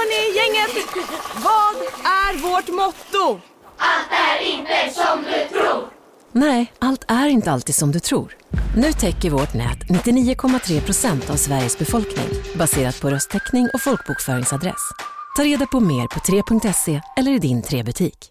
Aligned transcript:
Hörni, 0.00 0.36
gänget! 0.36 0.86
Vad 1.34 1.76
är 2.04 2.42
vårt 2.42 2.68
motto? 2.68 3.40
Nej, 6.32 6.72
allt 6.78 7.04
är 7.08 7.28
inte 7.28 7.50
alltid 7.52 7.74
som 7.74 7.92
du 7.92 8.00
tror. 8.00 8.36
Nu 8.76 8.92
täcker 8.92 9.30
vårt 9.30 9.54
nät 9.54 9.78
99,3 9.78 10.80
procent 10.80 11.30
av 11.30 11.34
Sveriges 11.34 11.78
befolkning 11.78 12.28
baserat 12.54 13.00
på 13.00 13.10
röstteckning 13.10 13.68
och 13.74 13.80
folkbokföringsadress. 13.80 14.90
Ta 15.36 15.44
reda 15.44 15.66
på 15.66 15.80
mer 15.80 16.06
på 16.06 16.20
3.se 16.20 17.00
eller 17.16 17.32
i 17.32 17.38
din 17.38 17.62
3-butik. 17.62 18.30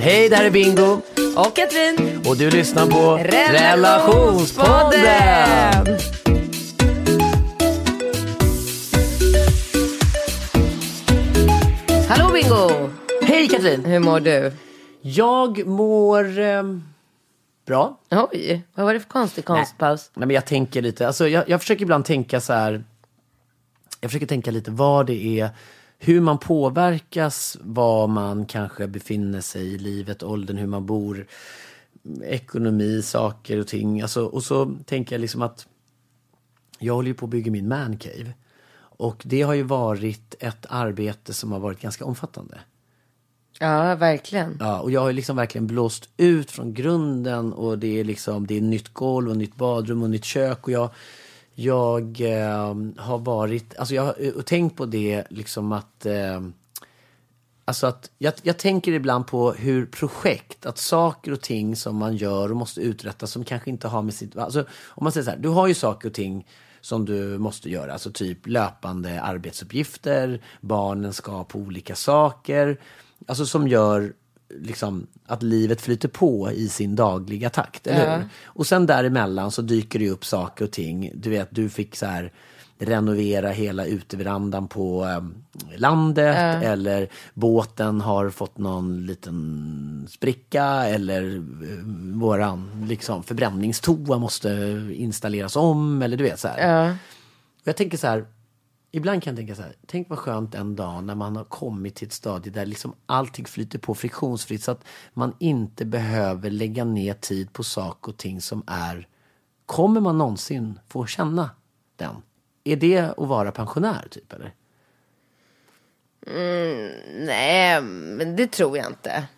Hej, 0.00 0.28
det 0.28 0.36
här 0.36 0.44
är 0.44 0.50
Bingo 0.50 1.00
Och 1.36 1.56
Katrin. 1.56 2.22
och 2.28 2.36
du 2.36 2.50
lyssnar 2.50 2.86
på 2.86 3.16
Relationspodden. 3.16 5.00
Relationspodden. 5.02 5.98
Hallå 12.08 12.32
Bingo! 12.32 12.90
Hej 13.22 13.48
Katrin! 13.48 13.84
Hur 13.84 13.98
mår 13.98 14.20
du? 14.20 14.52
Jag 15.00 15.66
mår 15.66 16.38
ehm, 16.38 16.82
bra. 17.66 18.00
Oj, 18.10 18.62
vad 18.74 18.86
var 18.86 18.94
det 18.94 19.00
för 19.00 19.08
konstig 19.08 19.44
konstpaus? 19.44 20.10
Nej, 20.14 20.26
men 20.26 20.34
jag 20.34 20.46
tänker 20.46 20.82
lite, 20.82 21.06
alltså 21.06 21.28
jag, 21.28 21.48
jag 21.48 21.60
försöker 21.60 21.82
ibland 21.82 22.04
tänka 22.04 22.40
så 22.40 22.52
här. 22.52 22.84
Jag 24.00 24.10
försöker 24.10 24.26
tänka 24.26 24.50
lite 24.50 24.70
vad 24.70 25.06
det 25.06 25.40
är, 25.40 25.50
hur 26.02 26.20
man 26.20 26.38
påverkas, 26.38 27.56
var 27.60 28.06
man 28.06 28.46
kanske 28.46 28.86
befinner 28.86 29.40
sig 29.40 29.74
i 29.74 29.78
livet, 29.78 30.22
åldern, 30.22 30.56
hur 30.56 30.66
man 30.66 30.86
bor, 30.86 31.26
ekonomi, 32.24 33.02
saker 33.02 33.60
och 33.60 33.66
ting. 33.66 34.00
Alltså, 34.00 34.24
och 34.24 34.42
så 34.42 34.74
tänker 34.86 35.14
jag 35.14 35.20
liksom 35.20 35.42
att 35.42 35.66
jag 36.78 36.94
håller 36.94 37.08
ju 37.08 37.14
på 37.14 37.26
att 37.26 37.30
bygga 37.30 37.52
min 37.52 37.68
mancave. 37.68 38.32
Och 38.78 39.22
det 39.24 39.42
har 39.42 39.54
ju 39.54 39.62
varit 39.62 40.34
ett 40.38 40.66
arbete 40.68 41.34
som 41.34 41.52
har 41.52 41.60
varit 41.60 41.80
ganska 41.80 42.04
omfattande. 42.04 42.58
Ja, 43.58 43.94
verkligen. 43.94 44.56
Ja, 44.60 44.80
och 44.80 44.90
jag 44.90 45.00
har 45.00 45.12
liksom 45.12 45.36
verkligen 45.36 45.66
blåst 45.66 46.08
ut 46.16 46.50
från 46.50 46.74
grunden 46.74 47.52
och 47.52 47.78
det 47.78 48.00
är 48.00 48.04
liksom, 48.04 48.46
det 48.46 48.56
är 48.56 48.60
nytt 48.60 48.94
golv 48.94 49.30
och 49.30 49.36
nytt 49.36 49.56
badrum 49.56 50.02
och 50.02 50.10
nytt 50.10 50.24
kök 50.24 50.64
och 50.64 50.70
jag, 50.70 50.90
jag 51.54 52.20
eh, 52.20 52.74
har 52.96 53.18
varit, 53.18 53.78
alltså 53.78 53.94
jag 53.94 54.02
har 54.02 54.42
tänkt 54.42 54.76
på 54.76 54.86
det 54.86 55.24
liksom 55.30 55.72
att, 55.72 56.06
eh, 56.06 56.40
alltså 57.64 57.86
att 57.86 58.10
jag, 58.18 58.34
jag 58.42 58.58
tänker 58.58 58.92
ibland 58.92 59.26
på 59.26 59.52
hur 59.52 59.86
projekt, 59.86 60.66
att 60.66 60.78
saker 60.78 61.32
och 61.32 61.40
ting 61.40 61.76
som 61.76 61.96
man 61.96 62.16
gör 62.16 62.50
och 62.50 62.56
måste 62.56 62.80
uträtta 62.80 63.26
som 63.26 63.44
kanske 63.44 63.70
inte 63.70 63.88
har 63.88 64.02
med 64.02 64.14
sitt, 64.14 64.36
alltså 64.36 64.60
om 64.86 65.04
man 65.04 65.12
säger 65.12 65.24
så 65.24 65.30
här, 65.30 65.38
du 65.38 65.48
har 65.48 65.66
ju 65.66 65.74
saker 65.74 66.08
och 66.08 66.14
ting 66.14 66.46
som 66.80 67.04
du 67.04 67.38
måste 67.38 67.70
göra, 67.70 67.92
alltså 67.92 68.12
typ 68.12 68.46
löpande 68.46 69.22
arbetsuppgifter, 69.22 70.42
barnen 70.60 71.12
ska 71.12 71.44
på 71.44 71.58
olika 71.58 71.94
saker, 71.94 72.80
alltså 73.26 73.46
som 73.46 73.68
gör 73.68 74.12
liksom 74.60 75.06
att 75.26 75.42
livet 75.42 75.80
flyter 75.80 76.08
på 76.08 76.50
i 76.52 76.68
sin 76.68 76.96
dagliga 76.96 77.50
takt, 77.50 77.86
eller 77.86 78.16
hur? 78.16 78.28
Och 78.44 78.66
sen 78.66 78.86
däremellan 78.86 79.50
så 79.50 79.62
dyker 79.62 79.98
det 79.98 80.10
upp 80.10 80.24
saker 80.24 80.64
och 80.64 80.70
ting. 80.70 81.12
Du 81.14 81.30
vet, 81.30 81.48
du 81.50 81.68
fick 81.68 81.96
så 81.96 82.06
här 82.06 82.32
renovera 82.78 83.48
hela 83.48 83.86
uteverandan 83.86 84.68
på 84.68 85.04
eh, 85.04 85.78
landet 85.78 86.62
eller 86.62 87.08
båten 87.34 88.00
har 88.00 88.30
fått 88.30 88.58
någon 88.58 89.06
liten 89.06 90.06
spricka 90.10 90.64
eller 90.64 91.36
eh, 91.36 91.84
våran 92.14 92.86
liksom 92.88 93.22
förbränningstoa 93.22 94.18
måste 94.18 94.50
installeras 94.92 95.56
om 95.56 96.02
eller 96.02 96.16
du 96.16 96.24
vet 96.24 96.40
så 96.40 96.48
här. 96.48 96.90
Och 97.60 97.68
jag 97.68 97.76
tänker 97.76 97.98
så 97.98 98.06
här, 98.06 98.24
ibland 98.90 99.22
kan 99.22 99.30
jag 99.30 99.38
tänka 99.38 99.54
så 99.54 99.62
här, 99.62 99.74
tänk 99.86 100.08
vad 100.08 100.18
skönt 100.18 100.54
en 100.54 100.76
dag 100.76 101.04
när 101.04 101.14
man 101.14 101.36
har 101.36 101.44
kommit 101.44 101.94
till 101.94 102.06
ett 102.06 102.12
stadie 102.12 102.52
där 102.52 102.66
liksom 102.66 102.94
allting 103.06 103.44
flyter 103.44 103.78
på 103.78 103.94
friktionsfritt 103.94 104.62
så 104.62 104.70
att 104.70 104.84
man 105.12 105.34
inte 105.38 105.84
behöver 105.84 106.50
lägga 106.50 106.84
ner 106.84 107.14
tid 107.14 107.52
på 107.52 107.64
saker 107.64 108.12
och 108.12 108.18
ting 108.18 108.40
som 108.40 108.62
är, 108.66 109.08
kommer 109.66 110.00
man 110.00 110.18
någonsin 110.18 110.80
få 110.88 111.06
känna 111.06 111.50
den? 111.96 112.22
Är 112.64 112.76
det 112.76 112.98
att 112.98 113.28
vara 113.28 113.52
pensionär 113.52 114.08
typ 114.10 114.32
eller? 114.32 114.54
Nej, 117.26 117.82
men 117.82 118.36
det 118.36 118.46
tror 118.46 118.78
jag 118.78 118.86
inte. 118.86 119.28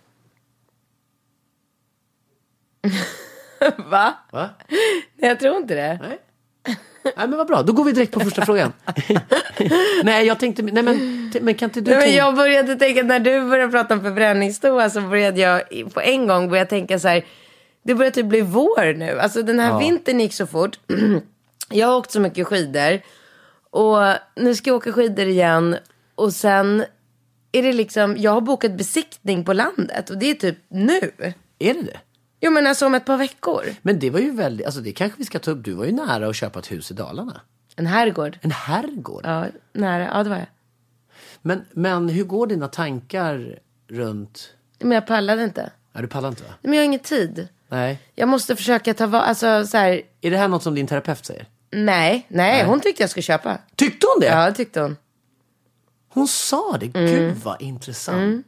Va? 3.90 4.14
Va? 4.32 4.50
Nej, 5.16 5.30
jag 5.30 5.40
tror 5.40 5.56
inte 5.56 5.74
det. 5.74 5.98
Nej. 6.02 6.18
Nej 7.04 7.28
men 7.28 7.36
vad 7.36 7.46
bra, 7.46 7.62
då 7.62 7.72
går 7.72 7.84
vi 7.84 7.92
direkt 7.92 8.12
på 8.12 8.20
första 8.20 8.46
frågan. 8.46 8.72
nej 10.04 10.26
jag 10.26 10.38
tänkte, 10.38 10.62
nej 10.62 10.82
men, 10.82 11.32
men 11.40 11.54
kan 11.54 11.68
inte 11.68 11.80
du 11.80 11.90
Nej, 11.90 12.00
men 12.00 12.16
jag 12.16 12.34
började 12.34 12.76
tänka, 12.76 13.02
när 13.02 13.20
du 13.20 13.48
började 13.48 13.72
prata 13.72 13.94
om 13.94 14.00
förbränningstoa 14.00 14.90
så 14.90 15.00
började 15.00 15.40
jag 15.40 15.62
på 15.94 16.00
en 16.00 16.26
gång 16.26 16.50
börja 16.50 16.66
tänka 16.66 16.98
så 16.98 17.08
här. 17.08 17.24
Det 17.84 17.94
börjar 17.94 18.10
typ 18.10 18.26
bli 18.26 18.40
vår 18.40 18.94
nu. 18.94 19.20
Alltså 19.20 19.42
den 19.42 19.58
här 19.58 19.78
vintern 19.78 20.20
gick 20.20 20.32
så 20.32 20.46
fort. 20.46 20.78
jag 21.70 21.86
har 21.86 21.96
åkt 21.96 22.10
så 22.10 22.20
mycket 22.20 22.46
skidor. 22.46 23.00
Och 23.70 23.98
nu 24.36 24.54
ska 24.54 24.70
jag 24.70 24.76
åka 24.76 24.92
skidor 24.92 25.26
igen. 25.26 25.76
Och 26.14 26.32
sen 26.32 26.84
är 27.52 27.62
det 27.62 27.72
liksom, 27.72 28.16
jag 28.18 28.30
har 28.30 28.40
bokat 28.40 28.72
besiktning 28.72 29.44
på 29.44 29.52
landet. 29.52 30.10
Och 30.10 30.18
det 30.18 30.30
är 30.30 30.34
typ 30.34 30.58
nu. 30.68 31.12
Är 31.58 31.74
det 31.74 31.82
det? 31.82 32.00
Jo 32.44 32.50
men 32.50 32.66
alltså 32.66 32.86
om 32.86 32.94
ett 32.94 33.04
par 33.04 33.16
veckor. 33.16 33.64
Men 33.82 33.98
det 33.98 34.10
var 34.10 34.20
ju 34.20 34.30
väldigt, 34.30 34.66
alltså 34.66 34.80
det 34.80 34.92
kanske 34.92 35.18
vi 35.18 35.24
ska 35.24 35.38
ta 35.38 35.50
upp, 35.50 35.64
du 35.64 35.72
var 35.72 35.84
ju 35.84 35.92
nära 35.92 36.28
att 36.28 36.36
köpa 36.36 36.58
ett 36.58 36.72
hus 36.72 36.90
i 36.90 36.94
Dalarna. 36.94 37.40
En 37.76 37.86
herrgård. 37.86 38.38
En 38.42 38.50
herrgård. 38.50 39.22
Ja, 39.24 39.46
nära. 39.72 40.04
Ja, 40.04 40.22
det 40.22 40.30
var 40.30 40.36
jag. 40.36 40.46
Men, 41.42 41.64
men 41.72 42.08
hur 42.08 42.24
går 42.24 42.46
dina 42.46 42.68
tankar 42.68 43.58
runt... 43.88 44.54
Men 44.78 44.92
jag 44.92 45.06
pallade 45.06 45.44
inte. 45.44 45.70
Ja, 45.92 46.00
du 46.00 46.06
pallar 46.08 46.28
inte 46.28 46.42
va? 46.42 46.50
Men 46.62 46.72
jag 46.72 46.80
har 46.80 46.84
ingen 46.84 47.00
tid. 47.00 47.48
Nej. 47.68 47.98
Jag 48.14 48.28
måste 48.28 48.56
försöka 48.56 48.94
ta 48.94 49.06
vara, 49.06 49.22
alltså 49.22 49.66
så 49.66 49.76
här. 49.76 50.02
Är 50.20 50.30
det 50.30 50.36
här 50.36 50.48
något 50.48 50.62
som 50.62 50.74
din 50.74 50.86
terapeut 50.86 51.26
säger? 51.26 51.46
Nej, 51.70 52.26
nej, 52.28 52.64
hon 52.64 52.80
tyckte 52.80 53.02
jag 53.02 53.10
skulle 53.10 53.22
köpa. 53.22 53.58
Tyckte 53.76 54.06
hon 54.14 54.20
det? 54.20 54.26
Ja, 54.26 54.46
det 54.46 54.52
tyckte 54.52 54.80
hon. 54.80 54.96
Hon 56.08 56.28
sa 56.28 56.76
det? 56.80 56.94
Mm. 56.94 57.06
Gud 57.06 57.36
vad 57.36 57.62
intressant. 57.62 58.46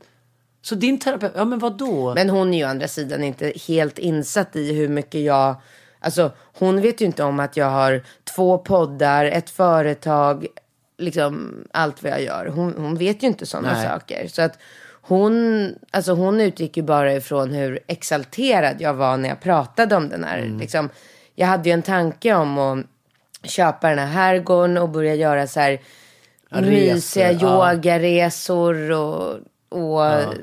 Så 0.64 0.74
din 0.74 0.98
terapeut, 0.98 1.32
ja 1.36 1.44
men 1.44 1.58
vad 1.58 1.76
då? 1.76 2.14
Men 2.14 2.30
hon 2.30 2.54
är 2.54 2.58
ju 2.58 2.64
å 2.64 2.68
andra 2.68 2.88
sidan 2.88 3.24
inte 3.24 3.52
helt 3.68 3.98
insatt 3.98 4.56
i 4.56 4.72
hur 4.72 4.88
mycket 4.88 5.20
jag... 5.20 5.56
Alltså 6.00 6.32
hon 6.58 6.80
vet 6.80 7.00
ju 7.00 7.04
inte 7.04 7.24
om 7.24 7.40
att 7.40 7.56
jag 7.56 7.70
har 7.70 8.02
två 8.24 8.58
poddar, 8.58 9.24
ett 9.24 9.50
företag, 9.50 10.46
liksom 10.98 11.64
allt 11.72 12.02
vad 12.02 12.12
jag 12.12 12.22
gör. 12.22 12.46
Hon, 12.46 12.74
hon 12.76 12.96
vet 12.96 13.22
ju 13.22 13.26
inte 13.26 13.46
sådana 13.46 13.72
Nej. 13.72 13.88
saker. 13.88 14.28
Så 14.28 14.42
att 14.42 14.58
hon, 15.02 15.74
alltså 15.90 16.12
hon 16.12 16.40
utgick 16.40 16.76
ju 16.76 16.82
bara 16.82 17.12
ifrån 17.12 17.50
hur 17.50 17.80
exalterad 17.86 18.76
jag 18.78 18.94
var 18.94 19.16
när 19.16 19.28
jag 19.28 19.40
pratade 19.40 19.96
om 19.96 20.08
den 20.08 20.24
här. 20.24 20.38
Mm. 20.38 20.58
Liksom, 20.58 20.88
jag 21.34 21.46
hade 21.46 21.68
ju 21.68 21.72
en 21.72 21.82
tanke 21.82 22.34
om 22.34 22.58
att 22.58 22.86
köpa 23.50 23.88
den 23.88 23.98
här 23.98 24.06
herrgården 24.06 24.78
och 24.78 24.88
börja 24.88 25.14
göra 25.14 25.46
så 25.46 25.60
här 25.60 25.80
resor, 26.48 26.70
mysiga 26.70 27.32
ja. 27.32 27.72
yogaresor 27.72 28.90
och, 28.90 29.38
och 29.68 30.34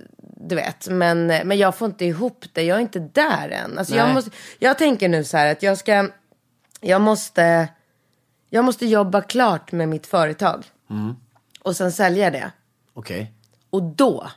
du 0.47 0.55
vet. 0.55 0.88
Men, 0.89 1.27
men 1.27 1.57
jag 1.57 1.75
får 1.75 1.85
inte 1.85 2.05
ihop 2.05 2.45
det. 2.53 2.63
Jag 2.63 2.77
är 2.77 2.81
inte 2.81 2.99
där 2.99 3.49
än. 3.49 3.77
Alltså 3.77 3.95
jag, 3.95 4.13
måste, 4.13 4.31
jag 4.59 4.77
tänker 4.77 5.09
nu 5.09 5.23
så 5.23 5.38
här 5.38 5.51
att 5.51 5.63
jag 5.63 5.77
ska, 5.77 6.09
jag 6.81 7.01
måste, 7.01 7.67
jag 8.49 8.65
måste 8.65 8.85
jobba 8.85 9.21
klart 9.21 9.71
med 9.71 9.89
mitt 9.89 10.07
företag. 10.07 10.65
Mm. 10.89 11.15
Och 11.61 11.75
sen 11.75 11.91
sälja 11.91 12.31
det. 12.31 12.51
Okej. 12.93 13.33
Och 13.69 13.83
då 13.83 14.27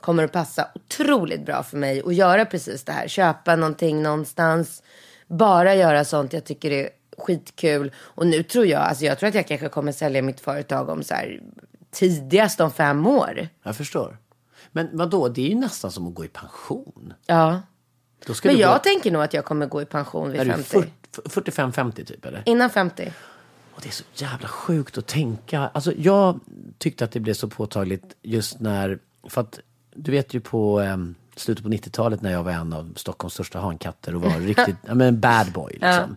kommer 0.00 0.22
det 0.22 0.28
passa 0.28 0.68
otroligt 0.74 1.46
bra 1.46 1.62
för 1.62 1.76
mig 1.76 2.02
att 2.06 2.14
göra 2.14 2.44
precis 2.44 2.84
det 2.84 2.92
här. 2.92 3.08
Köpa 3.08 3.56
någonting 3.56 4.02
någonstans. 4.02 4.82
Bara 5.26 5.74
göra 5.74 6.04
sånt 6.04 6.32
jag 6.32 6.44
tycker 6.44 6.70
är 6.70 6.88
skitkul. 7.18 7.92
Och 7.98 8.26
nu 8.26 8.42
tror 8.42 8.66
jag, 8.66 8.80
alltså 8.80 9.04
jag 9.04 9.18
tror 9.18 9.28
att 9.28 9.34
jag 9.34 9.46
kanske 9.46 9.68
kommer 9.68 9.92
sälja 9.92 10.22
mitt 10.22 10.40
företag 10.40 10.88
om 10.88 11.02
så 11.02 11.14
här 11.14 11.40
tidigast 11.90 12.60
om 12.60 12.70
fem 12.70 13.06
år. 13.06 13.48
Jag 13.62 13.76
förstår. 13.76 14.18
Men 14.76 14.88
vad 14.92 15.10
då? 15.10 15.28
det 15.28 15.42
är 15.42 15.48
ju 15.48 15.54
nästan 15.54 15.90
som 15.90 16.06
att 16.06 16.14
gå 16.14 16.24
i 16.24 16.28
pension. 16.28 17.12
Ja. 17.26 17.62
Men 18.44 18.56
jag 18.56 18.74
gå, 18.74 18.78
tänker 18.78 19.10
nog 19.10 19.22
att 19.22 19.34
jag 19.34 19.44
kommer 19.44 19.66
gå 19.66 19.82
i 19.82 19.84
pension 19.84 20.30
vid 20.30 20.40
är 20.40 20.44
du 20.44 20.62
50. 20.62 20.90
45-50 21.12 22.04
typ 22.04 22.24
eller? 22.24 22.42
Innan 22.46 22.70
50. 22.70 23.12
Och 23.74 23.80
det 23.82 23.88
är 23.88 23.92
så 23.92 24.04
jävla 24.14 24.48
sjukt 24.48 24.98
att 24.98 25.06
tänka. 25.06 25.60
Alltså 25.60 25.92
jag 25.92 26.40
tyckte 26.78 27.04
att 27.04 27.10
det 27.12 27.20
blev 27.20 27.34
så 27.34 27.48
påtagligt 27.48 28.16
just 28.22 28.60
när, 28.60 28.98
för 29.28 29.40
att 29.40 29.60
du 29.94 30.10
vet 30.10 30.34
ju 30.34 30.40
på 30.40 30.80
em, 30.80 31.14
slutet 31.36 31.64
på 31.64 31.70
90-talet 31.70 32.22
när 32.22 32.32
jag 32.32 32.42
var 32.42 32.52
en 32.52 32.72
av 32.72 32.92
Stockholms 32.96 33.34
största 33.34 33.58
hankatter 33.58 34.14
och 34.14 34.22
var 34.22 34.30
riktigt, 34.40 34.76
ja 34.86 34.94
men 34.94 35.20
bad 35.20 35.52
boy 35.52 35.72
liksom. 35.72 36.16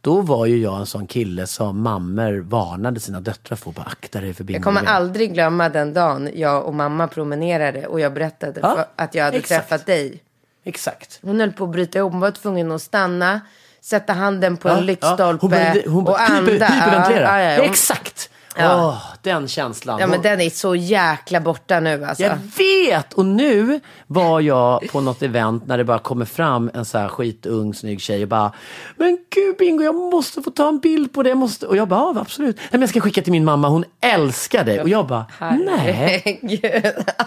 Då 0.00 0.20
var 0.20 0.46
ju 0.46 0.58
jag 0.58 0.78
en 0.78 0.86
sån 0.86 1.06
kille 1.06 1.46
som 1.46 1.80
mammor 1.82 2.38
varnade 2.40 3.00
sina 3.00 3.20
döttrar 3.20 3.56
för, 3.56 3.70
bara 3.70 3.86
akta 3.86 4.20
dig 4.20 4.34
för 4.34 4.50
Jag 4.52 4.62
kommer 4.62 4.84
aldrig 4.84 5.34
glömma 5.34 5.68
den 5.68 5.94
dagen 5.94 6.30
jag 6.34 6.64
och 6.66 6.74
mamma 6.74 7.08
promenerade 7.08 7.86
och 7.86 8.00
jag 8.00 8.12
berättade 8.14 8.60
Ja, 8.62 8.86
att 8.96 9.14
jag 9.14 9.24
hade 9.24 9.36
exakt. 9.36 9.68
träffat 9.68 9.86
dig. 9.86 10.22
Exakt. 10.64 11.18
Hon 11.22 11.40
höll 11.40 11.52
på 11.52 11.64
att 11.64 11.70
bryta 11.70 11.98
ihop. 11.98 12.12
Hon 12.12 12.20
var 12.20 12.30
tvungen 12.30 12.72
att 12.72 12.82
stanna, 12.82 13.40
sätta 13.80 14.12
handen 14.12 14.56
på 14.56 14.68
Ja, 14.68 14.76
en 14.78 14.86
lyktstolpe 14.86 15.24
hon 15.26 15.32
och 15.42 15.50
började 15.50 16.36
anda. 16.38 16.52
hyper, 16.52 16.66
hyperventilera. 16.66 17.42
Ja, 17.42 17.50
ja, 17.50 17.56
ja. 17.56 17.62
Exakt! 17.64 18.30
Ja. 18.58 18.86
Åh, 18.86 19.02
den 19.22 19.48
känslan. 19.48 20.00
Ja 20.00 20.06
men 20.06 20.22
den 20.22 20.40
är 20.40 20.50
så 20.50 20.74
jäkla 20.74 21.40
borta 21.40 21.80
nu 21.80 22.04
alltså. 22.04 22.22
Jag 22.24 22.38
vet! 22.58 23.12
Och 23.12 23.26
nu 23.26 23.80
var 24.06 24.40
jag 24.40 24.88
på 24.92 25.00
något 25.00 25.22
event 25.22 25.66
när 25.66 25.78
det 25.78 25.84
bara 25.84 25.98
kommer 25.98 26.24
fram 26.24 26.70
en 26.74 26.84
så 26.84 26.98
här 26.98 27.08
skitung 27.08 27.74
snygg 27.74 28.00
tjej 28.00 28.22
och 28.22 28.28
bara 28.28 28.52
Men 28.96 29.18
gud 29.34 29.56
Bingo, 29.58 29.82
jag 29.82 29.94
måste 29.94 30.42
få 30.42 30.50
ta 30.50 30.68
en 30.68 30.78
bild 30.78 31.12
på 31.12 31.22
det. 31.22 31.28
Jag 31.28 31.38
måste... 31.38 31.66
Och 31.66 31.76
jag 31.76 31.88
bara, 31.88 32.00
ja 32.00 32.20
absolut. 32.20 32.56
Nej, 32.56 32.68
men 32.70 32.80
jag 32.80 32.90
ska 32.90 33.00
skicka 33.00 33.22
till 33.22 33.32
min 33.32 33.44
mamma, 33.44 33.68
hon 33.68 33.84
älskar 34.00 34.64
dig. 34.64 34.80
Och 34.80 34.88
jag 34.88 35.06
bara, 35.06 35.26
nej. 35.66 36.40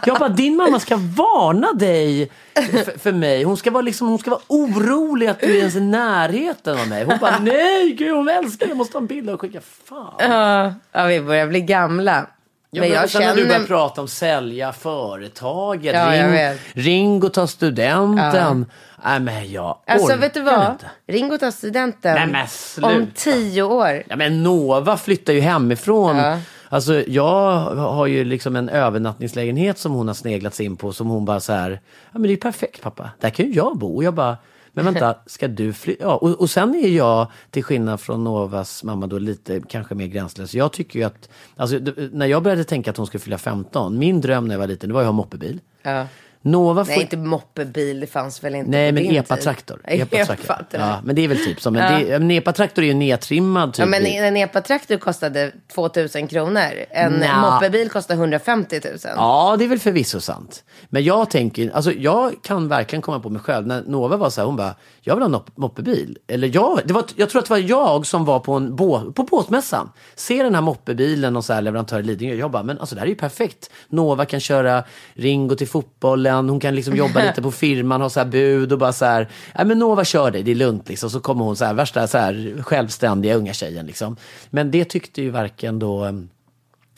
Jag 0.06 0.20
bara, 0.20 0.30
din 0.30 0.56
mamma 0.56 0.80
ska 0.80 0.96
varna 0.96 1.74
dig 1.74 2.32
för, 2.62 3.00
för 3.00 3.12
mig. 3.12 3.44
Hon 3.44 3.58
ska, 3.58 3.72
vara 3.72 3.82
liksom, 3.82 4.08
hon 4.08 4.20
ska 4.20 4.30
vara 4.30 4.42
orolig 4.48 5.28
att 5.28 5.40
du 5.40 5.48
är 5.56 5.60
ens 5.60 5.76
i 5.76 5.82
närheten 5.82 6.80
av 6.80 6.88
mig. 6.88 7.04
Hon 7.04 7.18
bara, 7.22 7.40
nej 7.40 7.92
gud 7.94 8.16
hon 8.16 8.30
älskar 8.30 8.60
dig, 8.66 8.70
jag 8.70 8.78
måste 8.78 8.94
ta 8.94 9.00
en 9.00 9.06
bild 9.08 9.30
och 9.30 9.42
skicka. 9.42 9.60
Fan. 9.86 10.14
Ja, 10.20 10.74
ja, 10.92 11.06
vi 11.06 11.22
börjar 11.22 11.48
bli 11.48 11.62
gamla. 11.62 12.26
Ja, 12.72 12.82
men 12.82 12.90
jag 12.90 13.10
sen 13.10 13.22
när 13.22 13.36
du 13.36 13.42
börjar 13.44 13.54
känner... 13.54 13.68
prata 13.68 14.02
om 14.02 14.08
sälja 14.08 14.74
företaget, 14.74 15.96
Ja, 15.96 16.24
ring, 16.24 16.32
vet. 16.32 16.60
ring 16.74 17.24
och 17.24 17.34
ta 17.34 17.48
studenten. 17.48 18.66
Nej 19.04 19.20
men 19.20 19.52
jag 19.52 19.78
Alltså 19.88 20.16
vet 20.16 20.34
du 20.34 20.42
vad? 20.42 20.72
inte. 20.72 20.90
Ring 21.08 21.32
och 21.32 21.40
ta 21.40 21.52
studenten. 21.52 22.16
Nej, 22.16 22.28
men 22.28 22.48
sluta. 22.48 22.90
Om 22.90 23.08
tio 23.16 23.64
år. 23.64 24.04
Ja 24.10 24.16
men 24.16 24.44
Nova 24.44 24.98
flyttar 24.98 25.34
ju 25.34 25.40
hemifrån. 25.40 26.18
Ja. 26.18 26.38
Alltså 26.70 27.04
jag 27.08 27.60
har 27.76 28.08
ju 28.08 28.24
liksom 28.24 28.56
en 28.56 28.70
övernattningslägenhet 28.70 29.78
som 29.78 29.92
hon 29.92 30.08
har 30.08 30.14
sneglats 30.14 30.60
in 30.60 30.78
på 30.78 30.94
som 30.94 31.08
hon 31.08 31.26
bara 31.26 31.40
så 31.40 31.54
här, 31.54 31.72
ja 32.12 32.20
men 32.20 32.24
det 32.24 32.34
är 32.34 32.38
perfekt 32.38 32.82
pappa, 32.82 33.10
där 33.20 33.30
kan 33.30 33.46
ju 33.46 33.54
jag 33.54 33.78
bo. 33.78 33.96
Och 33.96 34.04
jag 34.04 34.14
bara, 34.14 34.38
men 34.72 34.86
vänta, 34.86 35.16
ska 35.26 35.48
du 35.48 35.74
flytta? 35.74 36.04
Ja, 36.04 36.16
och, 36.16 36.42
och 36.42 36.50
sen 36.50 36.76
är 36.76 36.88
jag, 36.88 37.28
till 37.52 37.64
skillnad 37.64 38.00
från 38.00 38.24
Novas 38.24 38.84
mamma 38.84 39.08
då 39.08 39.20
lite 39.20 39.62
kanske 39.70 39.96
mer 39.96 40.08
gränslös. 40.08 40.54
Jag 40.54 40.72
tycker 40.72 41.00
ju 41.00 41.06
att, 41.06 41.30
alltså 41.56 41.80
när 42.12 42.26
jag 42.26 42.44
började 42.44 42.64
tänka 42.64 42.92
att 42.92 42.98
hon 42.98 43.08
skulle 43.08 43.22
fylla 43.22 43.38
15, 43.38 43.98
min 43.98 44.22
dröm 44.22 44.48
när 44.48 44.56
jag 44.56 44.60
var 44.60 44.68
liten, 44.68 44.90
det 44.90 44.94
var 44.94 45.02
att 45.02 45.08
ha 45.08 45.14
moppebil. 45.14 45.60
Ja. 45.82 46.08
Nova 46.42 46.86
får... 46.86 46.92
Nej, 46.92 47.02
inte 47.02 47.18
moppebil. 47.18 48.00
Det 48.00 48.08
fanns 48.08 48.44
väl 48.44 48.56
inte 48.56 48.72
Nej 48.72 48.92
men 48.92 49.06
epatraktor. 49.16 49.82
Epatraktor. 49.84 50.80
Ja, 50.80 51.02
men 51.04 51.16
det 51.16 51.24
är 51.24 51.28
väl 51.28 51.38
typ 51.38 51.62
som, 51.62 51.76
en, 51.76 52.12
en 52.12 52.32
epatraktor 52.32 52.84
är 52.84 52.88
ju 52.88 52.94
nedtrimmad 52.94 53.74
typ. 53.74 53.80
Ja, 53.80 53.86
men 53.86 54.06
en 54.06 54.38
epatraktor 54.38 54.98
kostade 54.98 55.52
2000 55.76 56.28
kronor. 56.28 56.72
En 56.90 57.14
Nja. 57.14 57.42
moppebil 57.42 57.90
kostar 57.90 58.16
150 58.16 58.82
000. 58.86 58.98
Ja, 59.04 59.56
det 59.60 59.66
är 59.66 59.70
väl 59.70 59.80
förvisso 59.80 60.20
sant. 60.20 60.64
Men 60.90 61.04
jag 61.04 61.30
tänker, 61.30 61.72
alltså 61.76 61.92
jag 61.92 62.34
kan 62.44 62.68
verkligen 62.68 63.02
komma 63.02 63.20
på 63.20 63.30
mig 63.30 63.42
själv. 63.42 63.68
När 63.68 63.84
Nova 63.84 64.18
var 64.18 64.30
så 64.30 64.42
här, 64.42 64.46
hon 64.46 64.56
bara, 64.56 64.76
jag 65.10 65.16
vill 65.16 65.24
ha 65.24 65.40
en 65.40 65.44
moppebil. 65.56 66.18
Eller 66.28 66.52
jag, 66.54 66.80
det 66.86 66.94
var, 66.94 67.06
jag 67.16 67.30
tror 67.30 67.40
att 67.40 67.46
det 67.46 67.54
var 67.54 67.58
jag 67.58 68.06
som 68.06 68.26
var 68.26 68.40
på, 68.40 68.54
en 68.54 68.76
bå, 68.76 69.12
på 69.12 69.24
båtmässan. 69.24 69.92
Ser 70.16 70.44
den 70.44 70.56
här 70.56 70.62
moppebilen 70.62 71.36
och 71.36 71.46
så 71.46 71.54
här 71.54 71.62
leverantör 71.62 72.00
i 72.00 72.04
Lidingö. 72.04 72.36
Jag 72.36 72.52
bara, 72.52 72.64
men 72.64 72.80
alltså 72.80 72.96
det 72.96 73.02
här 73.02 73.06
är 73.06 73.10
ju 73.10 73.16
perfekt. 73.16 73.70
Nova 73.88 74.26
kan 74.26 74.40
köra 74.40 74.84
Ringo 75.14 75.56
till 75.56 75.68
fotbollen. 75.68 76.50
Hon 76.50 76.60
kan 76.60 76.76
liksom 76.76 76.96
jobba 76.96 77.24
lite 77.24 77.42
på 77.42 77.52
firman, 77.66 78.02
ha 78.02 78.10
så 78.10 78.20
här 78.20 78.28
bud 78.28 78.72
och 78.72 78.80
bara 78.80 78.94
så 78.94 79.06
här. 79.06 79.30
Nej 79.56 79.66
men 79.66 79.80
Nova 79.80 80.06
kör 80.06 80.32
dig, 80.32 80.44
det 80.44 80.52
är 80.52 80.56
lugnt 80.56 80.90
liksom. 80.90 81.10
Så 81.10 81.20
kommer 81.20 81.46
hon 81.46 81.56
så 81.56 81.66
här, 81.66 81.74
värsta 81.74 82.08
så 82.08 82.18
här 82.18 82.64
självständiga 82.64 83.36
unga 83.36 83.54
tjejen 83.54 83.86
liksom. 83.86 84.16
Men 84.50 84.72
det 84.72 84.86
tyckte 84.86 85.22
ju 85.22 85.30
varken 85.30 85.80
då 85.80 86.12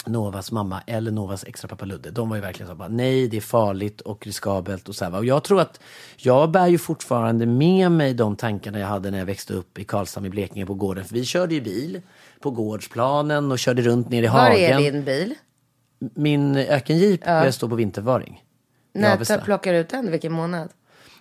Novas 0.05 0.51
mamma 0.51 0.81
eller 0.87 1.11
Novas 1.11 1.43
extra 1.43 1.67
pappa 1.67 1.85
Ludde. 1.85 2.11
De 2.11 2.29
var 2.29 2.35
ju 2.35 2.41
verkligen 2.41 2.69
så 2.69 2.75
bara, 2.75 2.87
nej 2.87 3.27
det 3.27 3.37
är 3.37 3.41
farligt 3.41 4.01
och 4.01 4.25
riskabelt 4.25 4.89
och 4.89 4.95
så 4.95 5.05
här. 5.05 5.15
Och 5.15 5.25
jag 5.25 5.43
tror 5.43 5.61
att 5.61 5.79
jag 6.17 6.51
bär 6.51 6.67
ju 6.67 6.77
fortfarande 6.77 7.45
med 7.45 7.91
mig 7.91 8.13
de 8.13 8.35
tankarna 8.35 8.79
jag 8.79 8.87
hade 8.87 9.11
när 9.11 9.17
jag 9.17 9.25
växte 9.25 9.53
upp 9.53 9.79
i 9.79 9.83
Karlshamn 9.83 10.25
i 10.25 10.29
Blekinge 10.29 10.65
på 10.65 10.73
gården. 10.73 11.05
För 11.05 11.13
vi 11.13 11.25
körde 11.25 11.55
ju 11.55 11.61
bil 11.61 12.01
på 12.39 12.51
gårdsplanen 12.51 13.51
och 13.51 13.59
körde 13.59 13.81
runt 13.81 14.09
ner 14.09 14.23
i 14.23 14.27
Var 14.27 14.39
hagen. 14.39 14.59
är 14.59 14.91
din 14.91 15.03
bil? 15.03 15.35
Min 16.13 16.55
ökenjeep 16.55 17.19
ja. 17.25 17.51
står 17.51 17.69
på 17.69 17.75
vintervaring. 17.75 18.43
När 18.93 19.37
plockar 19.43 19.73
du 19.73 19.79
ut 19.79 19.89
den? 19.89 20.11
Vilken 20.11 20.31
månad? 20.31 20.69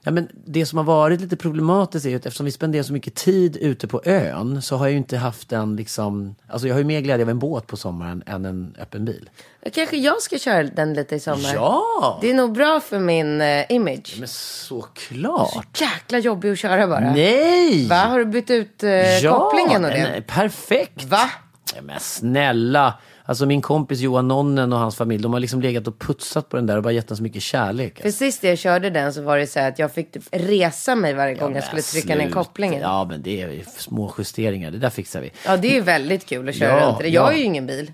Ja, 0.03 0.11
men 0.11 0.29
det 0.45 0.67
som 0.67 0.79
har 0.79 0.85
varit 0.85 1.21
lite 1.21 1.37
problematiskt 1.37 2.07
är 2.07 2.11
ju 2.11 2.17
att 2.17 2.27
eftersom 2.27 2.47
vi 2.47 2.53
spenderar 2.53 2.83
så 2.83 2.93
mycket 2.93 3.15
tid 3.15 3.57
ute 3.57 3.89
på 3.89 4.03
ön 4.05 4.63
så 4.63 4.77
har 4.77 4.87
jag 4.87 4.93
ju 4.93 4.99
inte 4.99 5.17
haft 5.17 5.53
en 5.53 5.77
liksom, 5.77 6.35
alltså 6.49 6.69
jag 6.69 6.75
har 6.75 6.79
ju 6.79 6.85
mer 6.85 7.01
glädje 7.01 7.25
av 7.25 7.31
en 7.31 7.39
båt 7.39 7.67
på 7.67 7.77
sommaren 7.77 8.23
än 8.27 8.45
en 8.45 8.75
öppen 8.79 9.05
bil. 9.05 9.31
Kanske 9.73 9.97
jag 9.97 10.23
ska 10.23 10.39
köra 10.39 10.63
den 10.63 10.95
lite 10.95 11.15
i 11.15 11.21
sommar. 11.21 11.55
Ja! 11.55 12.19
Det 12.21 12.31
är 12.31 12.35
nog 12.35 12.53
bra 12.53 12.81
för 12.81 12.99
min 12.99 13.41
eh, 13.41 13.73
image. 13.73 14.17
Men 14.19 14.29
såklart! 14.29 15.81
Jäkla 15.81 16.19
jobbig 16.19 16.51
att 16.51 16.59
köra 16.59 16.87
bara. 16.87 17.13
Nej! 17.13 17.89
Va? 17.89 17.97
Har 17.97 18.19
du 18.19 18.25
bytt 18.25 18.51
ut 18.51 18.83
eh, 18.83 19.31
kopplingen 19.31 19.85
och 19.85 19.91
det? 19.91 20.09
nej, 20.11 20.23
perfekt! 20.23 21.05
Va? 21.05 21.31
Ja, 21.75 21.83
men 21.83 22.01
snälla! 22.01 22.95
Alltså 23.31 23.47
min 23.47 23.63
kompis 23.63 24.01
Johan 24.01 24.29
Nonnen 24.29 24.73
och 24.73 24.79
hans 24.79 24.97
familj, 24.97 25.23
de 25.23 25.33
har 25.33 25.41
liksom 25.41 25.61
legat 25.63 25.89
och 25.89 25.99
putsat 25.99 26.49
på 26.49 26.57
den 26.57 26.67
där 26.67 26.77
och 26.77 26.83
bara 26.83 26.93
gett 26.93 27.09
den 27.09 27.17
så 27.17 27.23
mycket 27.23 27.43
kärlek. 27.43 28.03
För 28.03 28.11
sist 28.11 28.45
jag 28.45 28.59
körde 28.59 28.91
den 28.91 29.15
så 29.15 29.23
var 29.23 29.39
det 29.39 29.47
så 29.47 29.61
att 29.61 29.79
jag 29.79 29.93
fick 29.93 30.13
typ 30.13 30.23
resa 30.31 30.95
mig 30.95 31.15
varje 31.15 31.35
gång 31.35 31.49
jag 31.49 31.53
men 31.53 31.63
skulle 31.63 31.83
trycka 31.83 32.15
ner 32.15 32.25
sluta. 32.25 32.35
kopplingen. 32.45 32.81
Ja. 32.81 32.89
Ja, 32.89 33.05
men 33.05 33.23
det 33.23 33.43
är 33.43 33.65
små 33.77 34.15
justeringar. 34.19 34.71
Det 34.71 34.79
där 34.79 34.91
fixar 34.91 35.21
vi. 35.21 35.33
det 35.59 35.69
är 35.71 35.75
ju 35.75 35.81
väldigt 35.81 36.27
kul 36.27 36.49
att 36.49 36.55
köra 36.55 36.81
Ja, 36.81 36.87
runt 36.87 36.99
det. 36.99 37.09
Jag 37.09 37.23
har 37.23 37.33
ja. 37.33 37.39
ju 37.39 37.45
ingen 37.45 37.67
bil. 37.67 37.93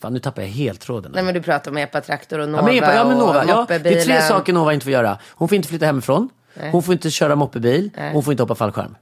Fan, 0.00 0.12
nu 0.12 0.18
tappar 0.18 0.42
jag 0.42 0.48
helt 0.48 0.80
tråden. 0.80 1.12
Nej 1.14 1.22
men 1.24 1.34
du 1.34 1.42
pratar 1.42 1.70
om 1.70 1.76
epatraktor 1.76 2.38
och 2.38 2.44
Ja, 2.44 2.50
Nova 2.50 2.62
men, 2.62 2.76
Epa, 2.76 2.94
ja, 2.94 3.04
men 3.04 3.18
Nova. 3.18 3.42
och 3.42 3.48
Ja, 3.48 3.66
det 3.78 3.90
är 3.90 4.04
tre 4.04 4.22
saker 4.22 4.52
Nova 4.52 4.72
inte 4.74 4.84
får 4.84 4.92
göra. 4.92 5.18
Hon 5.30 5.48
får 5.48 5.56
inte 5.56 5.68
flytta 5.68 5.86
hemifrån. 5.86 6.28
Hon 6.72 6.82
får 6.82 6.92
inte 6.92 7.10
köra 7.10 7.36
moppebil. 7.36 7.90
Hon 8.12 8.22
får 8.22 8.32
inte 8.32 8.42
hoppa 8.42 8.54
fallskärm. 8.54 8.96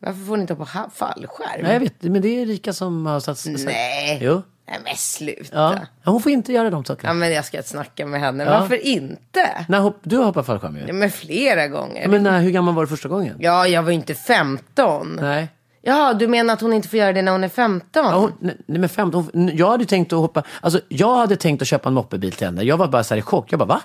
Varför 0.00 0.20
får 0.20 0.36
ni 0.36 0.40
inte 0.40 0.54
hoppa 0.54 0.90
fallskärm? 0.94 1.62
Nej, 1.62 1.72
jag 1.72 1.80
vet. 1.80 2.02
Men 2.02 2.22
det 2.22 2.40
är 2.42 2.46
Rika 2.46 2.72
som 2.72 3.06
har 3.06 3.20
satt... 3.20 3.44
Nej. 3.64 4.18
Jo. 4.22 4.42
Nej 4.68 4.78
men 4.84 4.96
sluta. 4.96 5.48
Ja. 5.52 5.72
Ja. 5.72 5.78
Ja, 6.02 6.10
Hon 6.10 6.20
får 6.22 6.32
inte 6.32 6.52
göra 6.52 6.70
de 6.70 6.84
sakerna. 6.84 7.12
men 7.12 7.32
jag 7.32 7.44
ska 7.44 7.62
snacka 7.62 8.06
med 8.06 8.20
henne. 8.20 8.44
Ja. 8.44 8.60
Varför 8.60 8.86
inte? 8.86 9.64
När 9.68 9.78
hopp, 9.80 9.98
du 10.02 10.16
har 10.16 10.24
hoppat 10.24 10.46
fallskärm 10.46 10.76
ju. 10.76 10.84
Ja, 10.86 10.92
men 10.92 11.10
flera 11.10 11.68
gånger. 11.68 12.02
Ja, 12.02 12.08
men 12.08 12.22
när, 12.22 12.40
hur 12.40 12.50
gammal 12.50 12.74
var 12.74 12.82
du 12.82 12.88
första 12.88 13.08
gången? 13.08 13.36
Ja, 13.38 13.66
jag 13.66 13.82
var 13.82 13.90
ju 13.90 13.94
inte 13.96 14.14
15. 14.14 15.18
Nej. 15.20 15.48
Ja, 15.82 16.14
du 16.14 16.28
menar 16.28 16.54
att 16.54 16.60
hon 16.60 16.72
inte 16.72 16.88
får 16.88 16.98
göra 16.98 17.12
det 17.12 17.22
när 17.22 17.32
hon 17.32 17.44
är 17.44 17.48
15? 17.48 18.04
Ja, 18.04 18.18
hon, 18.18 18.32
nej, 18.40 18.56
men 18.66 18.88
15, 18.88 19.28
hon, 19.32 19.50
jag 19.56 19.70
hade 19.70 19.84
tänkt 19.84 20.12
att 20.12 20.18
hoppa, 20.18 20.42
alltså 20.60 20.80
jag 20.88 21.16
hade 21.16 21.36
tänkt 21.36 21.62
att 21.62 21.68
köpa 21.68 21.88
en 21.88 21.94
moppebil 21.94 22.32
till 22.32 22.46
henne. 22.46 22.62
Jag 22.62 22.76
var 22.76 22.88
bara 22.88 23.04
så 23.04 23.14
här 23.14 23.18
i 23.18 23.22
chock. 23.22 23.52
Jag 23.52 23.58
bara, 23.58 23.64
va? 23.64 23.80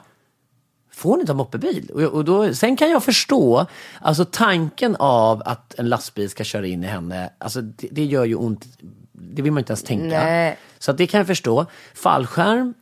Får 0.94 1.10
hon 1.10 1.20
inte 1.20 1.32
ha 1.32 1.38
moppebil? 1.38 1.90
Och, 1.94 2.02
och 2.02 2.26
då, 2.26 2.54
sen 2.54 2.76
kan 2.78 2.90
jag 2.92 3.04
förstå, 3.04 3.66
alltså 4.02 4.26
tanken 4.26 4.96
av 5.00 5.42
att 5.46 5.80
en 5.80 5.90
lastbil 5.90 6.30
ska 6.30 6.44
köra 6.44 6.66
in 6.68 6.84
i 6.84 6.88
henne, 6.88 7.30
alltså 7.38 7.62
det, 7.62 7.88
det 7.92 8.06
gör 8.06 8.26
ju 8.26 8.36
ont. 8.36 8.66
Det 9.12 9.42
vill 9.42 9.52
man 9.52 9.60
inte 9.60 9.72
ens 9.72 9.84
tänka. 9.84 10.24
Nej. 10.24 10.58
Så 10.82 10.92
det 10.92 11.08
kan 11.08 11.18
jag 11.18 11.28
förstå. 11.28 11.66
Fallskärm, 11.94 12.74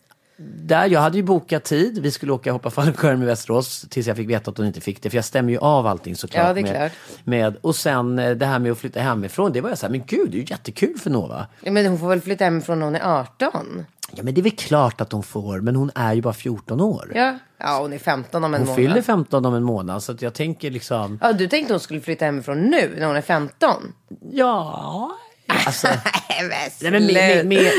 där, 0.41 0.85
jag 0.87 0.99
hade 1.01 1.17
ju 1.17 1.23
bokat 1.23 1.63
tid. 1.63 1.99
Vi 2.01 2.11
skulle 2.11 2.31
åka 2.31 2.49
och 2.49 2.53
hoppa 2.53 2.69
fallskärm 2.69 3.23
i 3.23 3.25
Västerås 3.25 3.85
tills 3.89 4.07
jag 4.07 4.17
fick 4.17 4.29
veta 4.29 4.51
att 4.51 4.57
hon 4.57 4.67
inte 4.67 4.81
fick 4.81 5.01
det. 5.01 5.09
För 5.09 5.17
jag 5.17 5.25
stämmer 5.25 5.51
ju 5.51 5.57
av 5.57 5.87
allting 5.87 6.15
såklart. 6.15 6.47
Ja, 6.47 6.53
det 6.53 6.59
är 6.59 6.63
med, 6.63 6.75
klart. 6.75 6.91
Med, 7.23 7.55
och 7.61 7.75
sen 7.75 8.19
eh, 8.19 8.31
det 8.31 8.45
här 8.45 8.59
med 8.59 8.71
att 8.71 8.77
flytta 8.77 8.99
hemifrån. 8.99 9.51
Det 9.53 9.61
var 9.61 9.69
jag 9.69 9.77
så 9.77 9.85
här, 9.85 9.91
men 9.91 10.03
gud, 10.07 10.31
det 10.31 10.37
är 10.37 10.39
ju 10.39 10.45
jättekul 10.49 10.97
för 10.99 11.09
Nova. 11.09 11.47
Ja, 11.61 11.71
men 11.71 11.85
hon 11.85 11.99
får 11.99 12.07
väl 12.09 12.21
flytta 12.21 12.43
hemifrån 12.43 12.79
när 12.79 12.85
hon 12.85 12.95
är 12.95 13.19
18? 13.19 13.85
Ja, 14.15 14.23
men 14.23 14.33
det 14.33 14.41
är 14.41 14.43
väl 14.43 14.51
klart 14.51 15.01
att 15.01 15.11
hon 15.11 15.23
får, 15.23 15.59
men 15.59 15.75
hon 15.75 15.91
är 15.95 16.13
ju 16.13 16.21
bara 16.21 16.33
14 16.33 16.81
år. 16.81 17.11
Ja. 17.15 17.37
Ja, 17.57 17.79
hon 17.81 17.93
är 17.93 17.97
15 17.97 18.43
om 18.43 18.53
en 18.53 18.59
hon 18.59 18.67
månad. 18.67 18.75
fyller 18.75 19.01
15 19.01 19.45
om 19.45 19.53
en 19.53 19.63
månad, 19.63 20.03
så 20.03 20.11
att 20.11 20.21
jag 20.21 20.33
tänker 20.33 20.71
liksom, 20.71 21.19
Ja, 21.21 21.33
du 21.33 21.47
tänkte 21.47 21.73
hon 21.73 21.79
skulle 21.79 22.01
flytta 22.01 22.25
hemifrån 22.25 22.61
nu 22.61 22.95
när 22.97 23.07
hon 23.07 23.15
är 23.15 23.21
15? 23.21 23.93
ja... 24.31 25.11
Alltså, 25.49 25.87
Nej, 26.29 26.71
nej, 26.81 26.91
men, 26.91 27.05
med, 27.05 27.45
med, 27.45 27.71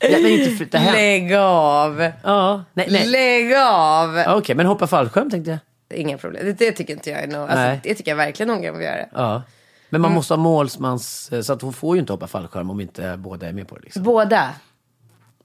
men 0.00 0.26
inte 0.26 0.50
flytta 0.56 0.78
hem. 0.78 0.94
Lägg 0.94 1.34
av! 1.34 2.12
Ja, 2.24 2.64
nej, 2.72 2.86
nej. 2.90 3.06
Lägg 3.06 3.54
av! 3.54 4.24
Okej, 4.28 4.54
men 4.54 4.66
hoppa 4.66 4.86
fallskärm 4.86 5.30
tänkte 5.30 5.50
jag. 5.50 5.58
Inga 6.00 6.18
problem. 6.18 6.46
Det, 6.46 6.52
det 6.52 6.72
tycker 6.72 6.92
inte 6.92 7.10
jag 7.10 7.22
är 7.22 7.26
något. 7.26 7.50
Alltså, 7.50 7.56
Nej. 7.56 7.80
det 7.82 7.94
tycker 7.94 8.10
jag 8.10 8.16
verkligen 8.16 8.50
hon 8.50 8.62
kan 8.62 8.74
få 8.74 8.82
göra. 8.82 9.04
Ja. 9.14 9.42
Men 9.88 10.00
man 10.00 10.12
måste 10.12 10.34
ha 10.34 10.38
målsmans, 10.38 11.30
så 11.42 11.52
att 11.52 11.62
hon 11.62 11.72
får 11.72 11.96
ju 11.96 12.00
inte 12.00 12.12
hoppa 12.12 12.26
fallskärm 12.26 12.70
om 12.70 12.80
inte 12.80 13.16
båda 13.16 13.48
är 13.48 13.52
med 13.52 13.68
på 13.68 13.74
det. 13.76 13.82
Liksom. 13.82 14.02
Båda? 14.02 14.50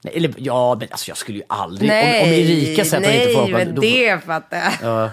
Nej, 0.02 0.16
eller 0.16 0.34
ja, 0.36 0.76
men 0.80 0.88
alltså 0.90 1.10
jag 1.10 1.16
skulle 1.18 1.38
ju 1.38 1.44
aldrig, 1.48 1.90
om, 1.90 1.96
om 1.96 2.02
Erika 2.32 2.84
säger 2.84 3.02
att 3.02 3.06
hon 3.06 3.14
inte 3.22 3.32
får 3.34 3.40
nej, 3.42 3.52
hoppa. 3.52 3.64
men 3.64 3.74
då- 3.74 3.82
det 3.82 4.24
fattar 4.24 4.58
jag. 4.82 5.10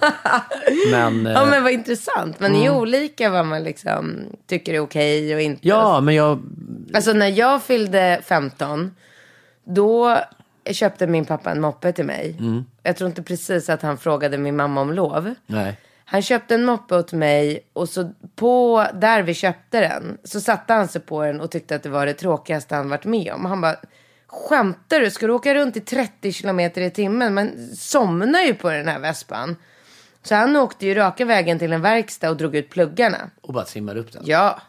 men, 0.92 1.26
Ja 1.36 1.42
eh, 1.44 1.50
men 1.50 1.64
vad 1.64 1.72
intressant. 1.72 2.40
Man 2.40 2.56
är 2.56 2.64
ju 2.64 2.70
olika 2.70 3.30
vad 3.30 3.46
man 3.46 3.64
liksom 3.64 4.16
tycker 4.48 4.74
är 4.74 4.80
okej 4.80 5.36
och 5.36 5.42
inte. 5.42 5.68
ja, 5.68 6.02
men 6.02 6.16
jag, 6.16 6.42
Alltså 6.94 7.14
när 7.14 7.28
jag 7.28 7.64
fyllde 7.64 8.22
15, 8.26 8.96
då 9.64 10.18
köpte 10.72 11.08
min 11.08 11.26
pappa 11.26 11.52
en 11.52 11.62
moppe 11.62 11.92
till 11.92 12.06
mig. 12.06 12.36
Mm. 12.40 12.66
Jag 12.84 12.98
tror 12.98 13.10
inte 13.10 13.24
precis 13.24 13.70
att 13.70 13.82
han 13.82 13.98
frågade 13.98 14.38
min 14.38 14.56
mamma 14.56 14.82
om 14.82 14.92
lov. 14.94 15.34
nej. 15.46 15.78
Han 16.06 16.22
köpte 16.22 16.56
en 16.56 16.66
moppe 16.66 16.96
åt 16.96 17.14
mig 17.14 17.60
och 17.74 17.90
så 17.90 18.12
på 18.36 18.86
där 18.94 19.22
vi 19.24 19.34
köpte 19.34 19.80
den 19.80 20.18
så 20.24 20.42
satte 20.42 20.74
han 20.74 20.88
sig 20.88 21.02
på 21.02 21.24
den 21.24 21.42
och 21.42 21.52
tyckte 21.52 21.76
att 21.76 21.84
det 21.84 21.90
var 21.90 22.06
det 22.06 22.14
tråkigaste 22.14 22.76
han 22.76 22.90
varit 22.90 23.06
med 23.06 23.34
om. 23.34 23.46
Han 23.46 23.62
bara, 23.62 23.76
skämtar 24.34 25.00
du? 25.00 25.12
Ska 25.12 25.28
du 25.28 25.34
åka 25.34 25.56
runt 25.56 25.78
i 25.78 25.80
30 25.82 26.32
kilometer 26.32 26.82
i 26.82 26.92
timmen? 26.92 27.34
Man 27.34 27.52
somnar 27.78 28.42
ju 28.42 28.54
på 28.54 28.70
den 28.70 28.88
här 28.88 29.00
vespan. 29.00 29.56
Så 30.24 30.36
han 30.36 30.56
åkte 30.56 30.86
ju 30.86 30.94
raka 30.94 31.26
vägen 31.26 31.60
till 31.60 31.74
en 31.74 31.82
verkstad 31.82 32.30
och 32.30 32.38
drog 32.38 32.56
ut 32.56 32.70
pluggarna. 32.70 33.18
Och 33.42 33.54
bara 33.54 33.64
trimmar 33.66 33.98
upp 33.98 34.12
den. 34.12 34.22
Ja, 34.26 34.62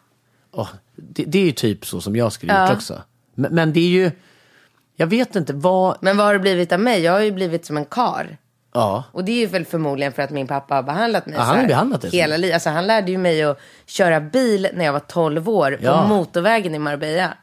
Åh, 0.52 0.68
det, 0.96 1.24
det 1.24 1.38
är 1.38 1.42
ju 1.44 1.52
typ 1.52 1.86
så 1.86 2.00
som 2.00 2.16
jag 2.16 2.32
skulle 2.32 2.52
gjort 2.52 2.68
Ja. 2.70 2.74
också. 2.76 3.02
Men, 3.34 3.54
men 3.54 3.72
det 3.72 3.80
är 3.80 3.88
ju, 3.88 4.10
jag 4.96 5.06
vet 5.06 5.36
inte 5.36 5.52
vad, 5.52 5.96
men 6.00 6.16
vad 6.16 6.26
har 6.26 6.32
det 6.32 6.38
blivit 6.40 6.72
av 6.72 6.80
mig? 6.80 7.00
Jag 7.00 7.12
har 7.12 7.20
ju 7.20 7.32
blivit 7.32 7.66
som 7.66 7.76
en 7.76 7.84
kar. 7.84 8.36
ja. 8.74 9.04
Och 9.12 9.24
det 9.24 9.32
är 9.32 9.36
ju 9.40 9.46
väl 9.46 9.64
förmodligen 9.64 10.12
för 10.12 10.22
att 10.22 10.30
min 10.30 10.46
pappa 10.46 10.74
har 10.74 10.82
behandlat 10.82 11.26
mig 11.26 11.34
Ja, 11.34 11.40
så 11.40 11.46
han 11.46 11.58
har 11.58 11.66
behandlat 11.66 12.00
så. 12.02 12.08
hela 12.08 12.36
livet. 12.36 12.54
Alltså 12.54 12.70
han 12.70 12.86
lärde 12.86 13.10
ju 13.10 13.18
mig 13.18 13.42
att 13.42 13.58
köra 13.86 14.20
bil 14.20 14.68
när 14.74 14.84
jag 14.84 14.92
var 14.92 15.00
12 15.00 15.48
år 15.48 15.78
Ja. 15.82 16.02
på 16.02 16.08
motorvägen 16.08 16.74
i 16.74 16.78
Marbella. 16.78 17.34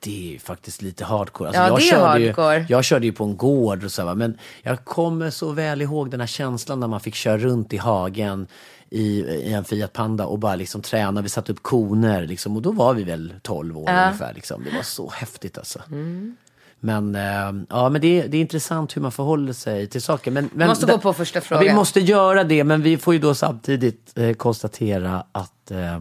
Det 0.00 0.28
är 0.28 0.32
ju 0.32 0.38
faktiskt 0.38 0.82
lite 0.82 1.04
hardcore. 1.04 1.48
Alltså 1.48 1.62
Ja, 1.62 1.68
jag 1.68 1.78
det 1.78 1.82
är 1.82 1.90
körde 1.90 2.04
hardcore. 2.26 2.58
Ju, 2.58 2.66
jag 2.68 2.84
körde 2.84 3.06
ju 3.06 3.12
på 3.12 3.24
en 3.24 3.36
gård 3.36 3.84
och 3.84 3.92
så, 3.92 4.04
va, 4.04 4.14
men 4.14 4.38
jag 4.62 4.84
kommer 4.84 5.30
så 5.30 5.52
väl 5.52 5.82
ihåg 5.82 6.10
den 6.10 6.20
här 6.20 6.26
känslan 6.26 6.80
när 6.80 6.86
man 6.88 7.00
fick 7.00 7.14
köra 7.14 7.38
runt 7.38 7.72
i 7.72 7.76
hagen 7.76 8.46
i, 8.90 9.20
i 9.20 9.52
en 9.52 9.64
Fiat 9.64 9.92
Panda 9.92 10.26
och 10.26 10.38
bara 10.38 10.54
liksom 10.56 10.82
träna. 10.82 11.22
Vi 11.22 11.28
satte 11.28 11.52
upp 11.52 11.62
koner 11.62 12.26
liksom, 12.26 12.56
och 12.56 12.62
då 12.62 12.72
var 12.72 12.94
vi 12.94 13.04
väl 13.04 13.34
12 13.42 13.78
år 13.78 13.88
ungefär. 13.90 14.32
Liksom. 14.34 14.64
Det 14.64 14.76
var 14.76 14.82
så 14.82 15.10
häftigt 15.10 15.58
alltså. 15.58 15.82
Mm. 15.90 16.36
Men, 16.80 17.14
eh, 17.14 17.64
ja, 17.68 17.88
men 17.88 18.00
det, 18.00 18.20
är, 18.20 18.28
det 18.28 18.36
är 18.36 18.40
intressant 18.40 18.96
hur 18.96 19.02
man 19.02 19.12
förhåller 19.12 19.52
sig 19.52 19.86
till 19.86 20.02
saker. 20.02 20.30
Men, 20.30 20.50
men, 20.52 20.68
Måste 20.68 20.86
gå 20.86 20.98
på 20.98 21.12
första 21.12 21.36
Ja, 21.36 21.40
frågan. 21.42 21.64
vi 21.64 21.74
måste 21.74 22.00
göra 22.00 22.44
det, 22.44 22.64
men 22.64 22.82
vi 22.82 22.98
får 22.98 23.14
ju 23.14 23.20
då 23.20 23.34
samtidigt 23.34 24.18
eh, 24.18 24.32
konstatera 24.32 25.24
att 25.32 25.70
eh, 25.70 26.00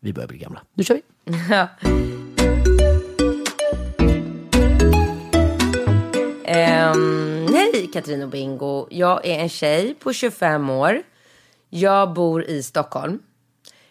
vi 0.00 0.12
börjar 0.12 0.28
bli 0.28 0.38
gamla. 0.38 0.60
Nu 0.74 0.84
kör 0.84 0.94
vi! 0.94 1.02
Ja. 1.50 1.68
Ehm, 6.44 7.46
hej 7.54 7.90
Katrin 7.92 8.22
och 8.22 8.28
Bingo. 8.28 8.86
Jag 8.90 9.26
är 9.26 9.38
en 9.38 9.48
tjej 9.48 9.94
på 9.94 10.12
25 10.12 10.70
år. 10.70 11.02
Jag 11.70 12.12
bor 12.12 12.44
i 12.44 12.62
Stockholm. 12.62 13.18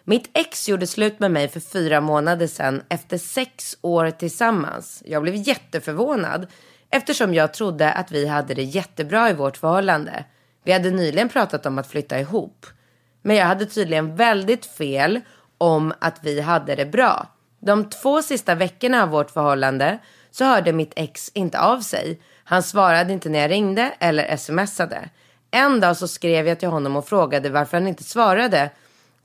Mitt 0.04 0.30
ex 0.34 0.70
gjorde 0.70 0.88
slut 0.88 1.20
med 1.20 1.32
mig 1.32 1.48
för 1.48 1.60
fyra 1.60 2.02
månader 2.02 2.48
sedan 2.48 2.82
efter 2.90 3.18
sex 3.18 3.78
år 3.82 4.12
tillsammans. 4.12 5.04
Jag 5.06 5.22
blev 5.22 5.36
jätteförvånad 5.36 6.48
eftersom 6.90 7.34
jag 7.34 7.54
trodde 7.54 7.92
att 7.92 8.12
vi 8.12 8.28
hade 8.28 8.54
det 8.54 8.64
jättebra 8.64 9.30
i 9.30 9.34
vårt 9.34 9.58
förhållande. 9.58 10.26
Vi 10.64 10.72
hade 10.72 10.92
nyligen 10.92 11.30
pratat 11.30 11.66
om 11.66 11.78
att 11.78 11.88
flytta 11.88 12.20
ihop. 12.20 12.66
Men 13.22 13.36
jag 13.36 13.46
hade 13.46 13.66
tydligen 13.66 14.16
väldigt 14.16 14.66
fel 14.66 15.22
om 15.58 15.94
att 16.00 16.20
vi 16.22 16.42
hade 16.42 16.76
det 16.76 16.86
bra. 16.86 17.28
De 17.60 17.90
två 17.90 18.22
sista 18.22 18.56
veckorna 18.56 19.04
av 19.04 19.10
vårt 19.10 19.32
förhållande 19.32 20.00
så 20.32 20.46
hörde 20.46 20.74
mitt 20.74 20.94
ex 20.96 21.32
inte 21.34 21.60
av 21.60 21.80
sig. 21.80 22.22
Han 22.44 22.64
svarade 22.64 23.14
inte 23.14 23.30
när 23.30 23.40
jag 23.40 23.52
ringde 23.52 23.94
eller 24.00 24.38
smsade. 24.38 25.10
En 25.52 25.80
dag 25.80 25.98
så 25.98 26.08
skrev 26.08 26.48
jag 26.48 26.60
till 26.60 26.70
honom 26.70 26.96
och 26.96 27.08
frågade 27.08 27.50
varför 27.50 27.78
han 27.78 27.88
inte 27.88 28.04
svarade 28.04 28.70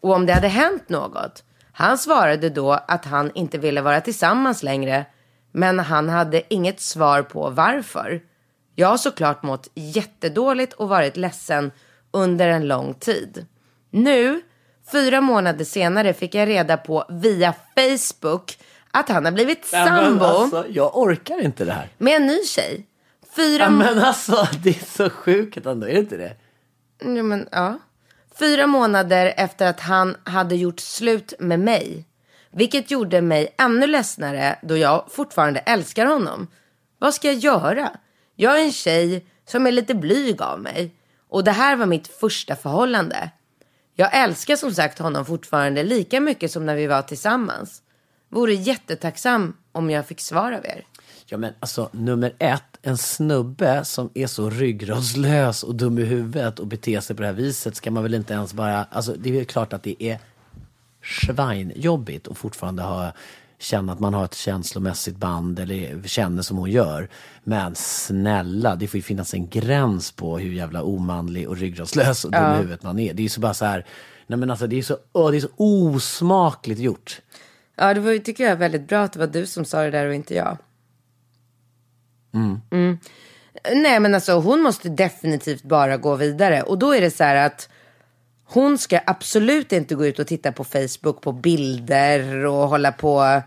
och 0.00 0.12
om 0.12 0.26
det 0.26 0.32
hade 0.32 0.48
hänt 0.48 0.88
något. 0.88 1.44
Han 1.72 1.98
svarade 1.98 2.50
då 2.50 2.72
att 2.72 3.04
han 3.04 3.30
inte 3.34 3.58
ville 3.58 3.80
vara 3.80 4.00
tillsammans 4.00 4.62
längre 4.62 5.06
men 5.52 5.78
han 5.78 6.08
hade 6.08 6.54
inget 6.54 6.80
svar 6.80 7.22
på 7.22 7.50
varför. 7.50 8.22
Jag 8.74 8.88
har 8.88 8.96
såklart 8.96 9.42
mått 9.42 9.68
jättedåligt 9.74 10.72
och 10.72 10.88
varit 10.88 11.16
ledsen 11.16 11.70
under 12.10 12.48
en 12.48 12.68
lång 12.68 12.94
tid. 12.94 13.46
Nu, 13.90 14.42
fyra 14.92 15.20
månader 15.20 15.64
senare, 15.64 16.14
fick 16.14 16.34
jag 16.34 16.48
reda 16.48 16.76
på 16.76 17.04
via 17.08 17.54
Facebook 17.76 18.58
att 18.90 19.08
han 19.08 19.24
har 19.24 19.32
blivit 19.32 19.66
sambo 19.66 20.24
alltså, 20.24 20.66
jag 20.68 20.96
orkar 20.98 21.40
inte 21.44 21.64
det 21.64 21.72
här. 21.72 21.88
med 21.98 22.16
en 22.16 22.26
ny 22.26 22.44
tjej. 22.44 22.86
Fyra, 23.36 23.62
Ja, 23.62 23.70
men 23.70 23.98
alltså, 23.98 24.48
det 24.62 24.70
är 24.70 24.84
så 24.96 25.10
sjukt 25.10 25.66
ändå, 25.66 25.86
är 25.86 25.92
det 25.92 25.98
inte 25.98 26.16
det? 26.16 26.36
ja, 27.16 27.22
men, 27.22 27.48
ja. 27.52 27.78
Fyra 28.38 28.66
månader 28.66 29.34
efter 29.36 29.66
att 29.66 29.80
han 29.80 30.16
hade 30.24 30.56
gjort 30.56 30.80
slut 30.80 31.34
med 31.38 31.60
mig. 31.60 32.04
Vilket 32.50 32.90
gjorde 32.90 33.20
mig 33.22 33.54
ännu 33.58 33.86
ledsnare 33.86 34.58
då 34.62 34.76
jag 34.76 35.04
fortfarande 35.10 35.60
älskar 35.60 36.06
honom. 36.06 36.46
Vad 36.98 37.14
ska 37.14 37.28
jag 37.28 37.36
göra? 37.36 37.90
Jag 38.36 38.60
är 38.60 38.64
en 38.64 38.72
tjej 38.72 39.26
som 39.46 39.66
är 39.66 39.72
lite 39.72 39.94
blyg 39.94 40.42
av 40.42 40.60
mig. 40.60 40.94
Och 41.28 41.44
det 41.44 41.50
här 41.50 41.76
var 41.76 41.86
mitt 41.86 42.08
första 42.08 42.56
förhållande. 42.56 43.30
Jag 43.94 44.16
älskar 44.16 44.56
som 44.56 44.74
sagt 44.74 44.98
honom 44.98 45.24
fortfarande 45.24 45.82
lika 45.82 46.20
mycket 46.20 46.50
som 46.50 46.66
när 46.66 46.76
vi 46.76 46.86
var 46.86 47.02
tillsammans. 47.02 47.82
Vore 48.28 48.54
jättetacksam 48.54 49.56
om 49.72 49.90
jag 49.90 50.06
fick 50.06 50.20
svar 50.20 50.52
av 50.52 50.64
er. 50.64 50.84
Ja 51.26 51.38
men 51.38 51.52
alltså 51.60 51.90
nummer 51.92 52.34
ett, 52.38 52.78
en 52.82 52.98
snubbe 52.98 53.84
som 53.84 54.10
är 54.14 54.26
så 54.26 54.50
ryggradslös 54.50 55.62
och 55.62 55.74
dum 55.74 55.98
i 55.98 56.02
huvudet 56.02 56.58
och 56.58 56.66
beter 56.66 57.00
sig 57.00 57.16
på 57.16 57.22
det 57.22 57.28
här 57.28 57.34
viset 57.34 57.76
ska 57.76 57.90
man 57.90 58.02
väl 58.02 58.14
inte 58.14 58.32
ens 58.32 58.54
bara, 58.54 58.84
alltså 58.84 59.14
det 59.18 59.40
är 59.40 59.44
klart 59.44 59.72
att 59.72 59.82
det 59.82 60.02
är 60.02 60.18
svinjobbigt 61.02 62.26
och 62.26 62.38
fortfarande 62.38 62.82
ha, 62.82 63.12
känna 63.62 63.92
att 63.92 64.00
man 64.00 64.14
har 64.14 64.24
ett 64.24 64.34
känslomässigt 64.34 65.16
band 65.16 65.58
eller 65.58 66.08
känner 66.08 66.42
som 66.42 66.56
hon 66.56 66.70
gör. 66.70 67.08
Men 67.44 67.74
snälla, 67.74 68.76
det 68.76 68.88
får 68.88 68.98
ju 68.98 69.02
finnas 69.02 69.34
en 69.34 69.48
gräns 69.48 70.12
på 70.12 70.38
hur 70.38 70.52
jävla 70.52 70.82
omanlig 70.82 71.48
och 71.48 71.56
ryggradslös 71.56 72.24
och 72.24 72.30
dum 72.30 72.54
i 72.54 72.56
huvudet 72.56 72.82
man 72.82 72.98
är. 72.98 73.14
Det 73.14 73.20
är 73.20 73.24
ju 73.24 73.28
så 73.28 73.40
bara 73.40 73.54
så 73.54 73.64
här, 73.64 73.86
nej 74.26 74.38
men 74.38 74.50
alltså 74.50 74.66
det 74.66 74.78
är 74.78 74.82
så, 74.82 74.96
åh, 75.12 75.30
det 75.30 75.36
är 75.36 75.40
så 75.40 75.48
osmakligt 75.56 76.80
gjort. 76.80 77.20
Ja, 77.76 77.94
det 77.94 78.00
var, 78.00 78.12
ju- 78.12 78.18
tycker 78.18 78.44
jag 78.44 78.52
är 78.52 78.56
väldigt 78.56 78.88
bra 78.88 79.02
att 79.02 79.12
det 79.12 79.18
var 79.18 79.26
du 79.26 79.46
som 79.46 79.64
sa 79.64 79.82
det 79.82 79.90
där 79.90 80.06
och 80.06 80.14
inte 80.14 80.34
jag. 80.34 80.58
Mm. 82.34 82.98
Nej, 83.74 84.00
men 84.00 84.14
alltså 84.14 84.32
hon 84.32 84.60
måste 84.62 84.88
definitivt 84.88 85.62
bara 85.62 85.96
gå 85.96 86.16
vidare. 86.16 86.62
Och 86.62 86.78
då 86.78 86.94
är 86.94 87.00
det 87.00 87.10
så 87.10 87.24
här 87.24 87.46
att 87.46 87.68
hon 88.52 88.78
ska 88.78 89.00
absolut 89.06 89.72
inte 89.72 89.94
gå 89.94 90.06
ut 90.06 90.18
och 90.18 90.26
titta 90.26 90.52
på 90.52 90.64
Facebook 90.64 91.20
på 91.20 91.32
bilder 91.32 92.46
och 92.46 92.68
hålla 92.68 92.92
på 92.92 93.42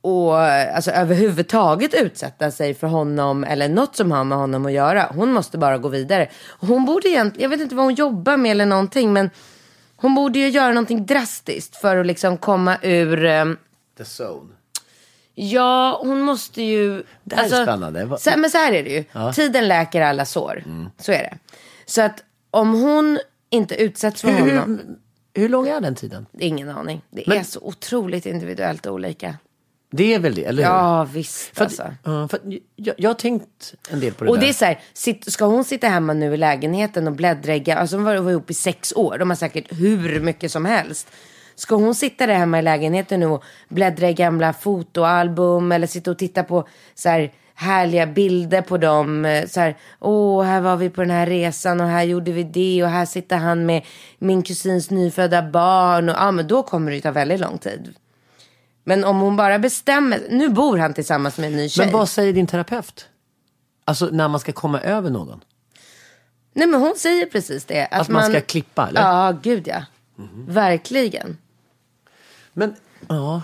och 0.00 0.38
alltså 0.40 0.90
överhuvudtaget 0.90 1.94
utsätta 1.94 2.50
sig 2.50 2.74
för 2.74 2.86
honom 2.86 3.44
eller 3.44 3.68
något 3.68 3.96
som 3.96 4.12
har 4.12 4.24
med 4.24 4.38
honom 4.38 4.66
att 4.66 4.72
göra. 4.72 5.12
Hon 5.14 5.32
måste 5.32 5.58
bara 5.58 5.78
gå 5.78 5.88
vidare. 5.88 6.28
Hon 6.60 6.84
borde 6.84 7.08
egentligen, 7.08 7.42
jag 7.42 7.48
vet 7.56 7.60
inte 7.60 7.74
vad 7.74 7.84
hon 7.84 7.94
jobbar 7.94 8.36
med 8.36 8.50
eller 8.50 8.66
någonting, 8.66 9.12
men 9.12 9.30
hon 9.96 10.14
borde 10.14 10.38
ju 10.38 10.48
göra 10.48 10.68
någonting 10.68 11.06
drastiskt 11.06 11.76
för 11.76 11.96
att 11.96 12.06
liksom 12.06 12.36
komma 12.36 12.76
ur 12.82 13.24
ehm, 13.24 13.56
The 13.98 14.04
zone. 14.04 14.52
Ja, 15.34 16.00
hon 16.02 16.20
måste 16.20 16.62
ju... 16.62 16.94
alltså, 16.96 17.04
Det 17.22 17.36
här 17.36 17.44
är 17.44 17.64
spännande. 17.64 18.18
Så, 18.18 18.30
men 18.36 18.50
så 18.50 18.58
här 18.58 18.72
är 18.72 18.82
det 18.84 18.90
ju. 18.90 19.04
Tiden 19.32 19.68
läker 19.68 20.00
alla 20.02 20.24
sår. 20.24 20.64
Så 20.98 21.12
är 21.12 21.18
det. 21.18 21.38
Så 21.86 22.02
att 22.02 22.24
om 22.50 22.72
hon 22.82 23.18
inte 23.52 23.74
utsätts 23.82 24.20
för 24.20 24.28
Hur, 24.30 24.56
honom. 24.56 24.80
hur, 25.34 25.42
hur 25.42 25.48
lång 25.48 25.68
är 25.68 25.80
den 25.80 25.94
tiden? 25.94 26.26
Ingen 26.38 26.68
aning. 26.68 27.02
Det 27.10 27.24
Men- 27.26 27.38
är 27.38 27.42
så 27.42 27.60
otroligt 27.60 28.26
individuellt 28.26 28.86
olika. 28.86 29.36
Det 29.94 30.14
är 30.14 30.18
väl 30.18 30.34
det, 30.34 30.44
eller 30.44 30.62
hur? 30.62 30.70
Ja, 30.70 31.04
visst 31.12 31.56
För 31.56 31.64
att, 31.64 31.70
alltså. 31.70 31.94
ja, 32.04 32.28
för 32.28 32.40
jag, 32.76 32.94
jag 32.98 33.10
har 33.10 33.14
tänkt 33.14 33.74
en 33.90 34.00
del 34.00 34.12
på 34.14 34.24
det 34.24 34.30
Och 34.30 34.36
där. 34.36 34.42
det 34.42 34.48
är 34.48 34.52
så 34.52 34.64
här, 34.64 34.80
sitt, 34.92 35.32
ska 35.32 35.44
hon 35.44 35.64
sitta 35.64 35.88
hemma 35.88 36.12
nu 36.12 36.34
i 36.34 36.36
lägenheten 36.36 37.06
och 37.06 37.12
bläddra 37.12 37.74
alltså 37.76 37.96
de 37.96 38.04
var 38.04 38.16
var 38.16 38.30
ihop 38.30 38.50
i 38.50 38.54
sex 38.54 38.92
år, 38.96 39.18
de 39.18 39.30
har 39.30 39.36
säkert 39.36 39.80
hur 39.80 40.20
mycket 40.20 40.52
som 40.52 40.64
helst. 40.64 41.08
Ska 41.54 41.74
hon 41.74 41.94
sitta 41.94 42.26
där 42.26 42.34
hemma 42.34 42.58
i 42.58 42.62
lägenheten 42.62 43.20
nu 43.20 43.26
och 43.26 43.44
bläddra 43.68 44.08
i 44.10 44.14
gamla 44.14 44.52
fotoalbum 44.52 45.72
eller 45.72 45.86
sitta 45.86 46.10
och 46.10 46.18
titta 46.18 46.42
på 46.42 46.68
så 46.94 47.08
här 47.08 47.32
härliga 47.62 48.06
bilder 48.06 48.62
på 48.62 48.78
dem. 48.78 49.24
eh, 49.24 49.46
Så 49.46 49.60
här, 49.60 49.76
åh, 50.00 50.42
här 50.44 50.60
var 50.60 50.76
vi 50.76 50.90
på 50.90 51.00
den 51.00 51.10
här 51.10 51.26
resan 51.26 51.80
och 51.80 51.86
här 51.86 52.02
gjorde 52.02 52.32
vi 52.32 52.44
det 52.44 52.84
och 52.84 52.90
här 52.90 53.06
sitter 53.06 53.36
han 53.36 53.66
med 53.66 53.82
min 54.18 54.42
kusins 54.42 54.90
nyfödda 54.90 55.42
barn. 55.42 56.08
Och, 56.08 56.16
ja, 56.18 56.30
men 56.30 56.46
då 56.48 56.62
kommer 56.62 56.90
det 56.90 56.94
ju 56.94 57.00
ta 57.00 57.10
väldigt 57.10 57.40
lång 57.40 57.58
tid. 57.58 57.94
Men 58.84 59.04
om 59.04 59.20
hon 59.20 59.36
bara 59.36 59.58
bestämmer, 59.58 60.20
nu 60.30 60.48
bor 60.48 60.78
han 60.78 60.94
tillsammans 60.94 61.38
med 61.38 61.46
en 61.46 61.56
ny 61.56 61.68
tjej. 61.68 61.86
Men 61.86 61.92
vad 61.94 62.08
säger 62.08 62.32
din 62.32 62.46
terapeut? 62.46 63.08
Alltså 63.84 64.08
när 64.12 64.28
man 64.28 64.40
ska 64.40 64.52
komma 64.52 64.80
över 64.80 65.10
någon? 65.10 65.44
Nej 66.54 66.66
men 66.66 66.80
hon 66.80 66.94
säger 66.96 67.26
precis 67.26 67.64
det. 67.64 67.86
Att, 67.86 68.00
Att 68.00 68.08
man 68.08 68.30
ska 68.30 68.40
klippa, 68.40 68.88
eller? 68.88 69.00
Ja, 69.00 69.38
gud 69.42 69.68
ja. 69.68 69.84
Verkligen. 70.48 71.38
Men, 72.52 72.74
ja. 73.08 73.42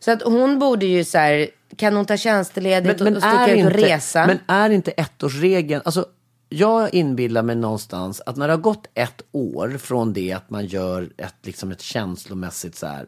Så 0.00 0.10
att 0.12 0.22
hon 0.22 0.58
borde 0.58 0.86
ju 0.86 1.04
så 1.04 1.18
här 1.18 1.48
kan 1.76 1.96
hon 1.96 2.06
ta 2.06 2.16
tjänstledigt 2.16 3.00
Men, 3.00 3.06
och, 3.06 3.12
men, 3.12 3.16
och 3.16 3.22
sticka 3.22 3.56
ut 3.56 3.66
och 3.66 3.72
inte, 3.72 3.86
resa? 3.86 4.26
men 4.26 4.38
är 4.46 4.70
inte 4.70 4.90
ettårsregeln, 4.90 5.82
alltså 5.84 6.06
jag 6.48 6.94
inbillar 6.94 7.42
mig 7.42 7.56
någonstans 7.56 8.22
att 8.26 8.36
när 8.36 8.48
det 8.48 8.52
har 8.52 8.60
gått 8.60 8.86
ett 8.94 9.22
år 9.32 9.78
från 9.78 10.12
det 10.12 10.32
att 10.32 10.50
man 10.50 10.66
gör 10.66 11.10
ett, 11.16 11.34
liksom 11.42 11.72
ett 11.72 11.80
känslomässigt 11.80 12.76
så 12.76 12.86
här, 12.86 13.06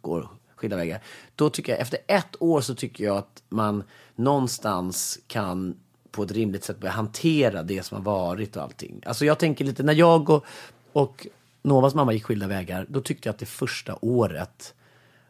går 0.00 0.28
skilda 0.56 0.76
vägar. 0.76 1.02
Då 1.34 1.50
tycker 1.50 1.72
jag, 1.72 1.80
efter 1.80 1.98
ett 2.06 2.42
år 2.42 2.60
så 2.60 2.74
tycker 2.74 3.04
jag 3.04 3.16
att 3.16 3.42
man 3.48 3.82
någonstans 4.14 5.18
kan 5.26 5.76
på 6.10 6.22
ett 6.22 6.32
rimligt 6.32 6.64
sätt 6.64 6.80
börja 6.80 6.92
hantera 6.92 7.62
det 7.62 7.82
som 7.82 7.96
har 7.96 8.04
varit 8.04 8.56
och 8.56 8.62
allting. 8.62 9.02
Alltså 9.06 9.24
jag 9.24 9.38
tänker 9.38 9.64
lite, 9.64 9.82
när 9.82 9.92
jag 9.92 10.30
och, 10.30 10.44
och 10.92 11.26
Novas 11.62 11.94
mamma 11.94 12.12
gick 12.12 12.24
skilda 12.24 12.46
vägar, 12.46 12.86
då 12.88 13.00
tyckte 13.00 13.28
jag 13.28 13.32
att 13.32 13.38
det 13.38 13.46
första 13.46 13.98
året 14.00 14.74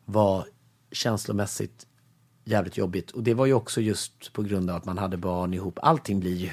var 0.05 0.45
känslomässigt 0.93 1.87
jävligt 2.47 2.77
jobbigt. 2.77 3.11
Och 3.11 3.23
det 3.23 3.35
var 3.35 3.47
ju 3.47 3.53
också 3.53 3.81
just 3.81 4.33
på 4.33 4.43
grund 4.43 4.71
av 4.71 4.77
att 4.77 4.85
man 4.85 4.99
hade 4.99 5.17
barn 5.17 5.55
ihop. 5.55 5.79
Allting 5.83 6.21
blir 6.21 6.35
ju 6.35 6.51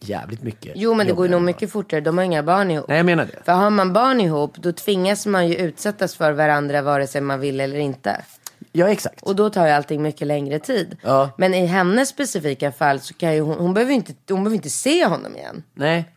jävligt 0.00 0.42
mycket 0.42 0.72
Jo 0.76 0.94
men 0.94 1.06
det 1.06 1.12
går 1.12 1.28
nog 1.28 1.42
mycket 1.42 1.72
fortare. 1.72 2.00
De 2.00 2.18
har 2.18 2.24
inga 2.24 2.42
barn 2.42 2.70
ihop. 2.70 2.88
Nej, 2.88 2.96
jag 2.96 3.06
menar 3.06 3.26
det. 3.26 3.44
För 3.44 3.52
har 3.52 3.70
man 3.70 3.92
barn 3.92 4.20
ihop 4.20 4.56
då 4.56 4.72
tvingas 4.72 5.26
man 5.26 5.48
ju 5.48 5.56
utsättas 5.56 6.16
för 6.16 6.32
varandra 6.32 6.82
vare 6.82 7.06
sig 7.06 7.20
man 7.20 7.40
vill 7.40 7.60
eller 7.60 7.78
inte. 7.78 8.24
Ja, 8.72 8.88
exakt. 8.88 9.22
Och 9.22 9.36
då 9.36 9.50
tar 9.50 9.66
ju 9.66 9.72
allting 9.72 10.02
mycket 10.02 10.26
längre 10.26 10.58
tid. 10.58 10.96
Ja. 11.02 11.30
Men 11.38 11.54
i 11.54 11.66
hennes 11.66 12.08
specifika 12.08 12.72
fall 12.72 13.00
så 13.00 13.14
kan 13.14 13.34
ju 13.34 13.40
hon, 13.40 13.58
hon 13.58 13.74
behöver 13.74 13.90
ju 13.92 13.96
inte, 13.96 14.14
hon 14.28 14.44
behöver 14.44 14.56
inte 14.56 14.70
se 14.70 15.06
honom 15.06 15.36
igen. 15.36 15.62
Nej, 15.74 16.08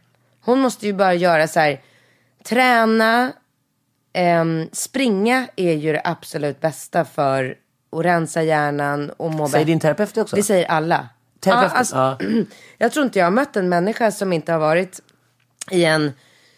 Hon 0.42 0.60
måste 0.60 0.86
ju 0.86 0.94
bara 0.94 1.14
göra 1.14 1.48
så 1.48 1.60
här, 1.60 1.82
träna, 2.44 3.32
ehm, 4.14 4.70
springa 4.72 5.48
är 5.56 5.74
ju 5.74 5.92
det 5.94 6.02
absolut 6.04 6.62
bästa 6.62 7.06
för 7.06 7.56
att 7.96 8.06
rensa 8.06 8.44
hjärnan 8.44 9.10
och 9.10 9.32
må 9.32 9.50
säger 9.50 9.66
din 9.66 9.80
terapeut 9.80 10.18
också? 10.18 10.36
Det 10.36 10.44
säger 10.44 10.66
alla. 10.66 11.10
Terapeuten? 11.40 11.72
Ja, 11.74 11.78
alltså, 11.80 11.96
Ja. 11.96 12.18
Jag 12.78 12.92
tror 12.92 13.06
inte 13.06 13.20
jag 13.20 13.26
har 13.26 13.32
mött 13.32 13.56
en 13.56 13.70
människa 13.70 14.12
som 14.12 14.34
inte 14.34 14.52
har 14.52 14.60
varit 14.60 15.02
i 15.72 15.86
en 15.86 16.12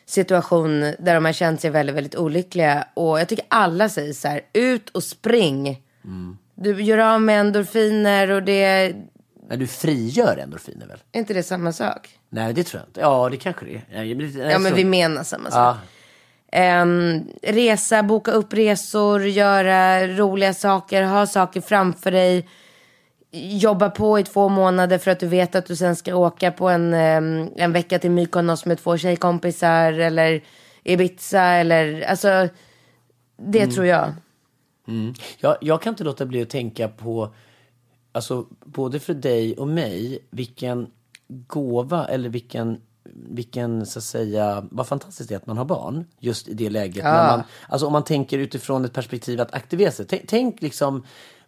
situation 0.05 0.79
där 0.99 1.15
de 1.15 1.25
har 1.25 1.33
känt 1.33 1.61
sig 1.61 1.69
väldigt, 1.69 1.95
väldigt 1.95 2.15
olyckliga. 2.15 2.87
Och 2.93 3.19
jag 3.19 3.27
tycker 3.27 3.45
alla 3.49 3.89
säger 3.89 4.13
så 4.13 4.27
här, 4.27 4.41
ut 4.53 4.89
och 4.89 5.03
spring. 5.03 5.81
Mm. 6.03 6.37
Du 6.55 6.83
gör 6.83 6.97
av 6.97 7.21
med 7.21 7.39
endorfiner 7.39 8.31
och 8.31 8.43
det, 8.43 8.63
är 8.63 8.95
Nej, 9.49 9.57
du 9.57 9.67
frigör 9.67 10.37
endorfiner 10.37 10.87
väl? 10.87 10.99
inte 11.13 11.33
det 11.33 11.43
samma 11.43 11.73
sak? 11.73 12.19
Nej, 12.29 12.53
det 12.53 12.63
tror 12.63 12.81
jag 12.81 12.89
inte. 12.89 12.99
Ja, 12.99 13.29
det 13.29 13.37
kanske 13.37 13.65
det 13.65 13.81
är. 13.91 14.03
Jag 14.03 14.51
Ja 14.51 14.59
men 14.59 14.75
vi 14.75 14.85
menar 14.85 15.23
samma 15.23 15.51
sak. 15.51 15.59
Ja. 15.59 15.77
Ehm, 16.51 17.23
resa, 17.43 18.03
boka 18.03 18.31
upp 18.31 18.53
resor, 18.53 19.25
göra 19.27 20.07
roliga 20.07 20.53
saker, 20.53 21.03
ha 21.03 21.25
saker 21.27 21.61
framför 21.61 22.11
dig. 22.11 22.47
Jobba 23.31 23.89
på 23.89 24.19
i 24.19 24.23
två 24.23 24.49
månader 24.49 24.97
för 24.97 25.11
att 25.11 25.19
du 25.19 25.27
vet 25.27 25.55
att 25.55 25.65
du 25.65 25.75
sen 25.75 25.95
ska 25.95 26.15
åka 26.15 26.51
på 26.51 26.69
en, 26.69 26.93
ehm, 26.93 27.49
en 27.55 27.71
vecka 27.73 27.99
till 27.99 28.11
Mykonos 28.11 28.65
med 28.65 28.77
två 28.79 28.97
tjejkompisar 28.97 29.93
eller 29.93 30.43
Ibiza 30.83 31.41
eller 31.43 32.01
alltså 32.01 32.47
det 33.37 33.59
Mm. 33.61 33.71
tror 33.75 33.85
jag. 33.85 34.13
Jag, 35.39 35.57
jag 35.61 35.81
kan 35.81 35.93
inte 35.93 36.03
låta 36.03 36.25
bli 36.25 36.41
att 36.41 36.49
tänka 36.49 36.87
på, 36.87 37.33
alltså 38.11 38.45
både 38.65 38.99
för 38.99 39.13
dig 39.13 39.57
och 39.57 39.67
mig, 39.67 40.19
vilken 40.29 40.87
gåva 41.27 42.05
eller 42.07 42.29
vilken, 42.29 42.81
vilken 43.13 43.85
så 43.85 43.99
att 43.99 44.03
säga, 44.03 44.65
vad 44.71 44.87
fantastiskt 44.87 45.29
det 45.29 45.35
är 45.35 45.37
att 45.37 45.47
man 45.47 45.57
har 45.57 45.65
barn 45.65 46.05
just 46.19 46.47
i 46.47 46.53
det 46.53 46.69
läget. 46.69 47.03
När 47.03 47.27
man, 47.27 47.43
alltså 47.69 47.87
om 47.87 47.93
man 47.93 48.03
tänker 48.03 48.37
utifrån 48.37 48.85
ett 48.85 48.93
perspektiv 48.93 49.41
att 49.41 49.53
aktivera 49.53 49.91
sig. 49.91 50.05
Tänk, 50.05 50.23
tänk 50.27 50.61
liksom, 50.61 51.03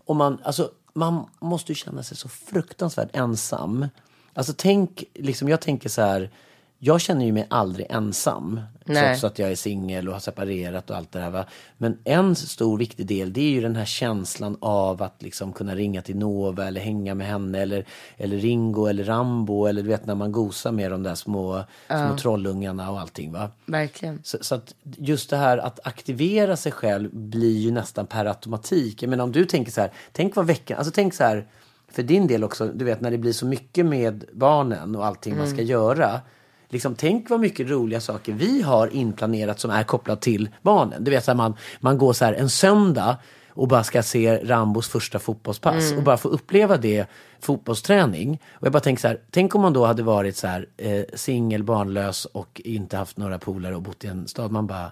om 0.06 0.18
man, 0.18 0.38
alltså 0.44 0.72
man 0.94 1.26
måste 1.40 1.72
ju 1.72 1.76
känna 1.76 2.04
sig 2.04 2.18
så 2.18 2.30
fruktansvärt 2.30 3.16
ensam. 3.16 3.88
Alltså 4.34 4.54
tänk, 4.58 5.04
liksom 5.14 5.50
jag 5.50 5.62
tänker 5.62 5.90
så 5.90 6.02
här, 6.02 6.32
jag 6.80 7.02
känner 7.02 7.26
ju 7.26 7.32
mig 7.32 7.48
aldrig 7.50 7.88
ensam. 7.90 8.60
Nej. 8.86 9.04
Trots 9.04 9.24
att 9.24 9.40
jag 9.40 9.52
är 9.52 9.56
singel 9.56 10.08
och 10.08 10.14
har 10.14 10.20
separerat 10.20 10.90
och 10.90 10.96
allt 10.96 11.12
det 11.12 11.20
här. 11.20 11.30
Va? 11.30 11.46
Men 11.78 11.98
en 12.04 12.36
stor 12.36 12.78
viktig 12.78 13.06
del 13.06 13.34
det 13.34 13.42
är 13.42 13.52
ju 13.52 13.62
den 13.62 13.76
här 13.76 13.86
känslan 13.86 14.58
av 14.60 15.04
att 15.04 15.22
liksom 15.22 15.54
kunna 15.54 15.76
ringa 15.76 16.02
till 16.02 16.18
Nova 16.18 16.68
eller 16.68 16.82
hänga 16.82 17.16
med 17.16 17.28
henne 17.28 17.60
eller, 17.60 17.86
eller 18.18 18.38
Ringo 18.38 18.86
eller 18.86 19.04
Rambo 19.04 19.66
eller 19.66 19.82
du 19.82 19.88
vet 19.88 20.06
när 20.06 20.16
man 20.16 20.32
gosar 20.32 20.72
med 20.72 20.92
de 20.92 21.04
där 21.04 21.16
små, 21.16 21.64
små 21.88 22.18
trollungarna 22.18 22.92
och 22.92 23.00
allting. 23.00 23.32
Va? 23.32 23.52
Verkligen. 23.66 24.22
Så, 24.24 24.38
så 24.42 24.56
att 24.56 24.76
just 24.84 25.30
det 25.30 25.38
här 25.38 25.58
att 25.58 25.88
aktivera 25.88 26.56
sig 26.56 26.72
själv 26.72 27.10
blir 27.14 27.58
ju 27.58 27.72
nästan 27.72 28.08
per 28.08 28.26
automatik. 28.26 29.04
Jag 29.04 29.10
menar 29.10 29.24
om 29.24 29.32
du 29.32 29.46
tänker 29.46 29.72
så 29.72 29.82
här, 29.82 29.92
tänk 30.12 30.36
vad 30.36 30.46
veckan, 30.46 30.78
alltså 30.78 30.92
tänk 30.96 31.14
så 31.14 31.24
här, 31.24 31.48
för 31.92 32.04
din 32.04 32.28
del 32.28 32.44
också, 32.44 32.68
du 32.68 32.86
vet 32.86 33.02
när 33.02 33.12
det 33.12 33.18
blir 33.18 33.34
så 33.34 33.46
mycket 33.46 33.86
med 33.86 34.26
barnen 34.34 34.96
och 34.96 35.06
allting 35.06 35.38
man 35.38 35.50
ska 35.50 35.62
göra. 35.62 36.22
Liksom, 36.70 36.96
tänk 36.96 37.30
vad 37.30 37.40
mycket 37.40 37.70
roliga 37.70 38.02
saker 38.02 38.34
vi 38.34 38.62
har 38.62 38.88
inplanerat 38.88 39.60
som 39.60 39.72
är 39.72 39.84
kopplat 39.84 40.22
till 40.22 40.50
barnen. 40.62 41.04
Du 41.04 41.12
vet 41.12 41.26
så 41.26 41.32
här, 41.32 41.36
man, 41.38 41.56
man 41.80 41.98
går 41.98 42.14
så 42.14 42.26
här 42.26 42.34
en 42.34 42.50
söndag 42.50 43.18
och 43.50 43.68
bara 43.68 43.84
ska 43.84 44.04
se 44.04 44.38
Rambos 44.44 44.88
första 44.90 45.20
fotbollspass 45.20 45.94
och 45.98 46.04
bara 46.04 46.18
få 46.18 46.28
uppleva 46.28 46.78
det 46.78 47.06
fotbollsträning. 47.40 48.42
Och 48.52 48.66
jag 48.66 48.74
bara 48.74 48.80
tänker 48.80 49.02
så 49.02 49.08
här, 49.08 49.22
tänk 49.32 49.56
om 49.56 49.62
man 49.62 49.74
då 49.74 49.86
hade 49.86 50.04
varit 50.04 50.38
så 50.38 50.48
här 50.48 50.70
eh, 50.78 51.04
singel, 51.14 51.64
barnlös 51.64 52.26
och 52.26 52.62
inte 52.66 52.98
haft 52.98 53.18
några 53.18 53.40
polare 53.40 53.76
och 53.76 53.82
bott 53.82 54.04
i 54.04 54.08
en 54.08 54.28
stad. 54.28 54.52
Man 54.52 54.68
bara, 54.68 54.92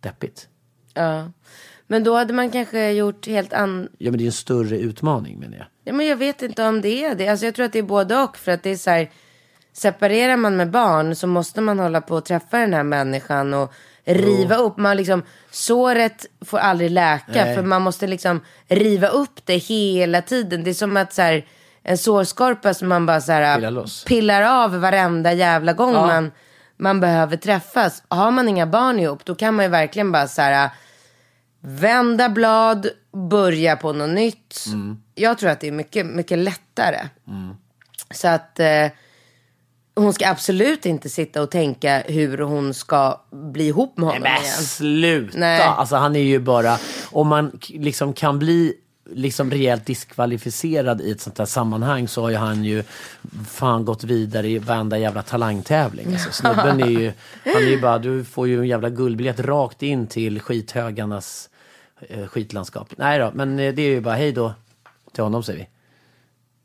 deppigt. 0.00 0.48
Ja. 0.94 1.30
Men 1.86 2.04
då 2.04 2.16
hade 2.16 2.32
man 2.32 2.50
kanske 2.50 2.90
gjort 2.90 3.26
helt 3.26 3.52
an... 3.52 3.88
Ja 3.98 4.10
men 4.10 4.18
det 4.18 4.24
är 4.24 4.26
en 4.26 4.32
större 4.32 4.78
utmaning 4.78 5.38
menar 5.38 5.56
jag. 5.56 5.66
Ja, 5.84 5.92
men 5.92 6.06
jag 6.06 6.16
vet 6.16 6.42
inte 6.42 6.68
om 6.68 6.80
det 6.80 7.04
är 7.04 7.14
det. 7.14 7.28
Alltså, 7.28 7.46
jag 7.46 7.54
tror 7.54 7.66
att 7.66 7.72
det 7.72 7.78
är 7.78 7.82
både 7.82 8.22
och. 8.22 8.36
För 8.36 8.52
att 8.52 8.62
det 8.62 8.70
är 8.70 8.76
så 8.76 8.90
här, 8.90 9.10
separerar 9.78 10.36
man 10.36 10.56
med 10.56 10.70
barn 10.70 11.14
så 11.14 11.26
måste 11.26 11.60
man 11.60 11.78
hålla 11.78 12.00
på 12.00 12.14
och 12.14 12.24
träffa 12.24 12.58
den 12.58 12.74
här 12.74 12.82
människan 12.82 13.54
och 13.54 13.72
riva 14.04 14.56
upp. 14.56 14.76
Man 14.76 14.96
liksom, 14.96 15.22
såret 15.50 16.26
får 16.40 16.58
aldrig 16.58 16.90
läka 16.90 17.44
Nej. 17.44 17.54
för 17.54 17.62
man 17.62 17.82
måste 17.82 18.06
liksom 18.06 18.40
riva 18.68 19.08
upp 19.08 19.40
det 19.44 19.56
hela 19.56 20.22
tiden. 20.22 20.64
Det 20.64 20.70
är 20.70 20.74
som 20.74 20.96
att 20.96 21.12
så 21.12 21.22
här, 21.22 21.46
en 21.82 21.98
sårskorpa 21.98 22.74
som 22.74 22.88
man 22.88 23.06
bara 23.06 23.20
så 23.20 23.32
här, 23.32 23.56
Pillar 23.56 23.70
loss. 23.70 24.04
pillar 24.04 24.42
av 24.42 24.80
varenda 24.80 25.32
jävla 25.32 25.72
gång 25.72 25.92
man, 25.92 26.30
man 26.76 27.00
behöver 27.00 27.36
träffas. 27.36 28.02
Har 28.08 28.30
man 28.30 28.48
inga 28.48 28.66
barn 28.66 29.00
ihop 29.00 29.24
då 29.24 29.34
kan 29.34 29.54
man 29.54 29.64
ju 29.64 29.70
verkligen 29.70 30.12
bara 30.12 30.28
så 30.28 30.42
här 30.42 30.70
vända 31.60 32.28
blad, 32.28 32.88
börja 33.30 33.76
på 33.76 33.92
något 33.92 34.10
nytt. 34.10 34.64
Jag 35.14 35.38
tror 35.38 35.50
att 35.50 35.60
det 35.60 35.68
är 35.68 35.72
mycket, 35.72 36.06
mycket 36.06 36.38
lättare. 36.38 37.08
Så 38.10 38.28
att 38.28 38.60
eh, 38.60 38.86
hon 40.02 40.12
ska 40.12 40.28
absolut 40.28 40.86
inte 40.86 41.08
sitta 41.08 41.42
och 41.42 41.50
tänka 41.50 42.02
hur 42.06 42.38
hon 42.38 42.74
ska 42.74 43.20
bli 43.30 43.66
ihop 43.66 43.96
med 43.96 44.06
honom 44.06 44.22
Men 44.22 44.42
igen. 44.42 44.52
sluta! 44.52 45.38
Nej. 45.38 45.60
Alltså 45.60 45.96
han 45.96 46.16
är 46.16 46.22
ju 46.22 46.38
bara, 46.38 46.78
om 47.10 47.28
man 47.28 47.58
liksom 47.68 48.12
kan 48.12 48.38
bli 48.38 48.74
liksom 49.10 49.50
rejält 49.50 49.86
diskvalificerad 49.86 51.00
i 51.00 51.10
ett 51.10 51.20
sånt 51.20 51.38
här 51.38 51.46
sammanhang 51.46 52.08
så 52.08 52.22
har 52.22 52.30
ju 52.30 52.36
han 52.36 52.64
ju 52.64 52.84
fan 53.48 53.84
gått 53.84 54.04
vidare 54.04 54.48
i 54.48 54.58
varenda 54.58 54.98
jävla 54.98 55.22
talangtävling. 55.22 56.06
Alltså, 56.12 56.32
snubben 56.32 56.80
är 56.82 56.86
ju, 56.86 57.12
han 57.44 57.62
är 57.62 57.70
ju 57.70 57.80
bara, 57.80 57.98
du 57.98 58.24
får 58.24 58.48
ju 58.48 58.58
en 58.60 58.68
jävla 58.68 58.90
guldbiljett 58.90 59.40
rakt 59.40 59.82
in 59.82 60.06
till 60.06 60.40
skithögarnas 60.40 61.50
eh, 62.08 62.26
skitlandskap. 62.26 62.88
Nej 62.96 63.18
då, 63.18 63.30
men 63.34 63.58
eh, 63.58 63.74
det 63.74 63.82
är 63.82 63.90
ju 63.90 64.00
bara 64.00 64.14
hej 64.14 64.32
då 64.32 64.54
till 65.12 65.22
honom 65.22 65.42
säger 65.42 65.58
vi. 65.58 65.68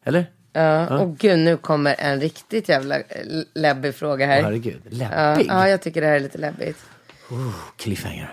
Eller? 0.03 0.25
Ja, 0.53 0.99
och 0.99 1.17
gud, 1.17 1.39
nu 1.39 1.57
kommer 1.57 1.95
en 1.99 2.19
riktigt 2.21 2.69
jävla 2.69 2.95
eh, 2.95 3.03
läbbig 3.53 3.95
fråga 3.95 4.25
här. 4.25 4.41
Herregud, 4.43 4.81
Ja, 4.89 4.97
läbbig. 4.97 5.45
ja, 5.49 5.69
jag 5.69 5.81
tycker 5.81 6.01
det 6.01 6.07
här 6.07 6.15
är 6.15 6.19
lite 6.19 6.37
läbbigt. 6.37 6.77
Cliffhanger. 7.77 8.31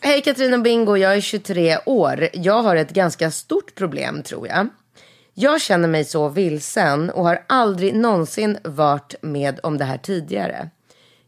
Hej 0.00 0.22
Katrin 0.22 0.54
och 0.54 0.62
Bingo, 0.62 0.96
jag 0.96 1.14
är 1.16 1.20
23 1.20 1.78
år. 1.86 2.28
Jag 2.32 2.62
har 2.62 2.76
ett 2.76 2.90
ganska 2.92 3.30
stort 3.30 3.74
problem 3.74 4.22
tror 4.22 4.48
jag. 4.48 4.68
Jag 5.34 5.60
känner 5.60 5.88
mig 5.88 6.04
så 6.04 6.28
vilsen 6.28 7.10
och 7.10 7.24
har 7.24 7.42
aldrig 7.46 7.94
någonsin 7.94 8.58
varit 8.64 9.14
med 9.20 9.60
om 9.62 9.78
det 9.78 9.84
här 9.84 9.98
tidigare. 9.98 10.70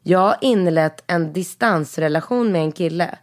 Jag 0.03 0.18
har 0.18 0.37
inlett 0.40 1.05
en 1.07 1.33
distansrelation 1.33 2.53
med 2.53 2.61
en 2.62 2.73
kille. 2.73 3.18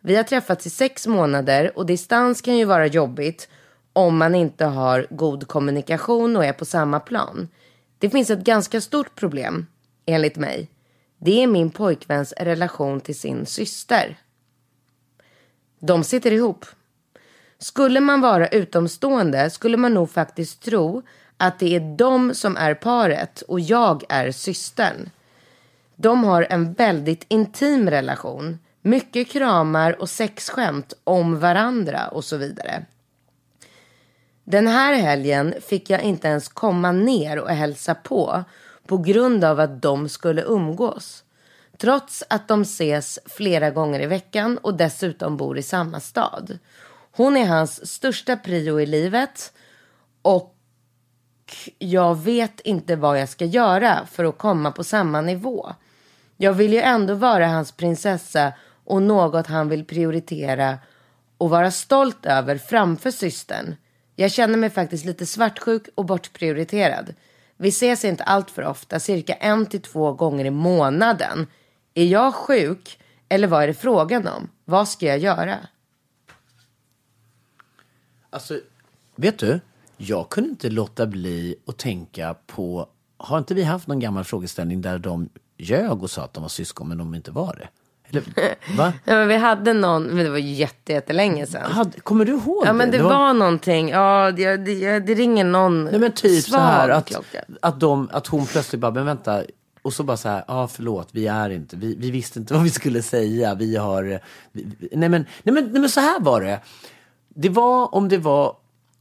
Vi 0.00 0.16
har 0.16 0.22
träffats 0.22 0.66
i 0.66 0.70
sex 0.70 1.06
månader 1.06 1.72
och 1.78 1.86
distans 1.86 2.40
kan 2.40 2.56
ju 2.56 2.64
vara 2.64 2.86
jobbigt 2.86 3.48
om 3.96 4.18
man 4.18 4.34
inte 4.34 4.64
har 4.64 5.06
god 5.10 5.48
kommunikation 5.48 6.36
och 6.36 6.44
är 6.44 6.52
på 6.52 6.64
samma 6.64 7.00
plan. 7.00 7.48
Det 7.98 8.10
finns 8.10 8.30
ett 8.30 8.44
ganska 8.44 8.80
stort 8.80 9.14
problem, 9.14 9.66
enligt 10.06 10.36
mig. 10.36 10.70
Det 11.18 11.42
är 11.42 11.46
min 11.46 11.70
pojkväns 11.70 12.32
relation 12.32 13.00
till 13.00 13.18
sin 13.18 13.46
syster. 13.46 14.18
De 15.78 16.04
sitter 16.04 16.32
ihop. 16.32 16.66
Skulle 17.58 18.00
man 18.00 18.20
vara 18.20 18.48
utomstående 18.48 19.50
skulle 19.50 19.76
man 19.76 19.94
nog 19.94 20.10
faktiskt 20.10 20.62
tro 20.62 21.02
att 21.36 21.58
det 21.58 21.76
är 21.76 21.96
de 21.96 22.34
som 22.34 22.56
är 22.56 22.74
paret 22.74 23.42
och 23.42 23.60
jag 23.60 24.04
är 24.08 24.32
systern. 24.32 25.10
De 25.96 26.24
har 26.24 26.46
en 26.50 26.72
väldigt 26.72 27.24
intim 27.28 27.90
relation. 27.90 28.58
Mycket 28.82 29.30
kramar 29.30 30.00
och 30.00 30.10
sexskämt 30.10 30.92
om 31.04 31.38
varandra 31.38 32.08
och 32.08 32.24
så 32.24 32.36
vidare. 32.36 32.86
Den 34.48 34.66
här 34.66 34.94
helgen 34.94 35.54
fick 35.60 35.90
jag 35.90 36.02
inte 36.02 36.28
ens 36.28 36.48
komma 36.48 36.92
ner 36.92 37.38
och 37.38 37.50
hälsa 37.50 37.94
på 37.94 38.44
på 38.86 38.98
grund 38.98 39.44
av 39.44 39.60
att 39.60 39.82
de 39.82 40.08
skulle 40.08 40.42
umgås. 40.42 41.24
Trots 41.78 42.24
att 42.30 42.48
de 42.48 42.62
ses 42.62 43.18
flera 43.26 43.70
gånger 43.70 44.00
i 44.00 44.06
veckan 44.06 44.58
och 44.58 44.74
dessutom 44.74 45.36
bor 45.36 45.58
i 45.58 45.62
samma 45.62 46.00
stad. 46.00 46.58
Hon 47.12 47.36
är 47.36 47.46
hans 47.46 47.92
största 47.92 48.36
prio 48.36 48.80
i 48.80 48.86
livet 48.86 49.52
och 50.22 50.54
jag 51.78 52.14
vet 52.14 52.60
inte 52.60 52.96
vad 52.96 53.20
jag 53.20 53.28
ska 53.28 53.44
göra 53.44 54.06
för 54.10 54.24
att 54.24 54.38
komma 54.38 54.70
på 54.70 54.84
samma 54.84 55.20
nivå. 55.20 55.72
Jag 56.36 56.52
vill 56.52 56.72
ju 56.72 56.80
ändå 56.80 57.14
vara 57.14 57.48
hans 57.48 57.72
prinsessa 57.72 58.52
och 58.84 59.02
något 59.02 59.46
han 59.46 59.68
vill 59.68 59.84
prioritera 59.84 60.78
och 61.38 61.50
vara 61.50 61.70
stolt 61.70 62.26
över 62.26 62.58
framför 62.58 63.10
systern. 63.10 63.74
Jag 64.16 64.32
känner 64.32 64.58
mig 64.58 64.70
faktiskt 64.70 65.04
lite 65.04 65.26
svartsjuk 65.26 65.88
och 65.94 66.04
bortprioriterad. 66.04 67.14
Vi 67.56 67.68
ses 67.68 68.04
inte 68.04 68.24
allt 68.24 68.50
för 68.50 68.62
ofta, 68.62 69.00
cirka 69.00 69.34
en 69.34 69.66
till 69.66 69.82
två 69.82 70.12
gånger 70.12 70.44
i 70.44 70.50
månaden. 70.50 71.46
Är 71.94 72.04
jag 72.04 72.34
sjuk 72.34 72.98
eller 73.28 73.48
vad 73.48 73.62
är 73.62 73.66
det 73.66 73.74
frågan 73.74 74.26
om? 74.26 74.50
Vad 74.64 74.88
ska 74.88 75.06
jag 75.06 75.18
göra? 75.18 75.58
Alltså, 78.30 78.60
vet 79.14 79.38
du? 79.38 79.60
Jag 79.96 80.28
kunde 80.28 80.50
inte 80.50 80.70
låta 80.70 81.06
bli 81.06 81.56
att 81.66 81.78
tänka 81.78 82.36
på, 82.46 82.88
har 83.16 83.38
inte 83.38 83.54
vi 83.54 83.62
haft 83.62 83.86
någon 83.86 84.00
gammal 84.00 84.24
frågeställning 84.24 84.80
där 84.80 84.98
de 84.98 85.28
ljög 85.56 86.02
och 86.02 86.10
sa 86.10 86.24
att 86.24 86.34
de 86.34 86.42
var 86.42 86.48
syskon 86.48 86.88
men 86.88 86.98
de 86.98 87.14
inte 87.14 87.30
var 87.30 87.56
det? 87.56 87.68
Eller, 88.10 88.22
va? 88.76 88.92
Ja, 89.04 89.14
men 89.14 89.28
vi 89.28 89.36
hade 89.36 89.72
någon, 89.72 90.02
men 90.02 90.24
det 90.24 90.30
var 90.30 90.38
jätte, 90.38 90.92
jättelänge 90.92 91.46
sedan. 91.46 91.72
Hade, 91.72 92.00
kommer 92.00 92.24
du 92.24 92.32
ihåg 92.32 92.66
Ja 92.66 92.72
men 92.72 92.90
det, 92.90 92.96
det 92.96 93.02
var... 93.04 93.34
någonting, 93.34 93.88
ja 93.88 94.32
det, 94.36 94.56
det, 94.56 94.98
det 95.00 95.14
ringer 95.14 95.44
någon 95.44 95.84
Nej 95.84 95.98
men 95.98 96.12
typ 96.12 96.44
så 96.44 96.56
här 96.56 96.88
att, 96.88 97.06
klocka. 97.06 97.44
att, 97.62 97.80
de, 97.80 98.08
att 98.12 98.26
hon 98.26 98.46
plötsligt 98.46 98.80
bara, 98.80 98.92
men 98.92 99.06
vänta, 99.06 99.42
och 99.82 99.92
så 99.92 100.02
bara 100.02 100.16
så 100.16 100.28
här, 100.28 100.44
ja 100.48 100.62
ah, 100.62 100.68
förlåt, 100.68 101.08
vi 101.12 101.26
är 101.26 101.50
inte, 101.50 101.76
vi, 101.76 101.94
vi 101.98 102.10
visste 102.10 102.38
inte 102.38 102.54
vad 102.54 102.62
vi 102.62 102.70
skulle 102.70 103.02
säga, 103.02 103.54
vi 103.54 103.76
har, 103.76 104.20
vi, 104.52 104.66
nej, 104.92 105.08
men, 105.08 105.10
nej, 105.42 105.54
men, 105.54 105.54
nej 105.72 105.80
men 105.80 105.88
så 105.90 106.00
här 106.00 106.20
var 106.20 106.40
det. 106.40 106.60
Det 107.28 107.48
var 107.48 107.94
om 107.94 108.08
det 108.08 108.18
var, 108.18 108.56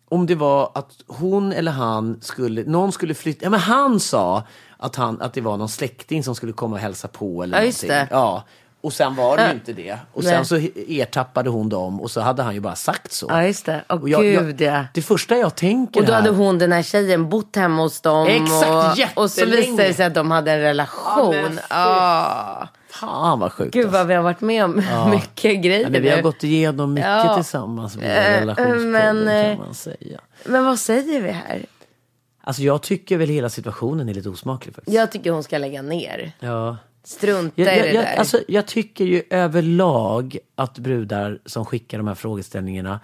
om 0.10 0.26
det 0.26 0.36
var 0.36 0.72
att 0.76 0.91
hon 1.08 1.54
eller 1.54 1.72
han 1.72 2.18
skulle, 2.22 2.63
någon 2.63 2.91
skulle 2.91 3.13
flytta, 3.13 3.46
ja 3.46 3.50
men 3.50 3.60
han 3.60 4.00
sa 4.00 4.44
att, 4.78 4.96
han, 4.96 5.22
att 5.22 5.34
det 5.34 5.41
var 5.41 5.58
någon 5.58 5.70
släkting 5.70 6.24
som 6.24 6.36
skulle 6.36 6.54
komma 6.54 6.76
och 6.76 6.82
hälsa 6.82 7.08
på 7.08 7.44
eller 7.44 7.58
Ja, 7.58 7.63
just 7.65 7.84
någonting. 7.84 8.08
det. 8.10 8.15
Ja. 8.15 8.44
Och 8.86 8.93
sen 8.93 9.15
var 9.15 9.38
det 9.38 9.43
ju 9.43 9.48
Ja. 9.50 9.54
inte 9.54 9.74
det. 9.74 9.98
Och 10.13 10.24
Nej. 10.24 10.34
sen 10.34 10.45
så 10.45 10.56
ertappade 10.88 11.50
hon 11.50 11.69
dem 11.69 12.02
och 12.02 12.12
så 12.12 12.21
hade 12.21 12.43
han 12.43 12.54
ju 12.54 12.60
bara 12.60 12.76
sagt 12.76 13.12
så. 13.12 13.26
Ja 13.30 13.43
just 13.45 13.65
det, 13.65 13.84
åh 13.89 14.02
Och 14.02 14.10
jag- 14.10 14.26
jag- 14.26 14.43
gud 14.45 14.62
ja. 14.62 14.86
Det 14.93 15.02
första 15.02 15.38
jag 15.38 15.56
tänker 15.56 16.00
Och 16.00 16.06
då 16.06 16.13
här, 16.13 16.21
hade 16.21 16.34
hon, 16.36 16.58
den 16.58 16.71
här 16.71 16.84
tjejen, 16.84 17.30
bott 17.30 17.56
hemma 17.56 17.82
hos 17.82 18.02
dem. 18.02 18.28
Exakt, 18.28 19.17
och, 19.17 19.24
och 19.24 19.32
så 19.32 19.45
visade 19.45 19.84
det 19.88 19.93
sig 19.93 20.06
att 20.06 20.13
de 20.13 20.32
hade 20.32 20.52
en 20.52 20.60
relation. 20.60 21.60
Ja, 21.69 21.76
ah. 21.78 22.67
Fan 22.89 23.39
vad 23.39 23.52
sjukt. 23.52 23.74
Gud 23.74 23.86
alltså. 23.86 23.98
vad 23.98 24.08
vi 24.08 24.13
har 24.13 24.24
varit 24.24 24.41
med 24.41 24.63
om 24.65 24.76
mycket 25.12 25.63
grejer 25.63 25.82
Ja, 25.84 25.89
men 25.89 26.02
vi 26.02 26.10
har 26.10 26.21
gått 26.21 26.43
igenom 26.43 26.93
mycket 26.93 27.10
Ja. 27.10 27.36
tillsammans 27.36 27.95
med 27.98 28.06
Eh, 28.36 28.39
relationspodden 28.39 28.91
men, 28.91 29.28
eh, 29.28 29.58
kan 29.58 29.65
man 29.65 29.74
säga. 29.74 30.19
Men 30.45 30.65
vad 30.65 30.80
säger 30.80 31.21
vi 31.21 31.32
här? 31.32 31.65
Alltså 32.43 32.62
jag 32.62 32.82
tycker 32.82 33.17
väl 33.17 33.30
hela 33.30 33.50
situationen 33.50 34.10
är 34.10 34.13
lite 34.13 34.30
osmaklig 34.30 34.76
faktiskt. 34.76 34.95
Jag 34.98 35.12
tycker 35.12 35.32
hon 35.32 35.43
ska 35.43 35.58
lägga 35.58 35.82
ner. 35.82 36.32
Ja. 36.39 36.78
Strunta 37.08 37.62
Jag, 37.62 37.78
i 37.78 37.82
det 37.82 37.94
jag, 37.94 38.06
där. 38.06 38.15
alltså, 38.15 38.44
jag 38.48 38.68
tycker 38.68 39.06
ju 39.06 39.24
överlag 39.30 40.38
att 40.56 40.80
brudar 40.80 41.39
som 41.46 41.65
skickar 41.65 41.98
de 41.98 42.08
här 42.08 42.15
frågeställningarna, 42.15 43.00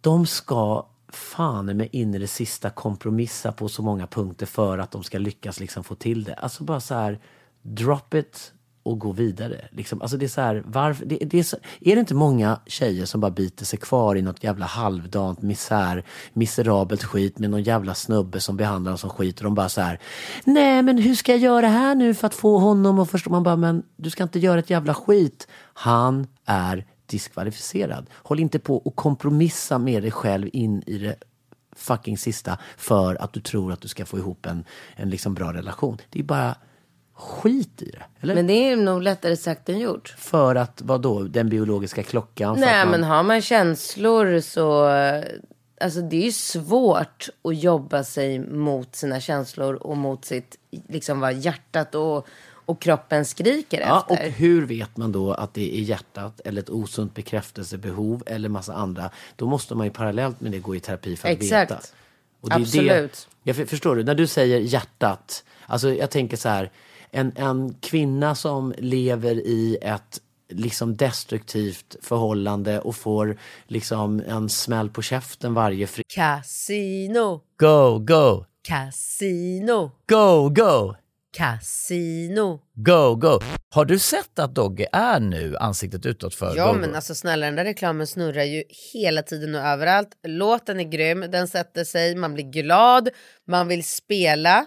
de 0.00 0.26
ska 0.26 0.86
fan 1.08 1.66
med 1.66 1.88
in 1.92 2.14
i 2.14 2.18
det 2.18 2.26
sista 2.26 2.70
kompromissa 2.70 3.52
på 3.52 3.68
så 3.68 3.82
många 3.82 4.06
punkter 4.06 4.46
för 4.46 4.78
att 4.78 4.90
de 4.90 5.02
ska 5.02 5.18
lyckas 5.18 5.60
liksom 5.60 5.84
få 5.84 5.94
till 5.94 6.24
det. 6.24 6.34
Alltså 6.34 6.64
bara 6.64 6.80
så 6.80 6.94
här, 6.94 7.18
drop 7.62 8.14
it 8.14 8.52
och 8.86 8.98
gå 8.98 9.12
vidare. 9.12 9.68
Liksom, 9.70 10.02
alltså 10.02 10.16
det 10.16 10.26
är 10.26 10.28
så 10.28 10.40
här, 10.40 10.62
varför, 10.66 11.06
det, 11.06 11.16
det 11.16 11.38
är, 11.38 11.42
så, 11.42 11.56
är 11.80 11.94
det 11.94 12.00
inte 12.00 12.14
många 12.14 12.60
tjejer 12.66 13.04
som 13.04 13.20
bara 13.20 13.30
biter 13.30 13.64
sig 13.64 13.78
kvar 13.78 14.16
i 14.16 14.22
något 14.22 14.44
jävla 14.44 14.66
halvdant 14.66 15.42
misär, 15.42 16.04
miserabelt 16.32 17.04
skit 17.04 17.38
med 17.38 17.50
någon 17.50 17.62
jävla 17.62 17.94
snubbe 17.94 18.40
som 18.40 18.56
behandlar 18.56 18.90
dem 18.90 18.98
som 18.98 19.10
skit 19.10 19.38
och 19.38 19.44
de 19.44 19.54
bara 19.54 19.68
så 19.68 19.80
här, 19.80 20.00
nej 20.44 20.82
men 20.82 20.98
hur 20.98 21.14
ska 21.14 21.32
jag 21.32 21.40
göra 21.40 21.68
här 21.68 21.94
nu 21.94 22.14
för 22.14 22.26
att 22.26 22.34
få 22.34 22.58
honom 22.58 22.98
att 22.98 23.10
förstå? 23.10 23.30
Man 23.30 23.42
bara, 23.42 23.56
men 23.56 23.82
du 23.96 24.10
ska 24.10 24.22
inte 24.22 24.38
göra 24.38 24.58
ett 24.58 24.70
jävla 24.70 24.94
skit. 24.94 25.48
Han 25.74 26.26
är 26.44 26.86
diskvalificerad. 27.06 28.06
Håll 28.12 28.40
inte 28.40 28.58
på 28.58 28.76
och 28.76 28.96
kompromissa 28.96 29.78
med 29.78 30.02
dig 30.02 30.10
själv 30.10 30.48
in 30.52 30.82
i 30.86 30.98
det 30.98 31.16
fucking 31.76 32.18
sista 32.18 32.58
för 32.76 33.22
att 33.22 33.32
du 33.32 33.40
tror 33.40 33.72
att 33.72 33.80
du 33.80 33.88
ska 33.88 34.06
få 34.06 34.18
ihop 34.18 34.46
en, 34.46 34.64
en 34.96 35.10
liksom 35.10 35.34
bra 35.34 35.52
relation. 35.52 35.98
Det 36.10 36.18
är 36.18 36.24
bara 36.24 36.56
skit 37.16 37.82
i 37.82 37.90
det. 37.90 38.02
Eller? 38.20 38.34
Men 38.34 38.46
det 38.46 38.52
är 38.52 38.76
nog 38.76 39.02
lättare 39.02 39.36
sagt 39.36 39.68
än 39.68 39.78
gjort. 39.78 40.14
För 40.18 40.54
att, 40.54 40.80
vad 40.84 41.02
då 41.02 41.22
den 41.22 41.48
biologiska 41.48 42.02
klockan? 42.02 42.60
Nej 42.60 42.84
man, 42.84 42.90
men 42.90 43.04
har 43.04 43.22
man 43.22 43.42
känslor 43.42 44.40
så, 44.40 44.84
alltså 45.80 46.00
det 46.00 46.16
är 46.16 46.24
ju 46.24 46.32
svårt 46.32 47.28
att 47.44 47.56
jobba 47.62 48.04
sig 48.04 48.38
mot 48.38 48.96
sina 48.96 49.20
känslor 49.20 49.74
och 49.74 49.96
mot 49.96 50.24
sitt, 50.24 50.56
liksom 50.88 51.20
vad 51.20 51.34
hjärtat 51.34 51.94
och, 51.94 52.26
och 52.48 52.80
kroppen 52.82 53.24
skriker 53.24 53.80
Ja, 53.80 54.00
och 54.08 54.12
efter. 54.14 54.30
hur 54.30 54.66
vet 54.66 54.96
man 54.96 55.12
då 55.12 55.32
att 55.32 55.54
det 55.54 55.78
är 55.78 55.82
hjärtat 55.82 56.40
eller 56.44 56.62
ett 56.62 56.70
osunt 56.70 57.14
bekräftelsebehov 57.14 58.22
eller 58.26 58.48
massa 58.48 58.74
andra? 58.74 59.10
Då 59.36 59.46
måste 59.46 59.74
man 59.74 59.86
ju 59.86 59.90
parallellt 59.92 60.40
med 60.40 60.52
det 60.52 60.58
gå 60.58 60.76
i 60.76 60.80
terapi 60.80 61.16
för 61.16 61.28
att 61.28 61.34
Exakt. 61.42 61.70
veta. 61.70 61.80
Och 62.40 62.50
är 62.52 62.54
Absolut. 62.60 63.12
Det, 63.12 63.48
jag 63.48 63.56
för- 63.56 63.66
förstår 63.66 63.96
du, 63.96 64.04
när 64.04 64.14
du 64.14 64.26
säger 64.26 64.58
hjärtat, 64.60 65.44
alltså 65.66 65.90
jag 65.94 66.10
tänker 66.10 66.36
så 66.36 66.48
här, 66.48 66.70
en, 67.10 67.32
en 67.36 67.74
kvinna 67.74 68.34
som 68.34 68.74
lever 68.78 69.34
i 69.34 69.78
ett 69.82 70.20
liksom 70.48 70.96
destruktivt 70.96 71.96
förhållande 72.02 72.80
och 72.80 72.96
får 72.96 73.38
liksom 73.66 74.22
en 74.28 74.48
smäll 74.48 74.90
på 74.90 75.02
käften 75.02 75.54
varje 75.54 75.86
fredag. 75.86 76.06
Casino, 76.14 77.40
Go, 77.58 77.98
go, 77.98 78.44
casino, 78.68 79.90
go, 80.08 80.48
go! 80.48 80.94
casino. 81.36 82.60
Go, 82.74 83.14
go. 83.14 83.40
Har 83.74 83.84
du 83.84 83.98
sett 83.98 84.38
att 84.38 84.54
Dogge 84.54 84.86
är 84.92 85.20
nu 85.20 85.56
ansiktet 85.56 86.06
utåt 86.06 86.34
för 86.34 86.56
Ja 86.56 86.72
Go, 86.72 86.78
men 86.78 86.90
Go? 86.90 86.96
alltså 86.96 87.14
snälla 87.14 87.46
den 87.46 87.56
där 87.56 87.64
reklamen 87.64 88.06
snurrar 88.06 88.42
ju 88.42 88.64
hela 88.92 89.22
tiden 89.22 89.54
och 89.54 89.60
överallt. 89.60 90.08
Låten 90.26 90.80
är 90.80 90.84
grym, 90.84 91.20
den 91.20 91.48
sätter 91.48 91.84
sig, 91.84 92.14
man 92.16 92.34
blir 92.34 92.44
glad, 92.44 93.08
man 93.46 93.68
vill 93.68 93.84
spela 93.84 94.66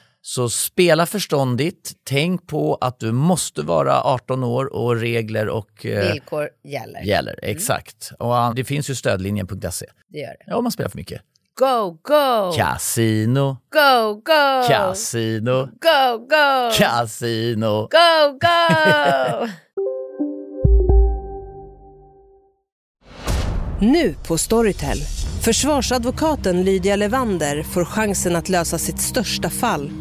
Så 0.23 0.49
spela 0.49 1.05
förståndigt. 1.05 1.91
Tänk 2.03 2.47
på 2.47 2.75
att 2.81 2.99
du 2.99 3.11
måste 3.11 3.61
vara 3.61 4.01
18 4.01 4.43
år 4.43 4.73
och 4.75 4.95
regler 4.95 5.47
och 5.49 5.85
eh, 5.85 6.11
Villkor 6.11 6.49
gäller. 6.63 7.01
gäller. 7.01 7.39
Exakt. 7.43 8.11
Och 8.19 8.33
ah, 8.33 8.53
det 8.55 8.63
finns 8.63 8.89
ju 8.89 8.95
stödlinjen.se. 8.95 9.85
Det 10.09 10.17
gör 10.19 10.27
det. 10.27 10.43
Ja, 10.47 10.55
om 10.55 10.63
man 10.63 10.71
spelar 10.71 10.89
för 10.89 10.97
mycket. 10.97 11.21
Go, 11.59 11.97
go! 12.01 12.53
Casino, 12.57 13.57
Go, 13.73 14.13
go! 14.15 14.67
casino, 14.67 15.65
Go, 15.65 16.17
go! 16.17 16.71
casino. 16.77 17.81
Go, 17.81 18.39
go! 18.41 19.47
Nu 23.79 24.15
på 24.27 24.37
Storytel. 24.37 24.97
Försvarsadvokaten 25.43 26.63
Lydia 26.63 26.95
Levander 26.95 27.63
får 27.63 27.85
chansen 27.85 28.35
att 28.35 28.49
lösa 28.49 28.77
sitt 28.77 28.99
största 28.99 29.49
fall 29.49 29.91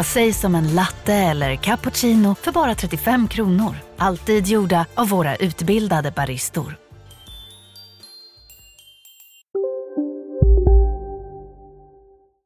Vad 0.00 0.06
sägs 0.06 0.44
om 0.44 0.54
en 0.54 0.74
latte 0.74 1.14
eller 1.14 1.56
cappuccino 1.56 2.34
för 2.34 2.52
bara 2.52 2.74
35 2.74 3.28
kronor? 3.28 3.76
Alltid 3.96 4.46
gjorda 4.46 4.86
av 4.94 5.08
våra 5.08 5.36
utbildade 5.36 6.10
baristor. 6.10 6.76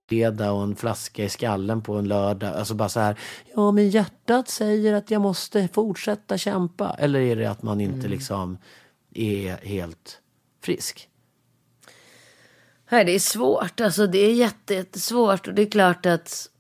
fredag 0.09 0.53
och 0.53 0.63
en 0.63 0.77
flaska 0.77 1.25
i 1.25 1.29
skallen 1.29 1.83
på 1.83 1.95
en 1.95 2.09
lördag. 2.09 2.55
Alltså 2.55 2.75
bara 2.75 2.89
så 2.89 3.01
här, 3.01 3.19
ja 3.55 3.73
men 3.73 3.91
hjärtat 3.91 4.49
säger 4.49 4.93
att 4.93 5.11
jag 5.11 5.23
måste 5.23 5.69
fortsätta 5.69 6.39
kämpa. 6.39 6.97
Eller 6.99 7.21
är 7.21 7.37
det 7.37 7.47
att 7.47 7.63
man 7.63 7.81
inte 7.81 8.09
liksom 8.09 8.59
är 9.15 9.67
helt 9.67 10.21
frisk? 10.63 11.09
Nej, 12.91 13.05
det 13.05 13.13
är 13.15 13.19
svårt. 13.19 13.81
Alltså 13.81 14.07
det 14.07 14.19
är 14.19 14.33
jätte- 14.35 14.75
jättesvårt. 14.75 15.49
Och 15.49 15.55
det 15.55 15.63
är 15.63 15.71
klart 15.71 16.07
att... 16.07 16.51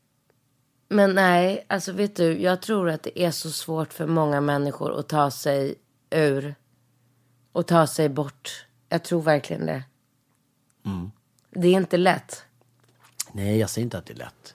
Men 0.88 1.14
nej, 1.14 1.64
alltså 1.68 1.92
vet 1.92 2.16
du, 2.16 2.40
jag 2.42 2.62
tror 2.62 2.90
att 2.90 3.02
det 3.02 3.20
är 3.22 3.30
så 3.30 3.50
svårt 3.50 3.92
för 3.92 4.06
många 4.06 4.40
människor 4.40 4.98
att 4.98 5.08
ta 5.08 5.30
sig 5.30 5.74
ur 6.10 6.54
och 7.52 7.66
ta 7.66 7.86
sig 7.86 8.08
bort. 8.08 8.66
Jag 8.88 9.02
tror 9.04 9.22
verkligen 9.22 9.66
det. 9.66 9.82
Det 11.50 11.68
är 11.68 11.72
inte 11.72 11.96
lätt. 11.96 12.44
Nej, 13.32 13.58
jag 13.58 13.70
säger 13.70 13.84
inte 13.84 13.98
att 13.98 14.06
det 14.06 14.12
är 14.12 14.16
lätt. 14.16 14.54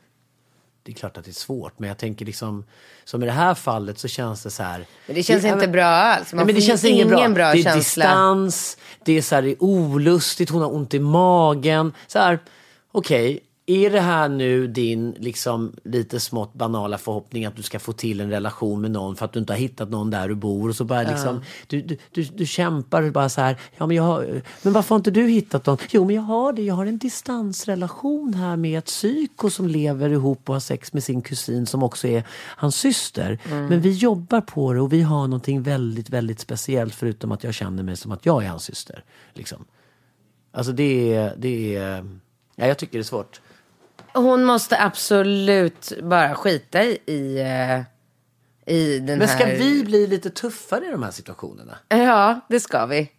Det 0.84 0.92
är 0.92 0.96
klart 0.96 1.18
att 1.18 1.26
det 1.26 1.32
är 1.32 1.34
svårt, 1.34 1.80
men 1.80 1.88
jag 1.88 1.98
tänker 1.98 2.26
liksom, 2.26 2.64
som 3.04 3.24
i 3.24 3.26
det 3.26 3.32
här 3.32 3.56
fallet 3.56 4.00
så 4.00 4.08
känns 4.08 4.44
det 4.44 4.50
så 4.52 4.64
här. 4.64 4.86
Men 5.08 5.16
det 5.16 5.24
känns 5.24 5.44
Ja, 5.44 5.50
inte 5.50 5.60
men- 5.66 5.72
bra 5.72 5.86
alls. 5.86 6.34
Man 6.34 6.38
Nej, 6.38 6.46
men 6.46 6.56
det 6.56 6.62
känns 6.62 6.84
ingen 6.86 7.08
bra. 7.08 7.30
bra 7.30 7.52
det 7.54 7.60
är 7.60 7.64
känsla. 7.64 7.76
distans, 8.06 8.78
det 9.06 9.14
är 9.18 9.22
så 9.22 9.36
här, 9.36 9.42
det 9.42 9.50
är 9.52 9.64
olustigt, 9.64 10.50
hon 10.50 10.62
har 10.62 10.74
ont 10.76 10.94
i 10.94 11.00
magen. 11.00 11.94
Så 12.08 12.20
här, 12.20 12.40
okej, 12.92 13.40
är 13.70 13.90
det 13.90 14.00
här 14.00 14.30
nu 14.30 14.68
din 14.68 15.12
liksom 15.12 15.76
lite 15.84 16.20
smått 16.20 16.54
banala 16.54 16.98
förhoppning 16.98 17.46
att 17.46 17.56
du 17.56 17.64
ska 17.64 17.80
få 17.80 17.94
till 17.94 18.22
en 18.22 18.30
relation 18.30 18.82
med 18.82 18.92
någon 18.92 19.16
för 19.16 19.26
att 19.26 19.34
du 19.34 19.40
inte 19.40 19.54
har 19.54 19.58
hittat 19.58 19.90
någon 19.90 20.10
där 20.10 20.28
du 20.28 20.36
bor 20.36 20.70
och 20.70 20.76
så 20.76 20.84
bara 20.84 21.02
liksom, 21.02 21.42
du, 21.68 21.82
du, 21.82 21.98
du, 22.12 22.24
du 22.24 22.46
kämpar 22.46 23.10
bara 23.10 23.30
så 23.30 23.42
här, 23.42 23.58
ja 23.78 23.88
men 23.88 23.98
jag 23.98 24.04
har, 24.04 24.42
men 24.62 24.74
varför 24.74 24.90
har 24.90 25.00
inte 25.00 25.12
du 25.12 25.28
hittat 25.28 25.66
någon? 25.66 25.78
Jo 25.90 26.06
men 26.06 26.16
jag 26.16 26.24
har 26.24 26.54
det, 26.54 26.62
jag 26.62 26.76
har 26.76 26.86
en 26.86 26.98
distansrelation 26.98 28.34
här 28.34 28.56
med 28.56 28.78
ett 28.78 28.86
psyko 28.86 29.50
som 29.50 29.68
lever 29.68 30.10
ihop 30.10 30.50
och 30.50 30.56
har 30.56 30.60
sex 30.60 30.94
med 30.94 31.04
sin 31.04 31.22
kusin 31.22 31.66
som 31.66 31.84
också 31.84 32.08
är 32.08 32.24
hans 32.32 32.76
syster. 32.76 33.40
Men 33.50 33.82
vi 33.82 33.92
jobbar 33.92 34.42
på 34.42 34.74
det 34.74 34.82
och 34.82 34.94
vi 34.94 35.02
har 35.02 35.28
någonting 35.28 35.64
väldigt, 35.64 36.10
väldigt 36.10 36.40
speciellt 36.40 36.96
förutom 36.96 37.32
att 37.32 37.44
jag 37.44 37.54
känner 37.54 37.84
mig 37.84 37.98
som 37.98 38.12
att 38.12 38.26
jag 38.26 38.44
är 38.44 38.50
hans 38.50 38.64
syster. 38.64 39.04
Liksom. 39.34 39.66
Alltså 40.52 40.72
det 40.72 41.14
är, 41.14 41.36
det 41.38 41.76
är, 41.76 42.06
ja, 42.56 42.68
jag 42.68 42.78
tycker 42.78 42.98
det 42.98 43.02
är 43.02 43.04
svårt. 43.04 43.42
Hon 44.14 44.44
måste 44.46 44.80
absolut 44.84 45.92
bara 46.04 46.36
skita 46.36 46.84
i, 46.84 46.98
i, 47.06 47.40
eh, 47.40 48.74
i 48.76 49.00
den 49.00 49.20
Men 49.20 49.28
ska 49.28 49.46
här... 49.46 49.56
vi 49.56 49.84
bli 49.84 50.08
lite 50.08 50.30
tuffare 50.30 50.86
i 50.86 50.92
de 50.92 51.04
här 51.04 51.12
situationerna? 51.12 51.78
Ja, 51.90 52.40
det 52.50 52.60
ska 52.60 52.86
vi. 52.86 53.12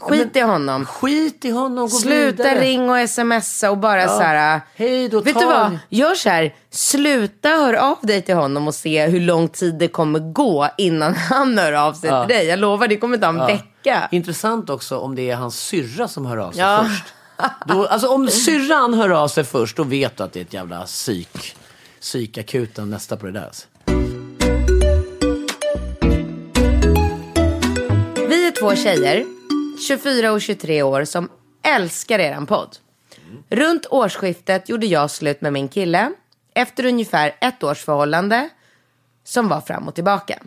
Skit 0.00 0.36
i 0.36 0.40
honom. 0.40 0.86
Skit 0.86 1.44
i 1.44 1.50
honom, 1.50 1.84
gå 1.84 1.88
Sluta 1.88 2.42
vidare. 2.42 2.60
ring 2.60 2.90
och 2.90 3.10
smsa 3.10 3.70
och 3.70 3.78
bara 3.78 4.08
så 4.08 4.20
här. 4.22 4.60
Hej 4.74 5.08
då, 5.08 5.20
Vet 5.20 5.34
ta 5.34 5.40
du 5.40 5.46
vad? 5.46 5.78
Gör 5.88 6.14
så 6.14 6.28
här. 6.28 6.54
Sluta 6.70 7.48
höra 7.48 7.82
av 7.82 7.98
dig 8.02 8.22
till 8.22 8.34
honom 8.34 8.68
och 8.68 8.74
se 8.74 9.06
hur 9.06 9.20
lång 9.20 9.48
tid 9.48 9.74
det 9.78 9.88
kommer 9.88 10.18
gå 10.32 10.68
innan 10.78 11.14
han 11.30 11.58
hör 11.58 11.72
av 11.72 11.92
sig 11.92 12.10
till 12.10 12.34
dig. 12.36 12.46
Jag 12.46 12.58
lovar, 12.58 12.88
det 12.88 12.96
kommer 12.96 13.18
ta 13.18 13.28
en 13.28 13.46
vecka. 13.46 14.08
Intressant 14.10 14.70
också 14.70 14.98
om 14.98 15.14
det 15.14 15.30
är 15.30 15.36
hans 15.36 15.58
syrra 15.60 16.08
som 16.08 16.26
hör 16.26 16.36
av 16.36 16.52
sig 16.52 16.60
Ja. 16.60 16.84
först. 16.88 17.14
Då, 17.66 17.86
alltså 17.86 18.08
om 18.08 18.28
syrran 18.28 18.94
hör 18.94 19.10
av 19.10 19.28
sig 19.28 19.44
först, 19.44 19.76
då 19.76 19.84
vet 19.84 20.16
du 20.16 20.24
att 20.24 20.32
det 20.32 20.40
är 20.40 20.44
ett 20.44 20.52
jävla 20.52 20.84
psyk. 20.84 21.56
Psykakuten 22.00 22.90
nästa 22.90 23.16
på 23.16 23.26
det 23.26 23.32
där. 23.32 23.44
Alltså. 23.44 23.66
Vi 28.28 28.46
är 28.46 28.60
två 28.60 28.74
tjejer, 28.74 29.26
24 29.88 30.32
och 30.32 30.40
23 30.40 30.82
år, 30.82 31.04
som 31.04 31.28
älskar 31.62 32.18
eran 32.18 32.46
podd. 32.46 32.76
Runt 33.50 33.86
årsskiftet 33.90 34.68
gjorde 34.68 34.86
jag 34.86 35.10
slut 35.10 35.40
med 35.40 35.52
min 35.52 35.68
kille 35.68 36.12
efter 36.54 36.84
ungefär 36.84 37.36
ett 37.40 37.62
års 37.62 37.84
förhållande 37.84 38.48
som 39.24 39.48
var 39.48 39.60
fram 39.60 39.88
och 39.88 39.94
tillbaka. 39.94 40.38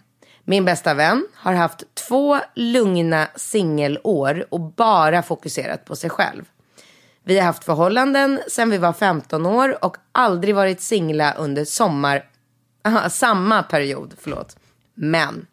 Min 0.43 0.65
bästa 0.65 0.93
vän 0.93 1.27
har 1.33 1.53
haft 1.53 1.83
två 2.07 2.39
lugna 2.55 3.27
singelår 3.35 4.45
och 4.49 4.59
bara 4.59 5.23
fokuserat 5.23 5.85
på 5.85 5.95
sig 5.95 6.09
själv. 6.09 6.45
Vi 7.23 7.37
har 7.37 7.45
haft 7.45 7.63
förhållanden 7.63 8.39
sedan 8.47 8.69
vi 8.69 8.77
var 8.77 8.93
15 8.93 9.45
år 9.45 9.85
och 9.85 9.97
aldrig 10.11 10.55
varit 10.55 10.81
singla 10.81 11.33
under 11.33 11.65
sommar, 11.65 12.25
aha, 12.85 13.09
samma 13.09 13.63
period. 13.63 14.13
Förlåt. 14.19 14.55
Men 14.93 15.45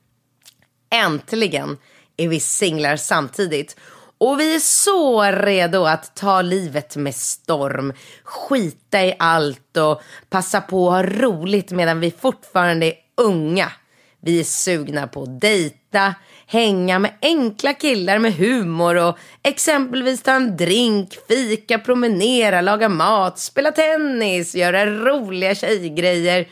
Äntligen 0.91 1.79
är 2.17 2.29
vi 2.29 2.41
singlar 2.41 2.97
samtidigt. 2.97 3.77
Och 4.19 4.41
vi 4.41 4.55
är 4.55 4.59
så 4.59 5.23
redo 5.23 5.85
att 5.85 6.15
ta 6.15 6.43
livet 6.43 6.97
med 6.97 7.15
storm, 7.15 7.93
skita 8.25 9.05
i 9.05 9.17
allt 9.19 9.77
och 9.77 10.03
passa 10.31 10.61
på 10.61 10.89
att 10.89 10.95
ha 10.95 11.03
roligt 11.03 11.71
medan 11.71 12.01
vi 12.01 12.11
fortfarande 12.11 12.87
är 12.87 12.95
unga. 13.17 13.73
Vi 14.21 14.41
är 14.41 14.45
sugna 14.45 15.07
på 15.07 15.23
att 15.23 15.41
dejta, 15.41 16.15
hänga 16.47 16.99
med 16.99 17.13
enkla 17.23 17.75
killar 17.75 18.19
med 18.19 18.35
humor 18.35 18.97
och 18.97 19.19
exempelvis 19.43 20.23
ta 20.23 20.33
en 20.33 20.57
drink, 20.57 21.15
fika, 21.29 21.79
promenera, 21.79 22.61
laga 22.61 22.89
mat, 22.89 23.39
spela 23.39 23.73
tennis, 23.73 24.55
göra 24.55 24.87
roliga 24.87 25.55
tjejgrejer 25.55 26.49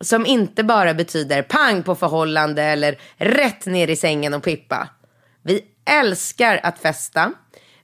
som 0.00 0.26
inte 0.26 0.64
bara 0.64 0.94
betyder 0.94 1.42
pang 1.42 1.82
på 1.82 1.94
förhållande 1.94 2.62
eller 2.62 2.98
rätt 3.16 3.66
ner 3.66 3.88
i 3.88 3.96
sängen 3.96 4.34
och 4.34 4.42
pippa. 4.42 4.88
Vi 5.42 5.60
älskar 5.90 6.60
att 6.62 6.78
festa, 6.78 7.32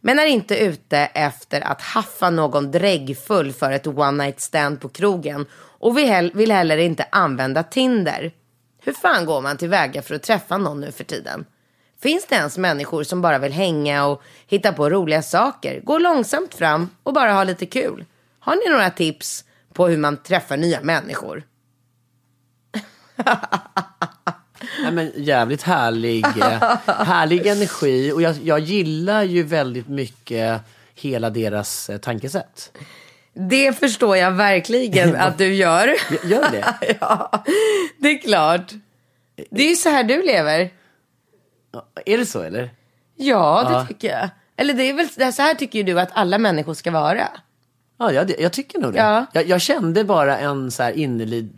men 0.01 0.19
är 0.19 0.27
inte 0.27 0.59
ute 0.59 0.99
efter 0.99 1.61
att 1.61 1.83
haffa 1.83 2.31
någon 2.31 2.71
dräggfull 2.71 3.53
för 3.53 3.73
ett 3.73 3.87
one 3.87 4.25
night 4.25 4.41
stand 4.41 4.81
på 4.81 4.89
krogen 4.89 5.47
och 5.53 5.99
vi 5.99 6.31
vill 6.35 6.53
heller 6.53 6.79
inte 6.79 7.07
använda 7.11 7.63
Tinder. 7.63 8.33
Hur 8.81 8.93
fan 8.93 9.27
går 9.27 9.41
man 9.41 9.57
tillväga 9.57 10.03
för 10.03 10.15
att 10.15 10.23
träffa 10.23 10.59
någon 10.59 10.81
nu 10.81 10.93
för 10.93 11.05
tiden? 11.05 11.45
Finns 12.01 12.27
det 12.27 12.35
ens 12.35 12.59
människor 12.59 13.03
som 13.03 13.23
bara 13.23 13.39
vill 13.39 13.53
hänga 13.53 14.07
och 14.07 14.23
hitta 14.47 14.73
på 14.73 14.91
roliga 14.91 15.23
saker, 15.23 15.81
gå 15.81 15.99
långsamt 15.99 16.55
fram 16.55 16.91
och 17.03 17.13
bara 17.13 17.33
ha 17.33 17.45
lite 17.45 17.67
kul? 17.67 18.05
Har 18.39 18.57
ni 18.57 18.73
några 18.73 18.91
tips 18.91 19.45
på 19.73 19.89
hur 19.89 19.99
man 19.99 20.17
träffar 20.17 20.57
nya 20.57 20.81
människor? 20.81 21.43
Nej, 24.83 24.93
men 24.93 25.13
jävligt 25.17 25.63
härlig, 25.63 26.25
eh, 26.27 26.77
härlig 26.87 27.47
energi 27.47 28.13
och 28.13 28.23
jag, 28.23 28.37
jag 28.43 28.61
gillar 28.61 29.23
ju 29.23 29.43
väldigt 29.43 29.89
mycket 29.89 30.63
hela 30.95 31.31
deras 31.31 31.91
eh, 31.91 31.99
tankesätt. 31.99 32.73
Det 33.39 33.73
förstår 33.79 34.17
jag 34.17 34.31
verkligen 34.31 35.17
att 35.21 35.39
du 35.39 35.55
gör. 35.55 35.95
Gör 36.25 36.51
det? 36.51 36.97
ja, 37.01 37.45
det 37.99 38.09
är 38.09 38.19
klart. 38.19 38.73
Det 39.51 39.63
är 39.63 39.69
ju 39.69 39.77
så 39.77 39.89
här 39.89 40.05
du 40.05 40.23
lever. 40.23 40.71
Är 42.07 42.19
det 42.19 42.27
så 42.27 42.43
eller? 42.43 42.71
Ja, 43.17 43.65
det 43.69 43.73
Ja. 43.75 43.87
tycker 43.87 44.09
jag. 44.11 44.29
Eller 44.57 44.75
det 44.75 44.83
är 44.83 44.95
väl 44.95 45.33
så 45.33 45.43
här 45.43 45.55
tycker 45.55 45.79
ju 45.79 45.83
du 45.83 46.01
att 46.01 46.09
alla 46.13 46.39
människor 46.39 46.75
ska 46.75 46.91
vara. 46.91 47.29
Ja, 47.99 48.13
jag, 48.13 48.41
jag 48.41 48.53
tycker 48.53 48.79
nog 48.79 48.93
det. 48.93 48.99
Ja. 48.99 49.27
Jag, 49.33 49.47
jag 49.49 49.61
kände 49.61 50.05
bara 50.05 50.39
en 50.39 50.71
så 50.71 50.83
här 50.83 50.93
innerlig 50.93 51.49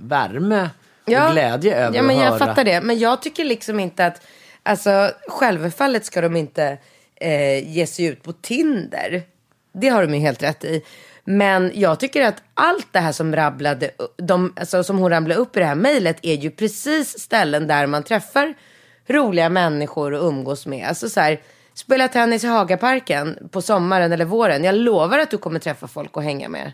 värme 0.00 0.70
och 1.04 1.32
glädje 1.32 1.76
över 1.76 1.96
Ja, 1.96 2.02
men 2.02 2.16
att 2.16 2.22
jag 2.22 2.30
höra. 2.30 2.38
fattar 2.46 2.64
det. 2.64 2.80
Men 2.80 2.98
jag 2.98 3.22
tycker 3.22 3.44
liksom 3.44 3.80
inte 3.80 4.06
att, 4.06 4.22
alltså 4.62 5.10
självfallet 5.28 6.04
ska 6.04 6.20
de 6.20 6.36
inte 6.36 6.78
eh, 7.16 7.68
ge 7.72 7.86
sig 7.86 8.04
ut 8.04 8.22
på 8.22 8.32
Tinder. 8.32 9.22
Det 9.74 9.88
har 9.88 10.02
de 10.06 10.14
ju 10.14 10.20
helt 10.20 10.42
rätt 10.42 10.64
i. 10.64 10.82
Men 11.24 11.70
jag 11.74 12.00
tycker 12.00 12.22
att 12.22 12.42
allt 12.54 12.88
det 12.92 12.98
här 12.98 13.12
som 13.12 13.36
rabblade, 13.36 13.90
de, 14.16 14.52
alltså, 14.56 14.84
som 14.84 14.98
hon 14.98 15.10
rabblade 15.10 15.40
upp 15.40 15.56
i 15.56 15.60
det 15.60 15.66
här 15.66 15.74
mejlet 15.74 16.18
är 16.22 16.34
ju 16.34 16.50
precis 16.50 17.18
ställen 17.18 17.66
där 17.66 17.86
man 17.86 18.02
träffar 18.02 18.54
roliga 19.06 19.48
människor 19.48 20.12
och 20.12 20.28
umgås 20.28 20.66
med. 20.66 20.88
Alltså 20.88 21.08
så 21.08 21.20
här, 21.20 21.40
spela 21.74 22.08
tennis 22.08 22.44
i 22.44 22.46
Hagaparken 22.46 23.48
på 23.50 23.62
sommaren 23.62 24.12
eller 24.12 24.24
våren. 24.24 24.64
Jag 24.64 24.74
lovar 24.74 25.18
att 25.18 25.30
du 25.30 25.38
kommer 25.38 25.58
träffa 25.58 25.88
folk 25.88 26.16
och 26.16 26.22
hänga 26.22 26.48
med. 26.48 26.72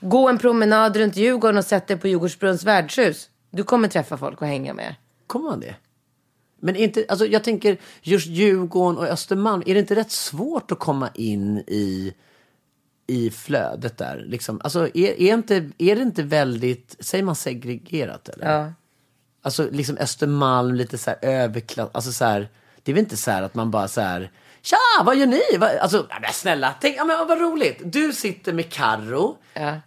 Gå 0.00 0.28
en 0.28 0.38
promenad 0.38 0.96
runt 0.96 1.16
Djurgården 1.16 1.58
och 1.58 1.64
sätt 1.64 1.86
dig 1.86 1.96
på 1.96 2.08
Djurgårdsbrunns 2.08 2.64
värdshus. 2.64 3.28
Du 3.50 3.64
kommer 3.64 3.88
träffa 3.88 4.16
folk 4.16 4.40
och 4.40 4.46
hänga 4.46 4.74
med. 4.74 4.94
Kommer 5.26 5.50
man 5.50 5.60
det? 5.60 5.74
Men 6.60 6.76
inte, 6.76 7.04
alltså 7.08 7.26
jag 7.26 7.44
tänker 7.44 7.76
just 8.02 8.26
Djurgården 8.26 8.98
och 8.98 9.06
Östermalm, 9.06 9.62
är 9.66 9.74
det 9.74 9.80
inte 9.80 9.94
rätt 9.94 10.10
svårt 10.10 10.72
att 10.72 10.78
komma 10.78 11.10
in 11.14 11.58
i, 11.58 12.14
i 13.10 13.30
flödet 13.30 13.98
där? 13.98 14.24
Liksom, 14.26 14.60
alltså 14.64 14.88
är, 14.94 15.20
är, 15.20 15.34
inte, 15.34 15.70
är 15.78 15.96
det 15.96 16.02
inte 16.02 16.22
väldigt, 16.22 16.96
säger 17.00 17.24
man 17.24 17.36
segregerat 17.36 18.28
eller? 18.28 18.58
Ja. 18.58 18.72
Alltså 19.42 19.68
liksom 19.70 19.96
Östermalm, 19.96 20.74
lite 20.74 20.98
så 20.98 21.10
här 21.10 21.18
överklass, 21.22 21.90
alltså 21.92 22.12
så 22.12 22.24
här, 22.24 22.48
det 22.82 22.92
är 22.92 22.94
väl 22.94 23.04
inte 23.04 23.16
så 23.16 23.30
här 23.30 23.42
att 23.42 23.54
man 23.54 23.70
bara 23.70 23.88
så 23.88 24.00
här, 24.00 24.30
tja, 24.62 24.76
vad 25.04 25.16
gör 25.16 25.26
ni? 25.26 25.56
Va? 25.58 25.68
Alltså, 25.80 26.06
ja, 26.10 26.16
men 26.20 26.32
snälla, 26.32 26.74
tänk, 26.80 26.96
ja, 26.96 27.04
men, 27.04 27.28
vad 27.28 27.40
roligt. 27.40 27.80
Du 27.84 28.12
sitter 28.12 28.52
med 28.52 28.72
Carro 28.72 29.36